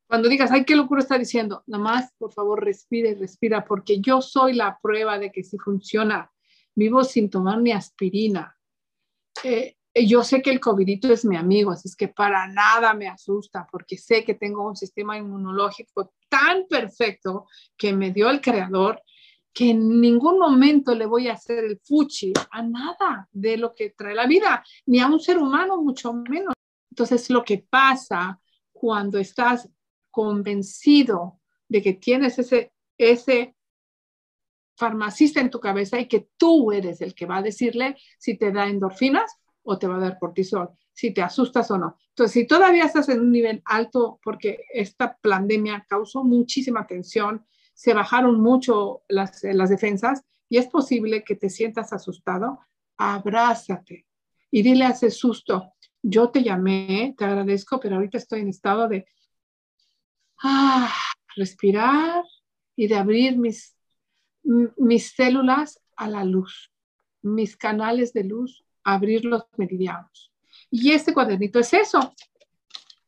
cuando 0.07 0.29
digas, 0.29 0.53
ay, 0.53 0.65
qué 0.65 0.77
locura 0.77 1.03
está 1.03 1.19
diciendo, 1.19 1.65
nada 1.67 1.83
más, 1.83 2.13
por 2.17 2.33
favor, 2.33 2.65
respira 2.65 3.09
y 3.09 3.15
respira, 3.15 3.65
porque 3.65 4.01
yo 4.01 4.23
soy 4.23 4.53
la 4.53 4.79
prueba 4.81 5.19
de 5.19 5.33
que 5.33 5.43
si 5.43 5.59
funciona. 5.59 6.31
Vivo 6.75 7.05
sin 7.05 7.31
tomar 7.31 7.61
mi 7.61 7.73
aspirina. 7.73 8.57
Eh, 9.43 9.77
eh, 9.93 10.07
yo 10.07 10.25
sé 10.25 10.43
que 10.43 10.51
el 10.51 10.59
COVID 10.59 11.05
es 11.07 11.25
mi 11.25 11.37
amigo, 11.37 11.71
así 11.71 11.89
es 11.89 11.95
que 11.95 12.09
para 12.09 12.49
nada 12.49 12.95
me 12.95 13.09
asusta, 13.09 13.67
porque 13.71 13.97
sé 13.97 14.25
que 14.25 14.35
tengo 14.35 14.67
un 14.67 14.77
sistema 14.77 15.17
inmunológico 15.17 16.15
tan 16.29 16.67
perfecto 16.67 17.47
que 17.77 17.93
me 17.93 18.11
dio 18.11 18.29
el 18.29 18.41
creador, 18.41 19.01
que 19.53 19.71
en 19.71 20.01
ningún 20.01 20.41
momento 20.41 20.97
le 20.97 21.07
voy 21.07 21.29
a 21.29 21.35
hacer 21.35 21.65
el 21.65 21.79
fuchi 21.79 22.33
a 22.51 22.63
nada 22.63 23.29
de 23.31 23.57
lo 23.57 23.73
que 23.73 23.91
trae 23.91 24.15
la 24.15 24.27
vida, 24.27 24.65
ni 24.87 24.99
a 24.99 25.07
un 25.07 25.21
ser 25.21 25.39
humano, 25.39 25.81
mucho 25.81 26.13
menos. 26.13 26.55
Entonces, 26.91 27.31
lo 27.31 27.45
que 27.45 27.59
pasa 27.59 28.41
cuando 28.73 29.19
estás 29.19 29.69
convencido 30.11 31.41
de 31.69 31.83
que 31.83 31.93
tienes 31.95 32.39
ese, 32.39 32.73
ese 32.99 33.55
farmacista 34.77 35.41
en 35.41 35.51
tu 35.51 35.61
cabeza 35.61 35.99
y 35.99 36.09
que 36.09 36.29
tú 36.37 36.73
eres 36.73 37.01
el 37.01 37.15
que 37.15 37.27
va 37.27 37.39
a 37.39 37.43
decirle 37.43 37.97
si 38.19 38.37
te 38.37 38.53
da 38.53 38.67
endorfinas 38.67 39.39
o 39.63 39.79
te 39.79 39.87
va 39.87 39.97
a 39.97 40.01
dar 40.01 40.19
cortisol, 40.19 40.71
si 40.93 41.13
te 41.13 41.23
asustas 41.23 41.71
o 41.71 41.79
no. 41.79 41.97
Entonces, 42.11 42.33
si 42.33 42.47
todavía 42.47 42.85
estás 42.85 43.09
en 43.09 43.21
un 43.21 43.33
nivel 43.33 43.63
alto 43.65 44.21
porque 44.23 44.61
esta 44.73 45.17
pandemia 45.21 45.85
causó 45.89 46.23
muchísima 46.23 46.87
tensión, 46.87 47.45
se 47.73 47.93
bajaron 47.93 48.41
mucho 48.41 49.03
las, 49.09 49.41
defensas 49.41 50.23
y 50.49 50.59
es 50.59 50.67
posible 50.69 51.25
que 51.25 51.35
te 51.35 51.51
sientas 51.51 51.93
asustado, 51.93 52.61
abrázate 52.97 54.07
y 54.51 54.63
dile 54.63 54.85
a 54.85 54.91
ese 54.91 55.11
susto, 55.11 55.73
yo 56.03 56.31
te 56.31 56.43
llamé, 56.43 57.15
te 57.19 57.25
agradezco, 57.25 57.81
pero 57.81 57.97
ahorita 57.97 58.19
estoy 58.19 58.41
en 58.41 58.49
estado 58.49 58.87
de 58.89 59.07
ah, 60.43 60.93
respirar 61.35 62.23
y 62.77 62.87
de 62.87 62.95
abrir 62.95 63.37
mis, 63.37 63.74
mis 64.45 65.13
células 65.13 65.81
a 65.97 66.09
la 66.09 66.25
luz, 66.25 66.71
mis 67.23 67.57
canales 67.57 68.13
de 68.13 68.25
luz 68.25 68.65
abrir 68.83 69.25
los 69.25 69.45
meridianos. 69.57 70.33
Y 70.71 70.93
este 70.93 71.15
cuadernito 71.15 71.59
es 71.59 71.73
eso. 71.73 72.15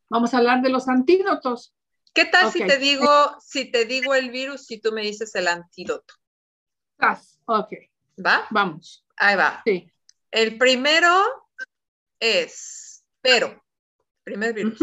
Vamos 0.09 0.33
a 0.33 0.39
hablar 0.39 0.63
de 0.63 0.71
los 0.71 0.89
antídotos. 0.89 1.75
¿Qué 2.15 2.25
tal 2.25 2.51
si 2.51 2.65
te 2.67 2.79
digo, 2.79 3.09
si 3.41 3.71
te 3.71 3.85
digo 3.85 4.15
el 4.15 4.31
virus 4.31 4.71
y 4.71 4.81
tú 4.81 4.93
me 4.93 5.03
dices 5.03 5.35
el 5.35 5.49
antídoto? 5.49 6.15
Ok. 7.45 7.73
¿Va? 8.25 8.47
Vamos. 8.51 9.05
Ahí 9.17 9.37
va. 9.37 9.63
Sí. 9.65 9.91
El 10.31 10.57
primero 10.57 11.11
es 12.19 13.05
pero. 13.21 13.61
Primer 14.23 14.55
virus. 14.55 14.79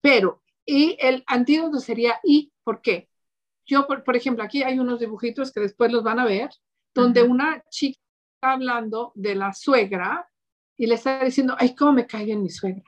Pero. 0.00 0.42
Y 0.64 0.96
el 0.98 1.22
antídoto 1.26 1.78
sería 1.78 2.18
y, 2.24 2.52
¿por 2.64 2.80
qué? 2.80 3.08
Yo, 3.66 3.86
por, 3.86 4.16
ejemplo, 4.16 4.44
aquí 4.44 4.62
hay 4.62 4.78
unos 4.78 5.00
dibujitos 5.00 5.52
que 5.52 5.60
después 5.60 5.90
los 5.90 6.04
van 6.04 6.20
a 6.20 6.24
ver, 6.24 6.50
donde 6.94 7.22
una 7.22 7.62
chica 7.68 7.98
hablando 8.40 9.12
de 9.14 9.34
la 9.34 9.52
suegra 9.52 10.28
y 10.76 10.86
le 10.86 10.94
está 10.94 11.24
diciendo, 11.24 11.56
ay, 11.58 11.74
cómo 11.74 11.92
me 11.92 12.06
cae 12.06 12.24
bien 12.24 12.42
mi 12.42 12.48
suegra. 12.48 12.84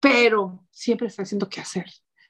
Pero 0.00 0.66
siempre 0.70 1.08
está 1.08 1.22
haciendo 1.22 1.48
qué 1.48 1.60
hacer. 1.60 1.86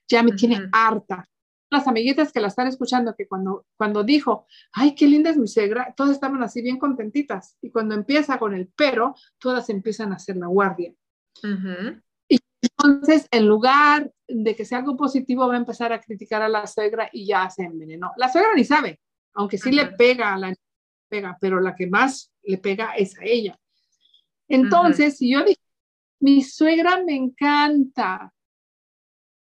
Ya 0.06 0.22
me 0.22 0.32
tiene 0.32 0.68
harta. 0.70 1.28
Las 1.70 1.88
amiguitas 1.88 2.32
que 2.32 2.40
la 2.40 2.48
están 2.48 2.68
escuchando, 2.68 3.16
que 3.16 3.26
cuando, 3.26 3.66
cuando 3.76 4.04
dijo, 4.04 4.46
ay, 4.72 4.94
qué 4.94 5.08
linda 5.08 5.30
es 5.30 5.36
mi 5.36 5.48
suegra, 5.48 5.92
todas 5.96 6.12
estaban 6.12 6.42
así 6.42 6.62
bien 6.62 6.78
contentitas. 6.78 7.56
Y 7.60 7.70
cuando 7.70 7.96
empieza 7.96 8.38
con 8.38 8.54
el 8.54 8.68
pero, 8.76 9.16
todas 9.38 9.68
empiezan 9.70 10.12
a 10.12 10.16
hacer 10.16 10.36
la 10.36 10.46
guardia. 10.46 10.94
Y 11.42 11.48
entonces, 12.64 13.28
en 13.30 13.46
lugar 13.46 14.10
de 14.28 14.54
que 14.54 14.64
sea 14.64 14.78
algo 14.78 14.96
positivo, 14.96 15.46
va 15.48 15.54
a 15.54 15.58
empezar 15.58 15.92
a 15.92 16.00
criticar 16.00 16.42
a 16.42 16.48
la 16.48 16.66
suegra 16.66 17.08
y 17.12 17.26
ya 17.26 17.48
se 17.50 17.64
envenenó. 17.64 18.12
La 18.16 18.30
suegra 18.30 18.50
ni 18.54 18.64
sabe, 18.64 19.00
aunque 19.34 19.58
sí 19.58 19.70
le 19.72 19.86
pega 19.86 20.34
a 20.34 20.38
la 20.38 20.54
pega, 21.08 21.36
pero 21.40 21.60
la 21.60 21.74
que 21.74 21.86
más 21.86 22.32
le 22.42 22.58
pega 22.58 22.94
es 22.96 23.18
a 23.18 23.24
ella. 23.24 23.58
Entonces, 24.48 25.18
si 25.18 25.32
yo 25.32 25.44
dije, 25.44 25.60
mi 26.20 26.42
suegra 26.42 27.02
me 27.04 27.16
encanta 27.16 28.32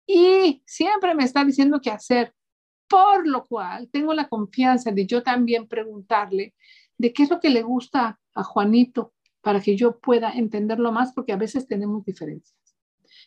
y 0.06 0.62
siempre 0.66 1.14
me 1.14 1.24
está 1.24 1.44
diciendo 1.44 1.80
qué 1.80 1.90
hacer, 1.90 2.34
por 2.88 3.26
lo 3.26 3.46
cual 3.46 3.88
tengo 3.90 4.14
la 4.14 4.28
confianza 4.28 4.90
de 4.90 5.06
yo 5.06 5.22
también 5.22 5.66
preguntarle 5.66 6.54
de 6.98 7.12
qué 7.12 7.22
es 7.24 7.30
lo 7.30 7.40
que 7.40 7.50
le 7.50 7.62
gusta 7.62 8.20
a 8.34 8.42
Juanito 8.44 9.14
para 9.40 9.60
que 9.60 9.76
yo 9.76 9.98
pueda 9.98 10.32
entenderlo 10.32 10.92
más, 10.92 11.12
porque 11.12 11.32
a 11.32 11.36
veces 11.36 11.66
tenemos 11.66 12.04
diferencias. 12.04 12.61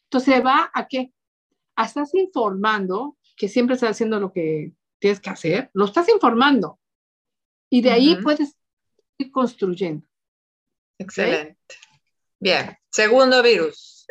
Entonces 0.06 0.44
va 0.44 0.72
a 0.74 0.88
que 0.88 1.14
estás 1.78 2.14
informando, 2.14 3.18
que 3.36 3.48
siempre 3.48 3.76
estás 3.76 3.92
haciendo 3.92 4.20
lo 4.20 4.32
que 4.32 4.74
tienes 5.00 5.20
que 5.20 5.30
hacer, 5.30 5.70
lo 5.74 5.86
estás 5.86 6.08
informando, 6.10 6.80
y 7.70 7.82
de 7.82 7.92
ahí 7.92 8.16
puedes 8.22 8.56
ir 9.18 9.32
construyendo. 9.32 10.08
Excelente. 10.98 11.76
Bien, 12.40 12.78
segundo 12.90 13.42
virus. 13.44 14.06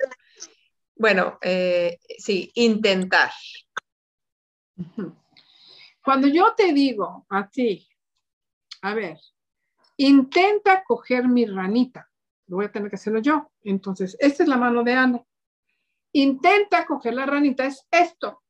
Bueno, 0.97 1.39
eh, 1.43 1.99
sí, 2.19 2.51
intentar. 2.55 3.31
Cuando 6.03 6.29
yo 6.29 6.55
te 6.55 6.73
digo 6.73 7.27
a 7.31 7.49
ti, 7.49 7.89
a 8.83 8.95
ver, 8.95 9.19
intenta 9.97 10.85
coger 10.85 11.27
mi 11.29 11.47
ranita, 11.47 12.11
lo 12.47 12.57
voy 12.57 12.67
a 12.67 12.73
tener 12.73 12.91
que 12.91 12.97
hacerlo 12.97 13.21
yo. 13.21 13.51
Entonces, 13.63 14.17
esta 14.21 14.43
es 14.43 14.49
la 14.49 14.57
mano 14.57 14.83
de 14.83 14.93
Ana. 14.93 15.25
Intenta 16.17 16.87
coger 16.87 17.15
la 17.15 17.27
ranita, 17.27 17.67
es 17.67 17.87
esto. 17.91 18.43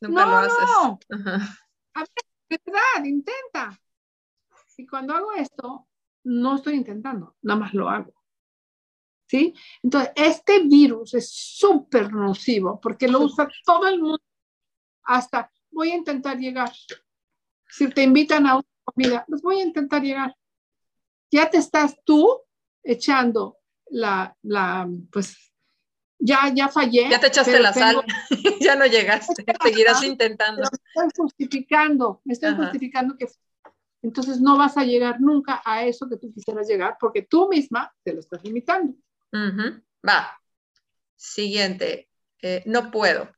Nunca 0.00 0.24
no, 0.24 0.30
lo 0.30 0.36
haces. 0.38 0.58
No. 0.58 0.98
A 1.94 2.00
ver, 2.00 2.58
verdad, 2.66 3.04
intenta. 3.04 3.80
Y 4.76 4.86
cuando 4.86 5.14
hago 5.14 5.32
esto, 5.32 5.86
no 6.24 6.56
estoy 6.56 6.74
intentando, 6.74 7.36
nada 7.42 7.60
más 7.60 7.74
lo 7.74 7.88
hago. 7.88 8.14
¿Sí? 9.28 9.54
Entonces, 9.82 10.12
este 10.16 10.60
virus 10.64 11.14
es 11.14 11.30
súper 11.30 12.12
nocivo 12.12 12.80
porque 12.80 13.06
lo 13.06 13.20
usa 13.20 13.48
todo 13.64 13.86
el 13.86 14.00
mundo. 14.00 14.22
Hasta 15.04 15.52
voy 15.70 15.90
a 15.90 15.96
intentar 15.96 16.38
llegar. 16.38 16.72
Si 17.68 17.88
te 17.90 18.02
invitan 18.02 18.46
a 18.46 18.56
una 18.56 18.68
comida, 18.82 19.24
los 19.28 19.42
voy 19.42 19.60
a 19.60 19.64
intentar 19.64 20.02
llegar. 20.02 20.34
Ya 21.30 21.48
te 21.48 21.58
estás 21.58 21.96
tú 22.04 22.40
echando 22.82 23.58
la, 23.90 24.36
la 24.42 24.88
pues, 25.12 25.49
ya, 26.20 26.52
ya 26.54 26.68
fallé. 26.68 27.08
Ya 27.10 27.18
te 27.18 27.28
echaste 27.28 27.58
la 27.58 27.72
sal, 27.72 27.96
ya 28.60 28.76
no 28.76 28.86
llegaste, 28.86 29.44
seguirás 29.62 30.04
intentando. 30.04 30.62
estoy 30.62 31.08
justificando, 31.16 32.20
me 32.24 32.34
estoy 32.34 32.54
justificando 32.54 33.16
que 33.16 33.26
entonces 34.02 34.40
no 34.40 34.56
vas 34.56 34.76
a 34.76 34.84
llegar 34.84 35.20
nunca 35.20 35.60
a 35.64 35.84
eso 35.84 36.08
que 36.08 36.16
tú 36.16 36.32
quisieras 36.32 36.66
llegar 36.68 36.96
porque 36.98 37.22
tú 37.22 37.48
misma 37.48 37.92
te 38.02 38.14
lo 38.14 38.20
estás 38.20 38.42
limitando. 38.44 38.94
Va. 40.06 40.40
Siguiente. 41.16 42.08
Eh, 42.40 42.62
no 42.64 42.90
puedo. 42.90 43.28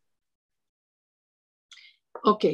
Ok. 2.23 2.45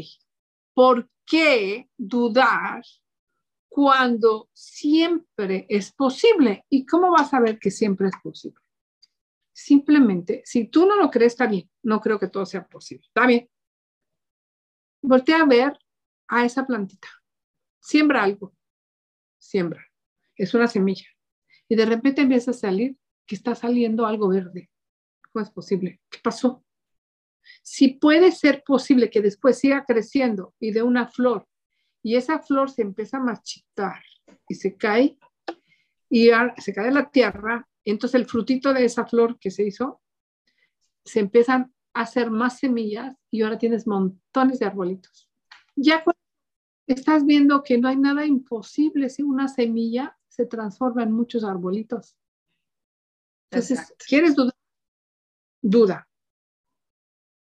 ¿Por 0.73 1.11
qué 1.27 1.91
dudar 1.99 2.83
cuando 3.69 4.49
siempre 4.55 5.67
es 5.69 5.93
posible? 5.93 6.65
¿Y 6.71 6.87
cómo 6.87 7.11
vas 7.11 7.35
a 7.35 7.41
ver 7.41 7.59
que 7.59 7.71
siempre 7.71 8.09
es 8.09 8.15
posible? 8.23 8.59
Simplemente, 9.61 10.41
si 10.45 10.69
tú 10.69 10.87
no 10.87 10.95
lo 10.95 11.11
crees, 11.11 11.33
está 11.33 11.49
bien. 11.49 11.69
No 11.83 12.01
creo 12.01 12.21
que 12.21 12.29
todo 12.29 12.47
sea 12.47 12.65
posible. 12.65 13.05
Está 13.05 13.27
bien. 13.27 13.51
Voltea 15.03 15.43
a 15.43 15.47
ver 15.47 15.77
a 16.29 16.45
esa 16.45 16.65
plantita. 16.65 17.09
Siembra 17.81 18.23
algo. 18.23 18.55
Siembra. 19.37 19.85
Es 20.37 20.55
una 20.55 20.69
semilla. 20.69 21.09
Y 21.69 21.75
de 21.75 21.87
repente 21.87 22.23
empieza 22.23 22.53
a 22.53 22.55
salir 22.55 22.97
que 23.27 23.35
está 23.35 23.57
saliendo 23.57 24.07
algo 24.07 24.29
verde. 24.29 24.71
¿Cómo 25.33 25.45
es 25.45 25.51
posible? 25.51 26.01
¿Qué 26.09 26.21
pasó? 26.23 26.65
Si 27.61 27.95
puede 27.95 28.31
ser 28.31 28.63
posible 28.63 29.11
que 29.11 29.23
después 29.23 29.59
siga 29.59 29.85
creciendo 29.85 30.55
y 30.61 30.71
de 30.71 30.85
una 30.85 31.09
flor 31.09 31.49
y 32.01 32.15
esa 32.15 32.39
flor 32.39 32.71
se 32.71 32.83
empieza 32.83 33.17
a 33.17 33.25
marchitar 33.25 34.05
y 34.49 34.55
se 34.55 34.77
cae 34.77 35.19
y 36.09 36.31
se 36.59 36.73
cae 36.73 36.89
en 36.89 36.95
la 36.95 37.11
tierra, 37.11 37.69
entonces 37.85 38.21
el 38.21 38.27
frutito 38.27 38.73
de 38.73 38.85
esa 38.85 39.07
flor 39.07 39.39
que 39.39 39.51
se 39.51 39.65
hizo 39.65 40.01
se 41.05 41.21
empiezan 41.21 41.73
a 41.95 42.03
hacer 42.03 42.31
más 42.31 42.59
semillas 42.59 43.17
y 43.31 43.43
ahora 43.43 43.59
tienes 43.59 43.87
montones 43.87 44.59
de 44.59 44.67
arbolitos. 44.67 45.29
Ya 45.75 46.05
estás 46.87 47.25
viendo 47.25 47.63
que 47.63 47.79
no 47.79 47.89
hay 47.89 47.97
nada 47.97 48.27
imposible 48.27 49.09
si 49.09 49.23
una 49.23 49.49
semilla 49.49 50.19
se 50.29 50.47
transforma 50.47 51.03
en 51.03 51.13
muchos 51.13 51.45
arbolitos. 51.45 52.17
Entonces, 53.51 53.95
¿quieres 54.07 54.35
dudar? 54.35 54.55
Duda. 55.63 56.09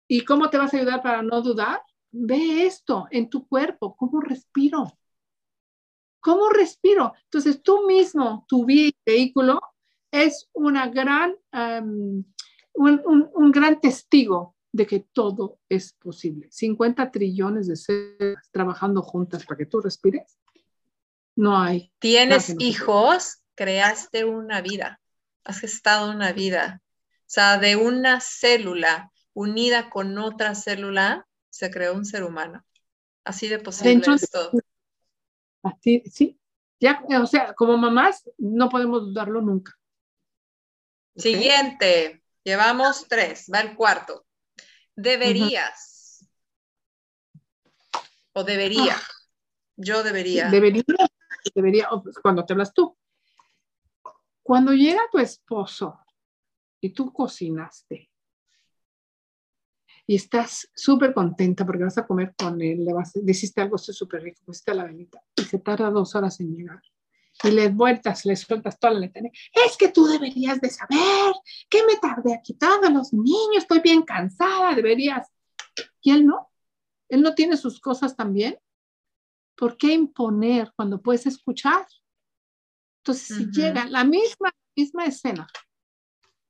¿Y 0.08 0.26
cómo 0.26 0.50
te 0.50 0.58
vas 0.58 0.74
a 0.74 0.78
ayudar 0.78 1.02
para 1.02 1.22
no 1.22 1.42
dudar? 1.42 1.82
Ve 2.12 2.66
esto 2.66 3.08
en 3.12 3.30
tu 3.30 3.48
cuerpo, 3.48 3.96
cómo 3.96 4.20
respiro. 4.20 4.98
¿Cómo 6.20 6.50
respiro? 6.50 7.14
Entonces, 7.24 7.64
tú 7.64 7.88
mismo, 7.88 8.46
tu 8.48 8.66
vehículo, 8.66 9.62
es 10.12 10.50
una 10.54 10.90
gran, 10.90 11.36
um, 11.54 12.24
un, 12.74 13.52
gran 13.52 13.80
testigo 13.80 14.56
de 14.72 14.86
que 14.86 15.00
todo 15.12 15.60
es 15.70 15.94
posible. 15.94 16.48
50 16.52 17.12
trillones 17.12 17.68
de 17.68 17.76
seres 17.76 18.38
trabajando 18.52 19.02
juntas 19.02 19.46
para 19.46 19.58
que 19.58 19.66
tú 19.66 19.82
respires. 19.82 20.38
No 21.36 21.58
hay. 21.60 21.92
Tienes 22.00 22.56
hijos, 22.60 23.42
creaste 23.56 24.26
una 24.26 24.62
vida 24.62 25.02
has 25.44 25.64
estado 25.64 26.12
una 26.12 26.32
vida. 26.32 26.82
O 27.22 27.34
sea, 27.34 27.58
de 27.58 27.76
una 27.76 28.20
célula 28.20 29.12
unida 29.34 29.90
con 29.90 30.18
otra 30.18 30.56
célula, 30.56 31.28
se 31.50 31.72
creó 31.72 31.94
un 31.94 32.06
ser 32.06 32.24
humano. 32.24 32.66
Así 33.24 33.48
de 33.48 33.60
posible 33.60 34.04
es 34.16 34.30
todo. 34.30 34.52
Así, 35.64 36.04
sí. 36.12 36.40
Ya, 36.80 37.04
o 37.22 37.28
sea, 37.28 37.54
como 37.54 37.78
mamás, 37.78 38.30
no 38.38 38.70
podemos 38.70 39.02
dudarlo 39.02 39.42
nunca. 39.42 39.74
Siguiente. 41.16 42.24
Llevamos 42.44 43.08
tres. 43.08 43.50
Va 43.54 43.62
el 43.62 43.76
cuarto. 43.76 44.26
Deberías. 44.96 46.28
O 48.34 48.44
debería. 48.44 48.96
Ah. 48.96 49.08
Yo 49.76 50.04
debería. 50.04 50.50
Debería. 50.50 50.84
Debería. 51.54 51.90
Pues, 52.04 52.18
cuando 52.20 52.46
te 52.46 52.54
hablas 52.54 52.74
tú. 52.74 52.98
Cuando 54.42 54.74
llega 54.74 55.02
tu 55.12 55.20
esposo 55.20 56.00
y 56.82 56.90
tú 56.90 57.14
cocinaste 57.14 58.10
y 60.08 60.16
estás 60.16 60.70
súper 60.76 61.14
contenta 61.14 61.66
porque 61.66 61.84
vas 61.84 61.98
a 61.98 62.06
comer 62.06 62.34
con 62.38 62.60
él, 62.62 62.84
le, 62.84 62.92
vas, 62.92 63.16
hiciste 63.16 63.62
algo 63.62 63.78
súper 63.78 64.24
rico, 64.24 64.42
pusiste 64.44 64.74
la 64.74 64.86
velita 64.86 65.22
y 65.38 65.44
se 65.44 65.60
tarda 65.60 65.90
dos 65.90 66.16
horas 66.16 66.40
en 66.40 66.54
llegar 66.54 66.82
y 67.44 67.52
le 67.52 67.70
vueltas, 67.70 68.26
le 68.26 68.36
sueltas 68.36 68.80
toda 68.80 68.94
la 68.94 69.00
letanía. 69.00 69.32
Es 69.66 69.78
que 69.78 69.90
tú 69.90 70.06
deberías 70.06 70.60
de 70.62 70.70
saber 70.70 71.34
que 71.70 71.84
me 71.86 71.96
tardé 71.98 72.34
aquí 72.34 72.54
todos 72.54 72.92
los 72.92 73.14
niños, 73.14 73.64
estoy 73.64 73.80
bien 73.80 74.04
cansada, 74.04 74.76
deberías. 74.76 75.28
Y 76.02 76.12
él 76.12 76.26
no, 76.26 76.50
él 77.10 77.22
no 77.22 77.34
tiene 77.34 77.58
sus 77.58 77.80
cosas 77.80 78.16
también. 78.16 78.58
¿Por 79.56 79.78
qué 79.78 79.94
imponer 79.94 80.72
cuando 80.76 81.02
puedes 81.02 81.26
escuchar? 81.26 81.86
Entonces, 83.00 83.38
si 83.38 83.46
llega 83.52 83.86
la 83.86 84.04
misma, 84.04 84.52
misma 84.76 85.06
escena, 85.06 85.48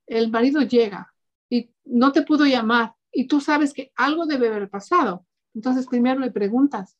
el 0.07 0.29
marido 0.29 0.61
llega 0.61 1.13
y 1.49 1.73
no 1.85 2.11
te 2.11 2.23
pudo 2.23 2.45
llamar 2.45 2.93
y 3.11 3.27
tú 3.27 3.39
sabes 3.39 3.73
que 3.73 3.91
algo 3.95 4.25
debe 4.25 4.47
haber 4.47 4.69
pasado, 4.69 5.25
entonces 5.53 5.87
primero 5.87 6.19
le 6.19 6.31
preguntas, 6.31 6.97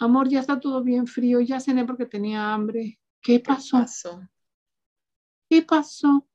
amor, 0.00 0.28
ya 0.28 0.40
está 0.40 0.58
todo 0.58 0.82
bien 0.82 1.06
frío, 1.06 1.40
ya 1.40 1.60
cené 1.60 1.84
porque 1.84 2.06
tenía 2.06 2.52
hambre, 2.52 2.98
¿qué 3.20 3.38
pasó? 3.38 3.86
¿Qué 5.48 5.62
pasó? 5.62 6.26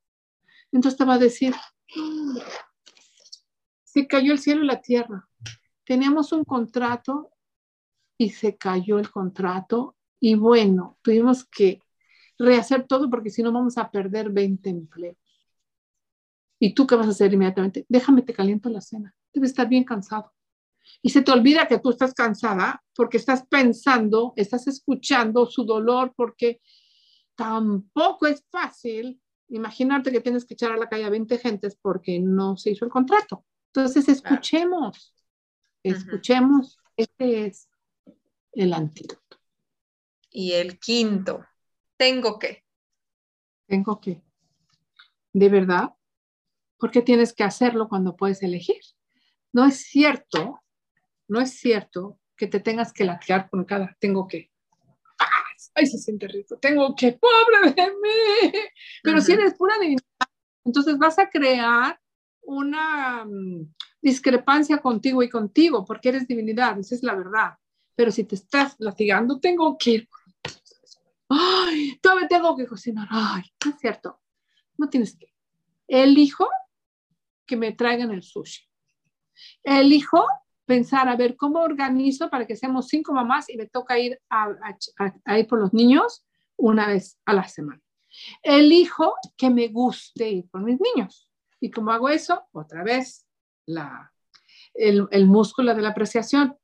Entonces 0.72 0.98
te 0.98 1.06
va 1.06 1.16
a 1.16 1.20
decir, 1.20 1.54
se 3.84 4.08
cayó 4.08 4.32
el 4.34 4.40
cielo 4.40 4.64
y 4.64 4.68
la 4.68 4.82
tierra. 4.82 5.28
Teníamos 5.84 6.32
un 6.32 6.44
contrato 6.44 7.32
y 8.18 8.30
se 8.30 8.56
cayó 8.56 9.00
el 9.00 9.10
contrato 9.10 9.96
y 10.20 10.36
bueno, 10.36 10.98
tuvimos 11.02 11.46
que 11.46 11.80
rehacer 12.38 12.86
todo 12.88 13.10
porque 13.10 13.30
si 13.30 13.42
no 13.42 13.52
vamos 13.52 13.78
a 13.78 13.90
perder 13.90 14.30
20 14.30 14.70
empleos. 14.70 15.18
¿Y 16.60 16.74
tú 16.74 16.88
qué 16.88 16.96
vas 16.96 17.08
a 17.08 17.12
hacer 17.12 17.34
inmediatamente? 17.34 17.86
Déjame, 17.90 18.22
te 18.22 18.34
caliento 18.34 18.70
la 18.70 18.82
cena. 18.82 19.14
Debes 19.34 19.52
estar 19.52 19.68
bien 19.68 19.84
cansado. 19.84 20.35
Y 21.02 21.10
se 21.10 21.22
te 21.22 21.32
olvida 21.32 21.68
que 21.68 21.80
tú 21.80 21.90
estás 21.90 22.14
cansada 22.14 22.84
porque 22.96 23.18
estás 23.18 23.46
pensando, 23.48 24.34
estás 24.36 24.68
escuchando 24.68 25.46
su 25.46 25.66
dolor 25.66 26.14
porque 26.16 26.62
tampoco 27.36 28.28
es 28.28 28.44
fácil 28.50 29.22
imaginarte 29.50 30.12
que 30.12 30.22
tienes 30.22 30.46
que 30.46 30.56
echar 30.56 30.72
a 30.72 30.78
la 30.78 30.90
calle 30.90 31.06
a 31.06 31.10
20 31.10 31.38
gentes 31.38 31.78
porque 31.82 32.20
no 32.20 32.58
se 32.58 32.72
hizo 32.72 32.86
el 32.86 32.92
contrato. 32.92 33.46
Entonces, 33.74 34.08
escuchemos, 34.08 35.14
escuchemos, 35.84 36.78
este 36.96 37.46
es 37.46 37.68
el 38.54 38.74
antídoto. 38.74 39.38
Y 40.30 40.54
el 40.54 40.80
quinto, 40.80 41.46
tengo 41.98 42.40
que. 42.40 42.64
Tengo 43.68 44.00
que. 44.00 44.22
¿De 45.34 45.50
verdad? 45.50 45.94
¿Por 46.78 46.92
qué 46.92 47.02
tienes 47.02 47.34
que 47.34 47.44
hacerlo 47.44 47.88
cuando 47.90 48.16
puedes 48.16 48.42
elegir? 48.44 48.82
No 49.52 49.66
es 49.66 49.82
cierto, 49.82 50.62
no 51.28 51.40
es 51.40 51.52
cierto 51.52 52.20
que 52.36 52.48
te 52.48 52.60
tengas 52.60 52.94
que 52.94 53.06
latear 53.06 53.50
con 53.50 53.66
cada 53.66 53.96
tengo 54.00 54.28
que. 54.28 54.52
¡Ay, 55.74 55.88
se 55.88 55.98
siente 55.98 56.28
rico! 56.28 56.58
Tengo 56.58 56.96
que, 56.96 57.14
pobre 57.14 57.74
de 57.74 57.88
mí. 57.88 58.60
Pero 59.04 59.22
si 59.22 59.34
eres 59.34 59.54
pura 59.56 59.76
divinidad, 59.76 60.04
entonces 60.64 60.98
vas 60.98 61.18
a 61.20 61.30
crear 61.30 62.00
una 62.42 63.26
mm, 63.26 63.74
discrepancia 64.02 64.78
contigo 64.80 65.24
y 65.24 65.30
contigo, 65.30 65.86
porque 65.86 66.10
eres 66.10 66.28
divinidad, 66.28 66.78
esa 66.80 66.96
es 66.96 67.04
la 67.04 67.16
verdad. 67.16 67.54
Pero 67.96 68.12
si 68.12 68.26
te 68.26 68.36
estás 68.36 68.76
latigando, 68.80 69.40
tengo 69.40 69.78
que 69.78 69.92
ir 69.92 70.10
ay, 71.30 71.98
todavía 72.02 72.28
tengo 72.28 72.56
que 72.56 72.68
cocinar, 72.68 73.08
ay, 73.10 73.44
no 73.64 73.72
es 73.72 73.80
cierto, 73.80 74.22
no 74.78 74.90
tienes 74.90 75.18
que. 75.18 75.34
Elijo 75.88 76.48
que 77.46 77.58
me 77.58 77.72
traigan 77.74 78.12
el 78.12 78.24
sushi. 78.24 78.68
Elijo 79.64 80.26
pensar 80.66 81.08
a 81.08 81.16
ver 81.16 81.36
cómo 81.36 81.62
organizo 81.62 82.30
para 82.30 82.46
que 82.46 82.56
seamos 82.56 82.88
cinco 82.88 83.14
mamás 83.14 83.50
y 83.50 83.58
me 83.58 83.68
toca 83.68 83.98
ir 84.00 84.20
a, 84.30 84.50
ir 85.38 85.48
por 85.48 85.60
los 85.60 85.74
niños 85.74 86.26
una 86.58 86.88
vez 86.88 87.20
a 87.26 87.34
la 87.34 87.48
semana. 87.48 87.82
Elijo 88.42 89.16
que 89.38 89.50
me 89.50 89.68
guste 89.68 90.30
ir 90.30 90.50
por 90.50 90.62
mis 90.62 90.80
niños. 90.80 91.30
¿Y 91.60 91.72
cómo 91.72 91.92
hago 91.92 92.10
eso? 92.10 92.46
Otra 92.52 92.84
vez, 92.84 93.26
la, 93.66 94.12
el, 94.74 95.08
el 95.12 95.26
músculo 95.28 95.74
de 95.76 95.82
la 95.82 95.90
apreciación 95.90 96.58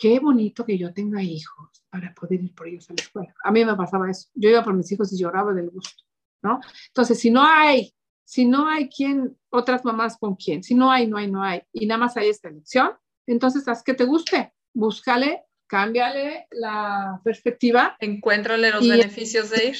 qué 0.00 0.20
bonito 0.20 0.64
que 0.64 0.78
yo 0.78 0.92
tenga 0.92 1.22
hijos 1.22 1.84
para 1.90 2.14
poder 2.14 2.42
ir 2.42 2.54
por 2.54 2.68
ellos 2.68 2.88
a 2.88 2.94
la 2.94 3.02
escuela. 3.02 3.34
A 3.42 3.50
mí 3.50 3.64
me 3.64 3.74
pasaba 3.74 4.10
eso. 4.10 4.28
Yo 4.34 4.48
iba 4.50 4.62
por 4.62 4.74
mis 4.74 4.90
hijos 4.92 5.12
y 5.12 5.18
lloraba 5.18 5.52
del 5.52 5.70
gusto, 5.70 6.04
¿no? 6.42 6.60
Entonces, 6.88 7.18
si 7.18 7.30
no 7.30 7.44
hay, 7.44 7.92
si 8.24 8.44
no 8.44 8.68
hay 8.68 8.88
quien, 8.88 9.36
otras 9.50 9.84
mamás 9.84 10.16
con 10.16 10.36
quién, 10.36 10.62
si 10.62 10.74
no 10.74 10.90
hay, 10.90 11.06
no 11.06 11.16
hay, 11.16 11.30
no 11.30 11.42
hay, 11.42 11.62
y 11.72 11.86
nada 11.86 11.98
más 11.98 12.16
hay 12.16 12.28
esta 12.28 12.48
elección, 12.48 12.92
entonces 13.32 13.66
haz 13.68 13.82
que 13.82 13.94
te 13.94 14.04
guste, 14.04 14.52
búscale 14.72 15.44
cámbiale 15.68 16.48
la 16.50 17.20
perspectiva. 17.22 17.96
Encuéntrale 18.00 18.72
los 18.72 18.88
beneficios 18.88 19.50
de 19.50 19.66
ir. 19.66 19.76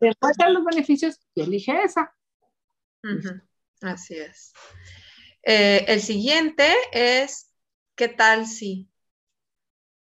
Encuentra 0.00 0.48
los 0.48 0.64
beneficios 0.64 1.20
y 1.34 1.42
elige 1.42 1.82
esa. 1.82 2.14
Así 3.82 4.14
es. 4.14 4.54
Eh, 5.42 5.84
el 5.88 6.00
siguiente 6.00 6.72
es, 6.92 7.52
¿qué 7.94 8.08
tal 8.08 8.46
si? 8.46 8.88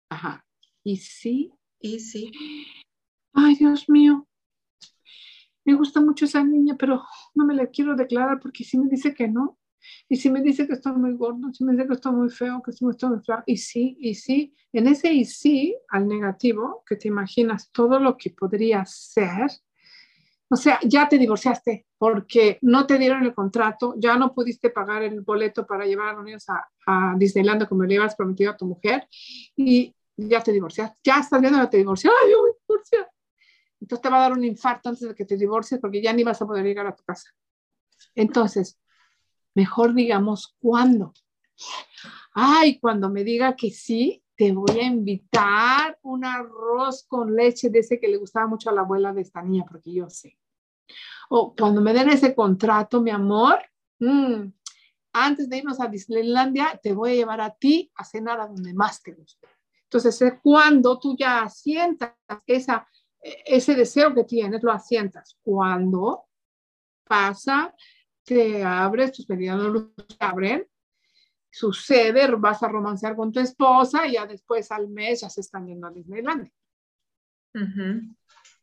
Ajá. 0.09 0.47
¿Y 0.83 0.97
sí? 0.97 1.53
¿Y 1.81 2.01
sí? 2.01 2.33
Ay, 3.35 3.57
Dios 3.57 3.89
mío. 3.89 4.27
Me 5.65 5.75
gusta 5.75 6.01
mucho 6.01 6.25
esa 6.25 6.43
niña, 6.43 6.77
pero 6.79 7.05
no 7.35 7.45
me 7.45 7.55
la 7.55 7.67
quiero 7.67 7.95
declarar 7.95 8.41
porque 8.41 8.65
si 8.65 8.79
me 8.79 8.89
dice 8.89 9.13
que 9.13 9.29
no. 9.29 9.59
Y 10.09 10.17
si 10.17 10.31
me 10.31 10.43
dice 10.43 10.67
que 10.67 10.75
estoy 10.75 10.93
muy 10.93 11.15
gordo, 11.15 11.53
si 11.53 11.65
me 11.65 11.73
dice 11.73 11.87
que 11.87 11.95
estoy 11.95 12.13
muy 12.13 12.31
feo, 12.31 12.63
que 12.63 12.71
estoy 12.71 12.89
muy 12.89 12.97
feo, 12.97 13.43
y 13.47 13.57
sí, 13.57 13.97
y 14.01 14.15
sí, 14.15 14.55
en 14.73 14.89
ese 14.89 15.13
y 15.13 15.25
sí 15.25 15.77
al 15.89 16.09
negativo, 16.09 16.83
que 16.87 16.97
te 16.97 17.09
imaginas 17.09 17.71
todo 17.73 17.99
lo 17.99 18.17
que 18.17 18.31
podría 18.31 18.85
ser, 18.87 19.51
o 20.51 20.57
sea, 20.57 20.79
ya 20.83 21.09
te 21.09 21.19
divorciaste 21.19 21.87
porque 21.99 22.59
no 22.63 22.87
te 22.87 22.99
dieron 22.99 23.23
el 23.25 23.35
contrato, 23.35 23.95
ya 23.99 24.17
no 24.17 24.33
pudiste 24.33 24.71
pagar 24.71 25.03
el 25.03 25.21
boleto 25.21 25.67
para 25.67 25.85
llevar 25.85 26.09
a 26.09 26.13
los 26.15 26.25
niños 26.25 26.49
a, 26.49 26.67
a 26.87 27.15
Disneyland 27.19 27.69
como 27.69 27.85
le 27.85 27.97
habías 27.97 28.17
prometido 28.17 28.53
a 28.53 28.57
tu 28.57 28.67
mujer 28.67 29.07
y 29.57 29.95
ya 30.17 30.43
te 30.43 30.53
divorciaste, 30.53 30.99
ya 31.05 31.21
estás 31.21 31.41
viendo 31.41 31.61
que 31.61 31.67
te 31.69 31.77
divorció, 31.79 32.11
ay, 32.25 32.33
yo 32.33 32.41
voy 32.41 32.51
a 32.51 33.09
Entonces 33.81 34.03
te 34.03 34.09
va 34.09 34.17
a 34.19 34.21
dar 34.21 34.33
un 34.33 34.45
infarto 34.45 34.89
antes 34.89 35.07
de 35.07 35.15
que 35.15 35.25
te 35.25 35.37
divorcies 35.37 35.81
porque 35.81 36.03
ya 36.03 36.13
ni 36.13 36.25
vas 36.25 36.41
a 36.41 36.47
poder 36.47 36.65
llegar 36.65 36.87
a 36.87 36.97
tu 36.97 37.05
casa. 37.05 37.31
Entonces, 38.15 38.79
mejor 39.55 39.95
digamos 39.95 40.55
cuándo. 40.59 41.13
Ay, 42.33 42.79
cuando 42.79 43.11
me 43.11 43.25
diga 43.25 43.57
que 43.57 43.71
sí, 43.71 44.23
te 44.37 44.53
voy 44.53 44.79
a 44.79 44.85
invitar 44.85 45.99
un 46.03 46.25
arroz 46.25 47.05
con 47.09 47.35
leche 47.35 47.71
de 47.71 47.81
ese 47.81 47.99
que 47.99 48.07
le 48.07 48.19
gustaba 48.19 48.47
mucho 48.47 48.71
a 48.71 48.73
la 48.73 48.83
abuela 48.83 49.13
de 49.13 49.23
esta 49.23 49.43
niña, 49.43 49.65
porque 49.69 49.93
yo 49.93 50.09
sé. 50.09 50.39
O 51.29 51.55
cuando 51.55 51.81
me 51.81 51.93
den 51.93 52.09
ese 52.09 52.35
contrato, 52.35 53.01
mi 53.01 53.11
amor, 53.11 53.59
mm, 53.99 54.53
antes 55.13 55.49
de 55.49 55.57
irnos 55.57 55.81
a 55.81 55.89
Disneylandia, 55.89 56.79
te 56.81 56.93
voy 56.93 57.11
a 57.11 57.15
llevar 57.15 57.41
a 57.41 57.51
ti 57.51 57.91
a 57.97 58.05
cenar 58.05 58.41
a 58.41 58.47
donde 58.47 58.73
más 58.73 59.03
te 59.03 59.13
guste. 59.13 59.49
Entonces, 59.91 60.35
cuando 60.43 60.99
tú 60.99 61.17
ya 61.19 61.43
asientas 61.43 62.13
esa, 62.47 62.87
ese 63.21 63.75
deseo 63.75 64.15
que 64.15 64.25
tienes, 64.25 64.63
lo 64.63 64.71
asientas. 64.71 65.37
Cuando 65.43 66.27
pasa, 67.05 67.75
te 68.29 68.63
abres, 68.63 69.13
tus 69.13 69.29
medidas 69.29 69.57
no 69.57 69.93
se 69.97 70.17
abren, 70.19 70.69
sucede, 71.51 72.27
vas 72.37 72.63
a 72.63 72.69
romancear 72.69 73.17
con 73.17 73.33
tu 73.33 73.41
esposa 73.41 74.07
y 74.07 74.13
ya 74.13 74.27
después 74.27 74.71
al 74.71 74.89
mes 74.89 75.23
ya 75.23 75.31
se 75.31 75.41
están 75.41 75.67
yendo 75.67 75.87
a 75.87 75.91
Disneyland. 75.91 76.51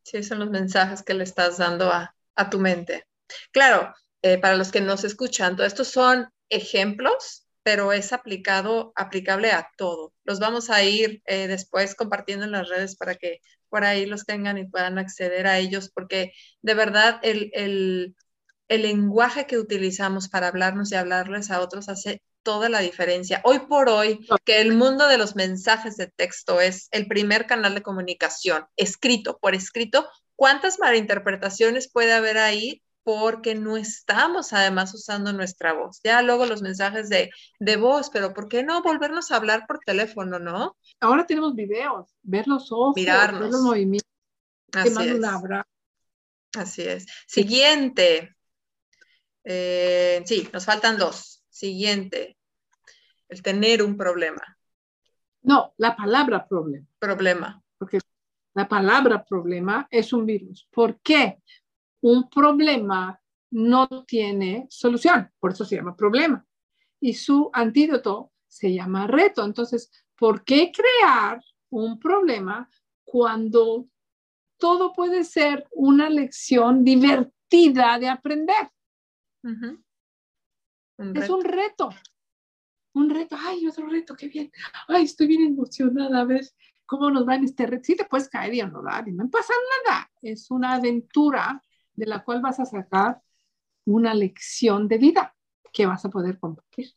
Sí, 0.03 0.23
son 0.23 0.39
los 0.39 0.51
mensajes 0.51 1.01
que 1.01 1.15
le 1.15 1.23
estás 1.23 1.57
dando 1.57 1.91
a, 1.91 2.15
tu 2.51 2.59
mente. 2.59 3.07
Claro, 3.51 3.93
eh, 4.21 4.37
para 4.37 4.55
los 4.55 4.71
que 4.71 4.81
nos 4.81 5.03
escuchan, 5.03 5.55
todos 5.55 5.67
estos 5.67 5.87
son 5.87 6.29
ejemplos, 6.49 7.47
pero 7.63 7.91
es 7.91 8.13
aplicado, 8.13 8.93
aplicable 8.95 9.51
a 9.51 9.71
todo. 9.77 10.13
Los 10.23 10.39
vamos 10.39 10.69
a 10.69 10.83
ir 10.83 11.23
eh, 11.25 11.47
después 11.47 11.95
compartiendo 11.95 12.45
en 12.45 12.51
las 12.51 12.69
redes 12.69 12.95
para 12.95 13.15
que 13.15 13.41
por 13.69 13.83
ahí 13.83 14.05
los 14.05 14.25
tengan 14.25 14.59
y 14.59 14.67
puedan 14.67 14.99
acceder 14.99 15.47
a 15.47 15.57
ellos, 15.57 15.89
porque 15.89 16.33
de 16.61 16.73
verdad 16.75 17.19
el, 17.23 17.49
el, 17.53 18.15
el 18.67 18.83
lenguaje 18.83 19.45
que 19.45 19.57
utilizamos 19.57 20.29
para 20.29 20.47
hablarnos 20.47 20.91
y 20.91 20.95
hablarles 20.95 21.51
a 21.51 21.61
otros 21.61 21.89
hace 21.89 22.21
toda 22.43 22.69
la 22.69 22.79
diferencia. 22.79 23.41
Hoy 23.43 23.59
por 23.59 23.89
hoy, 23.89 24.25
que 24.45 24.61
el 24.61 24.73
mundo 24.73 25.07
de 25.07 25.17
los 25.17 25.35
mensajes 25.35 25.97
de 25.97 26.07
texto 26.07 26.61
es 26.61 26.87
el 26.91 27.07
primer 27.07 27.47
canal 27.47 27.73
de 27.73 27.81
comunicación, 27.81 28.65
escrito, 28.75 29.39
por 29.39 29.55
escrito, 29.55 30.07
¿cuántas 30.35 30.79
malinterpretaciones 30.79 31.91
puede 31.91 32.13
haber 32.13 32.37
ahí? 32.37 32.83
Porque 33.03 33.53
no 33.55 33.77
estamos 33.77 34.53
además 34.53 34.93
usando 34.93 35.31
nuestra 35.33 35.73
voz. 35.73 35.99
Ya 36.03 36.21
luego 36.21 36.45
los 36.45 36.61
mensajes 36.61 37.09
de, 37.09 37.29
de 37.59 37.77
voz, 37.77 38.09
pero 38.11 38.33
¿por 38.33 38.47
qué 38.47 38.63
no 38.63 38.81
volvernos 38.81 39.31
a 39.31 39.35
hablar 39.35 39.65
por 39.67 39.79
teléfono, 39.79 40.39
no? 40.39 40.75
Ahora 40.99 41.25
tenemos 41.25 41.55
videos, 41.55 42.15
ver 42.23 42.47
los 42.47 42.71
ojos, 42.71 42.95
ver 42.95 43.33
los 43.33 43.61
movimientos. 43.61 44.09
Así 44.71 44.89
es. 45.07 45.19
Así 46.55 46.81
es. 46.83 47.05
Siguiente. 47.27 48.34
Eh, 49.45 50.23
sí, 50.25 50.49
nos 50.51 50.65
faltan 50.65 50.97
dos. 50.97 51.43
Siguiente, 51.49 52.37
el 53.29 53.41
tener 53.41 53.81
un 53.81 53.95
problema. 53.95 54.57
No, 55.43 55.73
la 55.77 55.95
palabra 55.95 56.47
problema. 56.47 56.85
Problema. 56.99 57.63
Porque 57.77 57.99
la 58.55 58.67
palabra 58.67 59.23
problema 59.23 59.87
es 59.89 60.11
un 60.11 60.25
virus. 60.25 60.67
¿Por 60.71 60.99
qué? 61.01 61.41
Un 62.01 62.29
problema 62.29 63.19
no 63.51 63.87
tiene 64.05 64.65
solución, 64.69 65.31
por 65.39 65.51
eso 65.51 65.63
se 65.63 65.75
llama 65.75 65.95
problema. 65.95 66.45
Y 66.99 67.13
su 67.13 67.49
antídoto 67.53 68.31
se 68.47 68.73
llama 68.73 69.07
reto. 69.07 69.45
Entonces, 69.45 69.91
¿por 70.17 70.43
qué 70.43 70.71
crear 70.71 71.41
un 71.69 71.99
problema 71.99 72.69
cuando 73.03 73.87
todo 74.57 74.93
puede 74.93 75.23
ser 75.23 75.67
una 75.71 76.09
lección 76.09 76.83
divertida 76.83 77.99
de 77.99 78.09
aprender? 78.09 78.69
Es 80.97 81.29
un 81.29 81.43
reto. 81.43 81.89
Un 82.93 83.09
reto. 83.09 83.35
Ay, 83.39 83.67
otro 83.67 83.87
reto, 83.87 84.15
qué 84.15 84.27
bien. 84.27 84.51
Ay, 84.87 85.03
estoy 85.03 85.27
bien 85.27 85.43
emocionada. 85.43 86.21
A 86.21 86.25
ver 86.25 86.45
cómo 86.85 87.09
nos 87.09 87.27
va 87.27 87.35
en 87.35 87.45
este 87.45 87.65
reto. 87.65 87.83
Sí, 87.83 87.95
te 87.95 88.05
puedes 88.05 88.29
caer 88.29 88.53
y 88.53 88.59
enrodar 88.59 89.07
y 89.07 89.11
no 89.11 89.29
pasa 89.29 89.53
nada. 89.85 90.09
Es 90.21 90.49
una 90.51 90.75
aventura 90.75 91.61
de 91.93 92.05
la 92.05 92.23
cual 92.23 92.41
vas 92.41 92.59
a 92.59 92.65
sacar 92.65 93.21
una 93.85 94.13
lección 94.13 94.87
de 94.87 94.97
vida 94.97 95.35
que 95.71 95.85
vas 95.85 96.05
a 96.05 96.09
poder 96.09 96.39
compartir. 96.39 96.91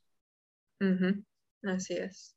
Así 1.62 1.94
es. 1.94 2.36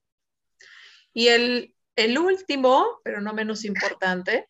Y 1.13 1.27
el, 1.27 1.75
último, 2.17 2.99
pero 3.03 3.21
no 3.21 3.33
menos 3.33 3.65
importante, 3.65 4.49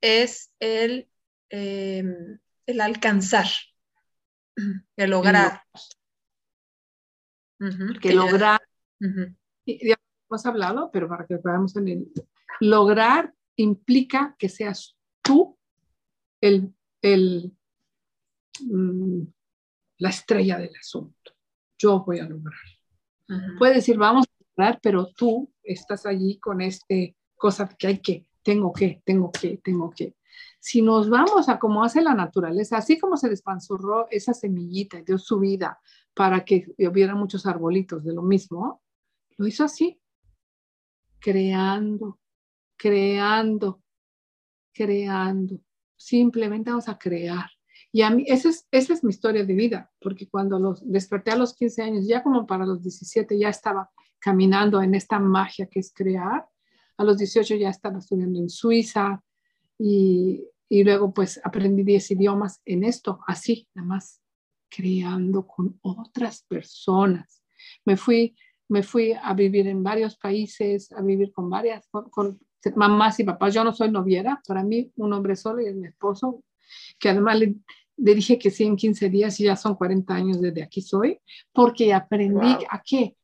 es 0.00 0.52
el, 0.58 1.08
em, 1.48 2.38
el 2.66 2.80
alcanzar, 2.80 3.46
el 4.96 5.10
lograr 5.10 5.62
que 8.00 8.12
lograr, 8.12 8.60
ya 9.66 9.96
hemos 10.28 10.46
hablado, 10.46 10.90
pero 10.92 11.08
para 11.08 11.26
que 11.26 11.38
veamos 11.42 11.76
en 11.76 11.88
el, 11.88 12.12
lograr 12.60 13.34
implica 13.56 14.34
que 14.38 14.48
seas 14.48 14.96
tú 15.22 15.58
el, 16.40 16.74
el, 17.02 17.52
mm, 18.60 19.22
la 19.98 20.08
estrella 20.08 20.58
del 20.58 20.74
asunto. 20.76 21.32
Yo 21.78 22.04
voy 22.04 22.18
a 22.18 22.24
lograr. 22.24 22.58
Puedes 23.58 23.76
decir, 23.76 23.96
vamos 23.96 24.26
a 24.26 24.44
lograr, 24.44 24.80
pero 24.82 25.06
tú 25.06 25.50
estás 25.62 26.04
allí 26.04 26.38
con 26.38 26.60
este 26.60 27.16
cosa 27.36 27.68
que 27.68 27.86
hay 27.86 27.98
que, 27.98 28.28
tengo 28.42 28.72
que, 28.72 29.02
tengo 29.04 29.32
que, 29.32 29.58
tengo 29.58 29.90
que. 29.90 30.14
Si 30.64 30.80
nos 30.80 31.10
vamos 31.10 31.48
a 31.48 31.58
cómo 31.58 31.82
hace 31.82 32.00
la 32.00 32.14
naturaleza, 32.14 32.76
así 32.76 32.96
como 32.96 33.16
se 33.16 33.28
despanzurró 33.28 34.06
esa 34.12 34.32
semillita 34.32 34.96
y 34.96 35.02
dio 35.02 35.18
su 35.18 35.40
vida 35.40 35.80
para 36.14 36.44
que 36.44 36.72
hubiera 36.78 37.16
muchos 37.16 37.46
arbolitos 37.46 38.04
de 38.04 38.14
lo 38.14 38.22
mismo, 38.22 38.80
lo 39.38 39.48
hizo 39.48 39.64
así, 39.64 40.00
creando, 41.18 42.20
creando, 42.76 43.82
creando. 44.72 45.58
Simplemente 45.96 46.70
vamos 46.70 46.88
a 46.88 46.96
crear. 46.96 47.50
Y 47.90 48.02
a 48.02 48.10
mí, 48.10 48.24
esa 48.28 48.48
es, 48.48 48.68
esa 48.70 48.92
es 48.92 49.02
mi 49.02 49.10
historia 49.10 49.44
de 49.44 49.54
vida, 49.54 49.90
porque 50.00 50.28
cuando 50.28 50.60
los 50.60 50.88
desperté 50.88 51.32
a 51.32 51.36
los 51.36 51.54
15 51.54 51.82
años, 51.82 52.06
ya 52.06 52.22
como 52.22 52.46
para 52.46 52.64
los 52.64 52.80
17, 52.84 53.36
ya 53.36 53.48
estaba 53.48 53.90
caminando 54.20 54.80
en 54.80 54.94
esta 54.94 55.18
magia 55.18 55.66
que 55.66 55.80
es 55.80 55.92
crear. 55.92 56.48
A 56.98 57.02
los 57.02 57.18
18 57.18 57.56
ya 57.56 57.70
estaba 57.70 57.98
estudiando 57.98 58.38
en 58.38 58.48
Suiza 58.48 59.24
y, 59.76 60.46
y 60.72 60.84
luego 60.84 61.12
pues 61.12 61.38
aprendí 61.44 61.82
10 61.82 62.12
idiomas 62.12 62.62
en 62.64 62.82
esto, 62.82 63.20
así, 63.26 63.68
nada 63.74 63.88
más 63.88 64.22
creando 64.70 65.46
con 65.46 65.78
otras 65.82 66.46
personas. 66.48 67.42
Me 67.84 67.98
fui, 67.98 68.34
me 68.70 68.82
fui 68.82 69.12
a 69.12 69.34
vivir 69.34 69.66
en 69.66 69.82
varios 69.82 70.16
países, 70.16 70.90
a 70.92 71.02
vivir 71.02 71.30
con 71.30 71.50
varias, 71.50 71.86
con, 71.90 72.40
mamás 72.74 73.20
y 73.20 73.24
papás. 73.24 73.52
Yo 73.52 73.62
no 73.64 73.74
soy 73.74 73.90
noviera, 73.90 74.40
para 74.48 74.64
mí 74.64 74.90
un 74.96 75.12
hombre 75.12 75.36
solo 75.36 75.60
y 75.60 75.66
es 75.66 75.76
mi 75.76 75.88
esposo, 75.88 76.42
que 76.98 77.10
además 77.10 77.38
le, 77.38 77.54
dije 77.94 78.38
que 78.38 78.50
sí 78.50 78.64
en 78.64 78.76
15 78.76 79.10
días 79.10 79.38
y 79.40 79.44
ya 79.44 79.56
son 79.56 79.74
40 79.74 80.14
años 80.14 80.40
desde 80.40 80.62
aquí 80.62 80.80
soy, 80.80 81.20
porque 81.52 81.92
aprendí 81.92 82.56
a 82.70 82.82
qué, 82.82 83.14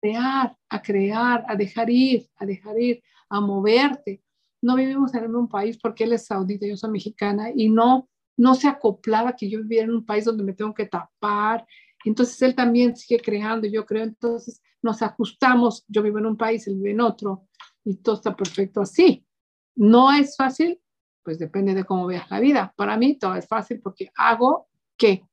crear, 0.00 0.56
a 0.70 0.80
crear, 0.80 1.44
a 1.48 1.54
dejar 1.54 1.90
ir, 1.90 2.26
a 2.36 2.46
dejar 2.46 2.80
ir, 2.80 3.02
a 3.28 3.42
moverte. 3.42 4.22
No 4.64 4.76
vivimos 4.76 5.14
en 5.14 5.34
un 5.36 5.48
país 5.48 5.78
porque 5.80 6.04
él 6.04 6.12
es 6.12 6.26
saudita, 6.26 6.66
yo 6.66 6.76
soy 6.76 6.90
mexicana 6.90 7.50
y 7.54 7.68
no 7.68 8.08
no 8.36 8.54
se 8.54 8.68
acoplaba 8.68 9.36
que 9.36 9.48
yo 9.48 9.60
viviera 9.60 9.84
en 9.84 9.94
un 9.94 10.04
país 10.04 10.24
donde 10.24 10.44
me 10.44 10.54
tengo 10.54 10.74
que 10.74 10.86
tapar. 10.86 11.66
Entonces 12.04 12.40
él 12.42 12.54
también 12.54 12.96
sigue 12.96 13.20
creando, 13.20 13.66
yo 13.66 13.86
creo, 13.86 14.04
entonces 14.04 14.62
nos 14.82 15.02
ajustamos, 15.02 15.84
yo 15.88 16.02
vivo 16.02 16.18
en 16.18 16.26
un 16.26 16.36
país, 16.36 16.66
él 16.66 16.76
vive 16.76 16.90
en 16.90 17.00
otro, 17.00 17.48
y 17.84 17.96
todo 17.96 18.16
está 18.16 18.36
perfecto 18.36 18.80
así. 18.82 19.26
No 19.74 20.12
es 20.12 20.36
fácil, 20.36 20.80
pues 21.22 21.38
depende 21.38 21.74
de 21.74 21.84
cómo 21.84 22.06
veas 22.06 22.30
la 22.30 22.40
vida. 22.40 22.74
Para 22.76 22.96
mí 22.96 23.18
todo 23.18 23.34
es 23.34 23.46
fácil 23.46 23.80
porque 23.80 24.10
hago 24.16 24.68
que 24.96 25.24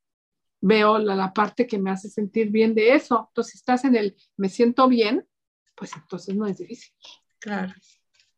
veo 0.61 0.99
la, 0.99 1.33
parte 1.33 1.67
que 1.67 1.77
me 1.77 1.91
hace 1.91 2.09
sentir 2.09 2.49
bien 2.49 2.73
de 2.73 2.93
eso. 2.93 3.25
Entonces, 3.29 3.53
si 3.53 3.57
estás 3.57 3.83
en 3.83 3.95
el 3.95 4.15
me 4.37 4.47
siento 4.47 4.87
bien, 4.87 5.27
pues 5.75 5.91
entonces 5.95 6.35
no 6.35 6.45
es 6.47 6.57
difícil. 6.57 6.93
Claro. 7.39 7.73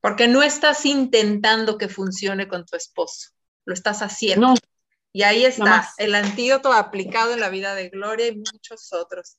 Porque 0.03 0.27
no 0.27 0.43
estás 0.43 0.85
intentando 0.85 1.77
que 1.77 1.87
funcione 1.87 2.49
con 2.49 2.65
tu 2.65 2.75
esposo, 2.75 3.29
lo 3.63 3.73
estás 3.73 4.01
haciendo. 4.01 4.47
No. 4.47 4.55
Y 5.13 5.23
ahí 5.23 5.45
está 5.45 5.93
el 5.97 6.13
antídoto 6.13 6.73
aplicado 6.73 7.31
en 7.31 7.39
la 7.39 7.47
vida 7.47 7.73
de 7.73 7.87
Gloria 7.87 8.27
y 8.27 8.35
muchos 8.35 8.91
otros. 8.91 9.37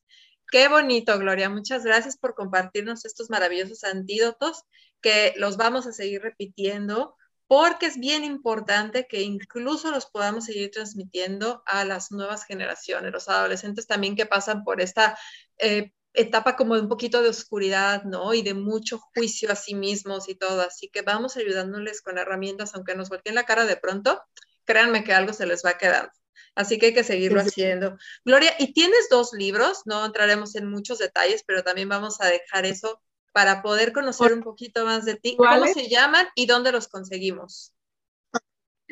Qué 0.51 0.69
bonito, 0.69 1.19
Gloria. 1.19 1.51
Muchas 1.51 1.85
gracias 1.85 2.17
por 2.17 2.35
compartirnos 2.35 3.05
estos 3.05 3.29
maravillosos 3.29 3.85
antídotos 3.85 4.63
que 5.03 5.35
los 5.37 5.59
vamos 5.59 5.87
a 5.87 5.93
seguir 5.93 6.23
repitiendo 6.23 7.15
porque 7.47 7.85
es 7.85 7.99
bien 7.99 8.25
importante 8.25 9.07
que 9.07 9.21
incluso 9.21 9.91
los 9.91 10.07
podamos 10.07 10.47
seguir 10.47 10.71
transmitiendo 10.71 11.63
a 11.67 11.85
las 11.85 12.11
nuevas 12.11 12.47
generaciones, 12.47 13.13
los 13.13 13.29
adolescentes 13.29 13.87
también 13.87 14.17
que 14.17 14.25
pasan 14.25 14.65
por 14.65 14.81
esta 14.81 15.19
eh, 15.59 15.93
etapa 16.15 16.57
como 16.57 16.77
de 16.77 16.83
un 16.83 16.89
poquito 16.89 17.23
de 17.23 17.29
oscuridad, 17.29 18.05
¿no? 18.05 18.33
Y 18.33 18.43
de 18.43 18.55
mucho 18.55 18.99
juicio 19.15 19.51
a 19.53 19.57
sí 19.57 19.75
mismos 19.75 20.29
y 20.29 20.37
todo. 20.37 20.63
Así 20.63 20.89
que 20.89 21.03
vamos 21.03 21.37
ayudándoles 21.37 22.01
con 22.01 22.19
herramientas, 22.19 22.75
aunque 22.75 22.95
nos 22.95 23.09
volteen 23.09 23.35
la 23.35 23.45
cara 23.45 23.67
de 23.67 23.77
pronto, 23.77 24.23
créanme 24.65 25.05
que 25.05 25.13
algo 25.13 25.33
se 25.33 25.47
les 25.47 25.65
va 25.65 25.77
quedando. 25.77 26.13
Así 26.55 26.79
que 26.79 26.87
hay 26.87 26.95
que 26.95 27.05
seguirlo 27.05 27.41
haciendo. 27.41 27.99
Gloria, 28.25 28.55
y 28.59 28.73
tienes 28.73 29.09
dos 29.11 29.33
libros, 29.33 29.83
no 29.87 30.05
entraremos 30.05 30.55
en 30.55 30.71
muchos 30.71 30.99
detalles, 30.99 31.43
pero 31.45 31.65
también 31.65 31.89
vamos 31.89 32.21
a 32.21 32.29
dejar 32.29 32.65
eso 32.65 33.03
para 33.33 33.63
poder 33.63 33.93
conocer 33.93 34.33
un 34.33 34.43
poquito 34.43 34.85
más 34.85 35.05
de 35.05 35.17
ti. 35.17 35.35
¿Cómo 35.37 35.67
se 35.67 35.89
llaman 35.89 36.29
y 36.37 36.47
dónde 36.47 36.71
los 36.71 36.87
conseguimos? 36.87 37.74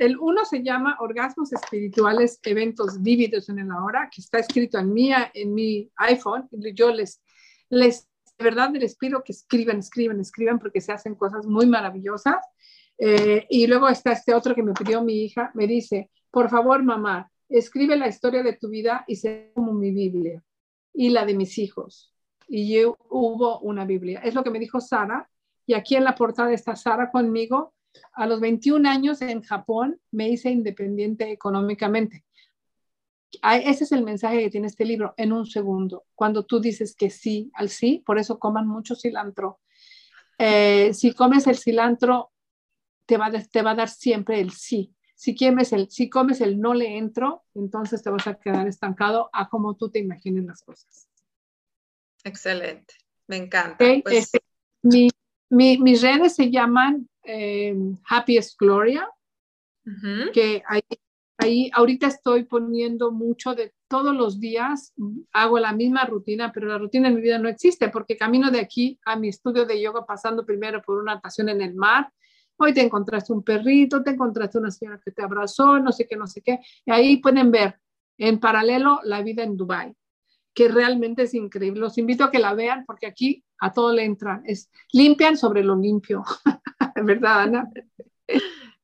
El 0.02 0.18
uno 0.18 0.44
se 0.44 0.62
llama 0.62 0.96
Orgasmos 1.00 1.52
Espirituales, 1.52 2.40
Eventos 2.42 3.00
Vívidos 3.00 3.48
en 3.48 3.60
el 3.60 3.70
Ahora, 3.70 4.10
que 4.12 4.20
está 4.20 4.38
escrito 4.38 4.78
en 4.78 4.92
mi, 4.92 5.90
iPhone. 5.96 6.48
Yo 6.74 6.92
les, 6.92 7.22
les, 7.68 8.08
de 8.38 8.44
verdad 8.44 8.70
les 8.72 8.96
pido 8.96 9.22
que 9.22 9.32
escriban, 9.32 9.78
escriban, 9.78 10.18
escriban, 10.20 10.58
porque 10.58 10.80
se 10.80 10.92
hacen 10.92 11.14
cosas 11.14 11.46
muy 11.46 11.66
maravillosas. 11.66 12.44
Eh, 12.98 13.46
y 13.48 13.66
luego 13.66 13.88
está 13.88 14.12
este 14.12 14.34
otro 14.34 14.54
que 14.54 14.62
me 14.62 14.72
pidió 14.72 15.02
mi 15.02 15.22
hija, 15.22 15.50
me 15.54 15.66
dice, 15.66 16.10
por 16.30 16.50
favor, 16.50 16.82
mamá, 16.82 17.30
escribe 17.48 17.96
la 17.96 18.08
historia 18.08 18.42
de 18.42 18.54
tu 18.54 18.68
vida 18.68 19.04
y 19.06 19.16
sé 19.16 19.52
como 19.54 19.72
mi 19.72 19.92
Biblia 19.92 20.42
y 20.92 21.10
la 21.10 21.24
de 21.24 21.34
mis 21.34 21.58
hijos 21.58 22.12
y 22.54 22.74
yo, 22.74 22.98
hubo 23.08 23.60
una 23.60 23.86
Biblia. 23.86 24.20
Es 24.22 24.34
lo 24.34 24.44
que 24.44 24.50
me 24.50 24.58
dijo 24.58 24.78
Sara. 24.78 25.26
Y 25.66 25.72
aquí 25.72 25.96
en 25.96 26.04
la 26.04 26.14
portada 26.14 26.52
está 26.52 26.76
Sara 26.76 27.10
conmigo. 27.10 27.72
A 28.12 28.26
los 28.26 28.40
21 28.40 28.88
años 28.88 29.22
en 29.22 29.42
Japón 29.42 30.00
me 30.10 30.28
hice 30.28 30.50
independiente 30.50 31.30
económicamente. 31.30 32.24
Ese 33.42 33.84
es 33.84 33.92
el 33.92 34.04
mensaje 34.04 34.40
que 34.40 34.50
tiene 34.50 34.66
este 34.66 34.84
libro 34.84 35.14
en 35.16 35.32
un 35.32 35.46
segundo. 35.46 36.04
Cuando 36.14 36.44
tú 36.44 36.60
dices 36.60 36.94
que 36.94 37.08
sí 37.08 37.50
al 37.54 37.70
sí, 37.70 38.02
por 38.04 38.18
eso 38.18 38.38
coman 38.38 38.66
mucho 38.66 38.94
cilantro. 38.94 39.60
Eh, 40.38 40.92
si 40.92 41.14
comes 41.14 41.46
el 41.46 41.56
cilantro, 41.56 42.32
te 43.06 43.16
va, 43.16 43.30
te 43.30 43.62
va 43.62 43.70
a 43.70 43.74
dar 43.74 43.88
siempre 43.88 44.40
el 44.40 44.52
sí. 44.52 44.94
Si, 45.14 45.36
comes 45.36 45.72
el, 45.72 45.88
si 45.88 46.10
comes 46.10 46.40
el 46.40 46.58
no 46.60 46.74
le 46.74 46.98
entro, 46.98 47.44
entonces 47.54 48.02
te 48.02 48.10
vas 48.10 48.26
a 48.26 48.34
quedar 48.34 48.66
estancado 48.66 49.30
a 49.32 49.48
como 49.48 49.76
tú 49.76 49.88
te 49.88 50.00
imagines 50.00 50.44
las 50.44 50.62
cosas. 50.62 51.08
Excelente, 52.24 52.94
me 53.28 53.36
encanta. 53.36 53.76
Pues 53.78 54.02
este, 54.04 54.40
mis 54.82 56.02
redes 56.02 56.34
se 56.34 56.50
llaman 56.50 57.08
eh, 57.24 57.74
Happiest 58.08 58.58
Gloria, 58.58 59.08
que 60.32 60.62
ahí, 60.66 60.82
ahí 61.38 61.70
ahorita 61.74 62.06
estoy 62.06 62.44
poniendo 62.44 63.10
mucho 63.10 63.54
de 63.54 63.74
todos 63.88 64.14
los 64.14 64.38
días, 64.38 64.94
hago 65.32 65.58
la 65.58 65.72
misma 65.72 66.04
rutina, 66.04 66.52
pero 66.52 66.68
la 66.68 66.78
rutina 66.78 67.08
en 67.08 67.16
mi 67.16 67.20
vida 67.20 67.38
no 67.38 67.48
existe 67.48 67.88
porque 67.88 68.16
camino 68.16 68.50
de 68.50 68.60
aquí 68.60 68.98
a 69.04 69.16
mi 69.16 69.28
estudio 69.28 69.66
de 69.66 69.80
yoga 69.80 70.06
pasando 70.06 70.46
primero 70.46 70.80
por 70.80 71.02
una 71.02 71.16
natación 71.16 71.48
en 71.48 71.60
el 71.60 71.74
mar. 71.74 72.10
Hoy 72.56 72.72
te 72.72 72.82
encontraste 72.82 73.32
un 73.32 73.42
perrito, 73.42 74.02
te 74.02 74.10
encontraste 74.12 74.58
una 74.58 74.70
señora 74.70 75.00
que 75.04 75.10
te 75.10 75.22
abrazó, 75.22 75.80
no 75.80 75.90
sé 75.90 76.06
qué, 76.06 76.16
no 76.16 76.26
sé 76.26 76.42
qué. 76.42 76.60
Y 76.86 76.92
ahí 76.92 77.16
pueden 77.16 77.50
ver 77.50 77.78
en 78.18 78.38
paralelo 78.38 79.00
la 79.02 79.22
vida 79.22 79.42
en 79.42 79.56
Dubai 79.56 79.94
que 80.54 80.68
realmente 80.68 81.22
es 81.22 81.34
increíble. 81.34 81.80
Los 81.80 81.98
invito 81.98 82.24
a 82.24 82.30
que 82.30 82.38
la 82.38 82.54
vean 82.54 82.84
porque 82.86 83.06
aquí 83.06 83.44
a 83.58 83.72
todo 83.72 83.92
le 83.92 84.04
entra. 84.04 84.42
Es 84.44 84.70
limpian 84.92 85.36
sobre 85.36 85.64
lo 85.64 85.76
limpio. 85.76 86.24
¿Verdad, 87.04 87.42
Ana? 87.42 87.70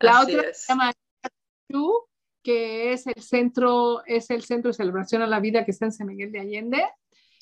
La 0.00 0.22
otra 0.22 0.52
se 0.52 0.72
llama 0.72 0.92
que 2.42 2.92
es 2.92 3.06
el 3.06 3.22
centro, 3.22 4.04
es 4.06 4.30
el 4.30 4.42
centro 4.42 4.70
de 4.70 4.74
celebración 4.74 5.22
a 5.22 5.26
la 5.26 5.40
vida 5.40 5.64
que 5.64 5.70
está 5.70 5.86
en 5.86 5.92
San 5.92 6.06
Miguel 6.06 6.32
de 6.32 6.40
Allende. 6.40 6.84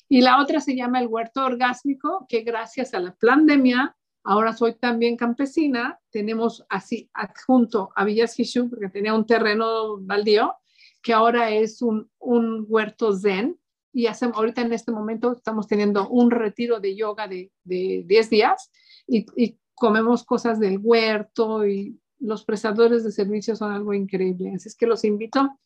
Y 0.09 0.21
la 0.21 0.41
otra 0.41 0.59
se 0.59 0.75
llama 0.75 0.99
el 0.99 1.07
huerto 1.07 1.45
orgásmico, 1.45 2.25
que 2.27 2.41
gracias 2.41 2.93
a 2.93 2.99
la 2.99 3.15
pandemia, 3.15 3.95
ahora 4.23 4.53
soy 4.53 4.75
también 4.75 5.17
campesina, 5.17 5.99
tenemos 6.09 6.65
así 6.69 7.09
adjunto 7.13 7.91
a 7.95 8.05
Villas 8.05 8.35
porque 8.69 8.89
tenía 8.89 9.13
un 9.13 9.25
terreno 9.25 9.97
baldío, 9.99 10.55
que 11.01 11.13
ahora 11.13 11.51
es 11.51 11.81
un, 11.81 12.09
un 12.19 12.65
huerto 12.67 13.13
zen, 13.13 13.57
y 13.93 14.07
hacemos, 14.07 14.37
ahorita 14.37 14.61
en 14.61 14.73
este 14.73 14.91
momento 14.91 15.31
estamos 15.31 15.67
teniendo 15.67 16.07
un 16.09 16.29
retiro 16.29 16.79
de 16.79 16.95
yoga 16.95 17.27
de, 17.27 17.51
de 17.63 18.03
10 18.05 18.29
días 18.29 18.71
y, 19.07 19.25
y, 19.35 19.57
comemos 19.77 20.23
cosas 20.23 20.59
del 20.59 20.79
huerto 20.81 21.65
y 21.67 21.99
los 22.19 22.43
prestadores 22.43 23.03
de 23.03 23.11
servicios 23.11 23.59
son 23.59 23.71
algo 23.71 23.93
increíble. 23.93 24.53
Así 24.55 24.69
es 24.69 24.75
que 24.75 24.87
los 24.87 25.03
invito 25.03 25.59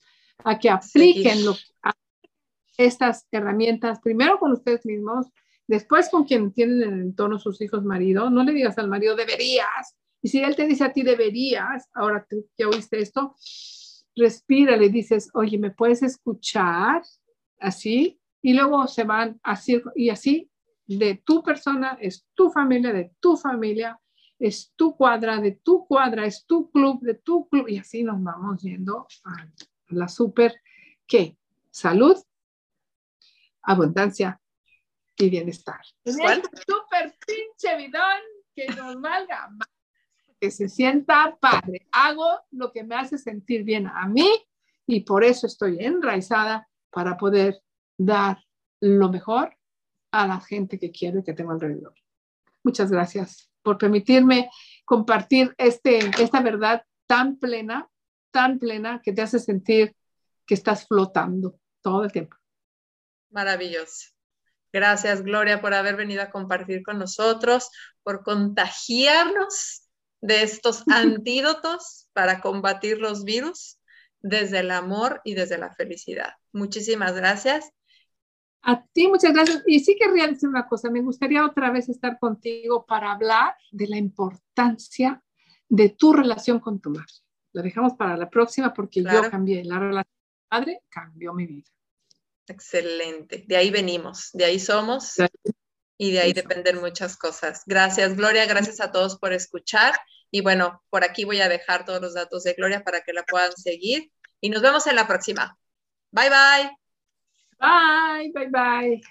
a 0.43 0.59
que 0.59 0.69
apliquen 0.69 1.45
lo, 1.45 1.55
estas 2.77 3.25
herramientas, 3.31 4.01
primero 4.01 4.37
con 4.37 4.51
ustedes 4.51 4.85
mismos, 4.85 5.27
después 5.65 6.09
con 6.09 6.25
quien 6.25 6.51
tienen 6.51 6.81
en 6.81 6.93
el 6.93 7.01
entorno 7.01 7.39
sus 7.39 7.61
hijos, 7.61 7.85
marido. 7.85 8.29
No 8.29 8.43
le 8.43 8.51
digas 8.51 8.77
al 8.77 8.89
marido, 8.89 9.15
deberías. 9.15 9.95
Y 10.21 10.27
si 10.27 10.43
él 10.43 10.57
te 10.57 10.67
dice 10.67 10.83
a 10.83 10.91
ti, 10.91 11.03
deberías, 11.03 11.87
ahora 11.93 12.25
tú 12.29 12.45
ya 12.57 12.67
oíste 12.67 12.99
esto, 12.99 13.35
respira, 14.13 14.75
le 14.75 14.89
dices, 14.89 15.29
oye, 15.33 15.57
¿me 15.57 15.71
puedes 15.71 16.03
escuchar? 16.03 17.01
Así, 17.59 18.19
y 18.41 18.53
luego 18.53 18.87
se 18.87 19.05
van 19.05 19.39
así 19.41 19.81
y 19.95 20.09
así 20.09 20.51
de 20.85 21.21
tu 21.23 21.41
persona, 21.41 21.97
es 22.01 22.25
tu 22.33 22.49
familia, 22.49 22.91
de 22.91 23.13
tu 23.21 23.37
familia, 23.37 24.00
es 24.41 24.73
tu 24.75 24.95
cuadra, 24.97 25.39
de 25.39 25.51
tu 25.51 25.85
cuadra, 25.85 26.25
es 26.25 26.45
tu 26.45 26.71
club, 26.71 27.01
de 27.01 27.13
tu 27.15 27.47
club, 27.47 27.67
y 27.67 27.77
así 27.77 28.03
nos 28.03 28.21
vamos 28.21 28.61
yendo 28.61 29.07
a 29.25 29.47
la 29.89 30.07
super, 30.07 30.59
¿qué? 31.05 31.37
Salud, 31.69 32.17
abundancia 33.61 34.41
y 35.15 35.29
bienestar. 35.29 35.81
¿Cuál? 36.03 36.41
Super 36.67 37.15
pinche 37.25 37.77
bidón 37.77 38.21
que 38.55 38.67
nos 38.67 38.99
valga 38.99 39.49
que 40.39 40.49
se 40.49 40.67
sienta 40.67 41.37
padre. 41.39 41.87
Hago 41.91 42.39
lo 42.49 42.71
que 42.71 42.83
me 42.83 42.95
hace 42.95 43.19
sentir 43.19 43.63
bien 43.63 43.85
a 43.85 44.07
mí 44.07 44.27
y 44.87 45.01
por 45.01 45.23
eso 45.23 45.45
estoy 45.45 45.77
enraizada 45.79 46.67
para 46.89 47.15
poder 47.15 47.61
dar 47.95 48.43
lo 48.79 49.09
mejor 49.09 49.55
a 50.11 50.25
la 50.25 50.41
gente 50.41 50.79
que 50.79 50.91
quiero 50.91 51.19
y 51.19 51.23
que 51.23 51.33
tengo 51.33 51.51
alrededor. 51.51 51.93
Muchas 52.63 52.91
gracias 52.91 53.50
por 53.63 53.77
permitirme 53.77 54.49
compartir 54.85 55.53
este, 55.57 55.99
esta 56.21 56.41
verdad 56.41 56.83
tan 57.07 57.37
plena, 57.37 57.89
tan 58.31 58.59
plena, 58.59 59.01
que 59.03 59.13
te 59.13 59.21
hace 59.21 59.39
sentir 59.39 59.95
que 60.45 60.53
estás 60.53 60.87
flotando 60.87 61.59
todo 61.81 62.03
el 62.03 62.11
tiempo. 62.11 62.37
Maravilloso. 63.29 64.09
Gracias, 64.73 65.21
Gloria, 65.21 65.61
por 65.61 65.73
haber 65.73 65.95
venido 65.95 66.21
a 66.21 66.29
compartir 66.29 66.83
con 66.83 66.97
nosotros, 66.97 67.69
por 68.03 68.23
contagiarnos 68.23 69.83
de 70.21 70.43
estos 70.43 70.83
antídotos 70.89 72.07
para 72.13 72.41
combatir 72.41 72.99
los 72.99 73.23
virus 73.23 73.79
desde 74.19 74.59
el 74.59 74.71
amor 74.71 75.21
y 75.23 75.33
desde 75.33 75.57
la 75.57 75.73
felicidad. 75.73 76.33
Muchísimas 76.53 77.15
gracias 77.15 77.71
a 78.63 78.85
ti 78.93 79.07
muchas 79.07 79.33
gracias. 79.33 79.63
Y 79.65 79.79
sí 79.79 79.95
querría 79.99 80.27
decir 80.27 80.49
una 80.49 80.67
cosa, 80.67 80.89
me 80.89 81.01
gustaría 81.01 81.45
otra 81.45 81.71
vez 81.71 81.89
estar 81.89 82.19
contigo 82.19 82.85
para 82.85 83.11
hablar 83.11 83.55
de 83.71 83.87
la 83.87 83.97
importancia 83.97 85.23
de 85.67 85.89
tu 85.89 86.13
relación 86.13 86.59
con 86.59 86.79
tu 86.79 86.91
madre. 86.91 87.13
Lo 87.53 87.61
dejamos 87.61 87.93
para 87.93 88.17
la 88.17 88.29
próxima 88.29 88.73
porque 88.73 89.03
yo 89.03 89.29
cambié 89.29 89.63
la 89.63 89.79
relación 89.79 90.13
con 90.13 90.59
mi 90.59 90.59
madre, 90.59 90.81
cambió 90.89 91.33
mi 91.33 91.45
vida. 91.45 91.69
Excelente. 92.47 93.45
De 93.47 93.55
ahí 93.55 93.71
venimos, 93.71 94.29
de 94.33 94.45
ahí 94.45 94.59
somos 94.59 95.15
y 95.97 96.11
de 96.11 96.19
ahí 96.19 96.33
dependen 96.33 96.79
muchas 96.79 97.17
cosas. 97.17 97.63
Gracias, 97.65 98.15
Gloria. 98.15 98.45
Gracias 98.45 98.79
a 98.79 98.91
todos 98.91 99.17
por 99.17 99.33
escuchar. 99.33 99.93
Y 100.29 100.41
bueno, 100.41 100.83
por 100.89 101.03
aquí 101.03 101.25
voy 101.25 101.41
a 101.41 101.49
dejar 101.49 101.85
todos 101.85 102.01
los 102.01 102.13
datos 102.13 102.43
de 102.43 102.53
Gloria 102.53 102.83
para 102.83 103.01
que 103.01 103.13
la 103.13 103.23
puedan 103.23 103.51
seguir. 103.53 104.11
Y 104.39 104.49
nos 104.49 104.61
vemos 104.61 104.87
en 104.87 104.95
la 104.95 105.07
próxima. 105.07 105.57
Bye, 106.11 106.29
bye. 106.29 106.80
Bye, 107.61 108.31
bye, 108.33 108.49
bye. 108.49 109.01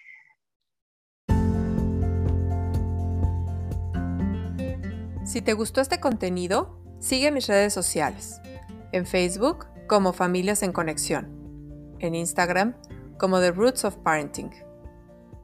Si 5.24 5.40
te 5.42 5.52
gustó 5.52 5.80
este 5.80 6.00
contenido, 6.00 6.76
sigue 6.98 7.30
mis 7.30 7.46
redes 7.46 7.72
sociales. 7.72 8.40
En 8.90 9.06
Facebook 9.06 9.66
como 9.86 10.12
Familias 10.12 10.64
en 10.64 10.72
Conexión. 10.72 11.96
En 12.00 12.16
Instagram 12.16 12.74
como 13.18 13.38
The 13.38 13.52
Roots 13.52 13.84
of 13.84 13.96
Parenting. 13.98 14.50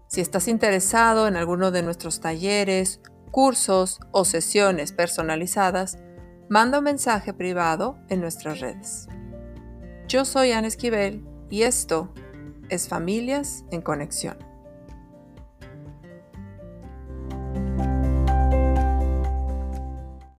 Si 0.09 0.21
estás 0.21 0.49
interesado 0.49 1.29
en 1.29 1.37
alguno 1.37 1.71
de 1.71 1.83
nuestros 1.83 2.21
talleres, 2.21 3.01
cursos 3.31 4.01
o 4.11 4.25
sesiones 4.25 4.91
personalizadas, 4.91 5.99
manda 6.49 6.79
un 6.79 6.85
mensaje 6.85 7.33
privado 7.33 7.99
en 8.09 8.21
nuestras 8.21 8.59
redes. 8.59 9.09
Yo 10.09 10.25
soy 10.25 10.53
Ana 10.53 10.69
Esquivel 10.69 11.25
y 11.51 11.63
esto 11.63 12.13
es 12.71 12.89
Familias 12.89 13.65
en 13.71 13.83
Conexión. 13.83 14.56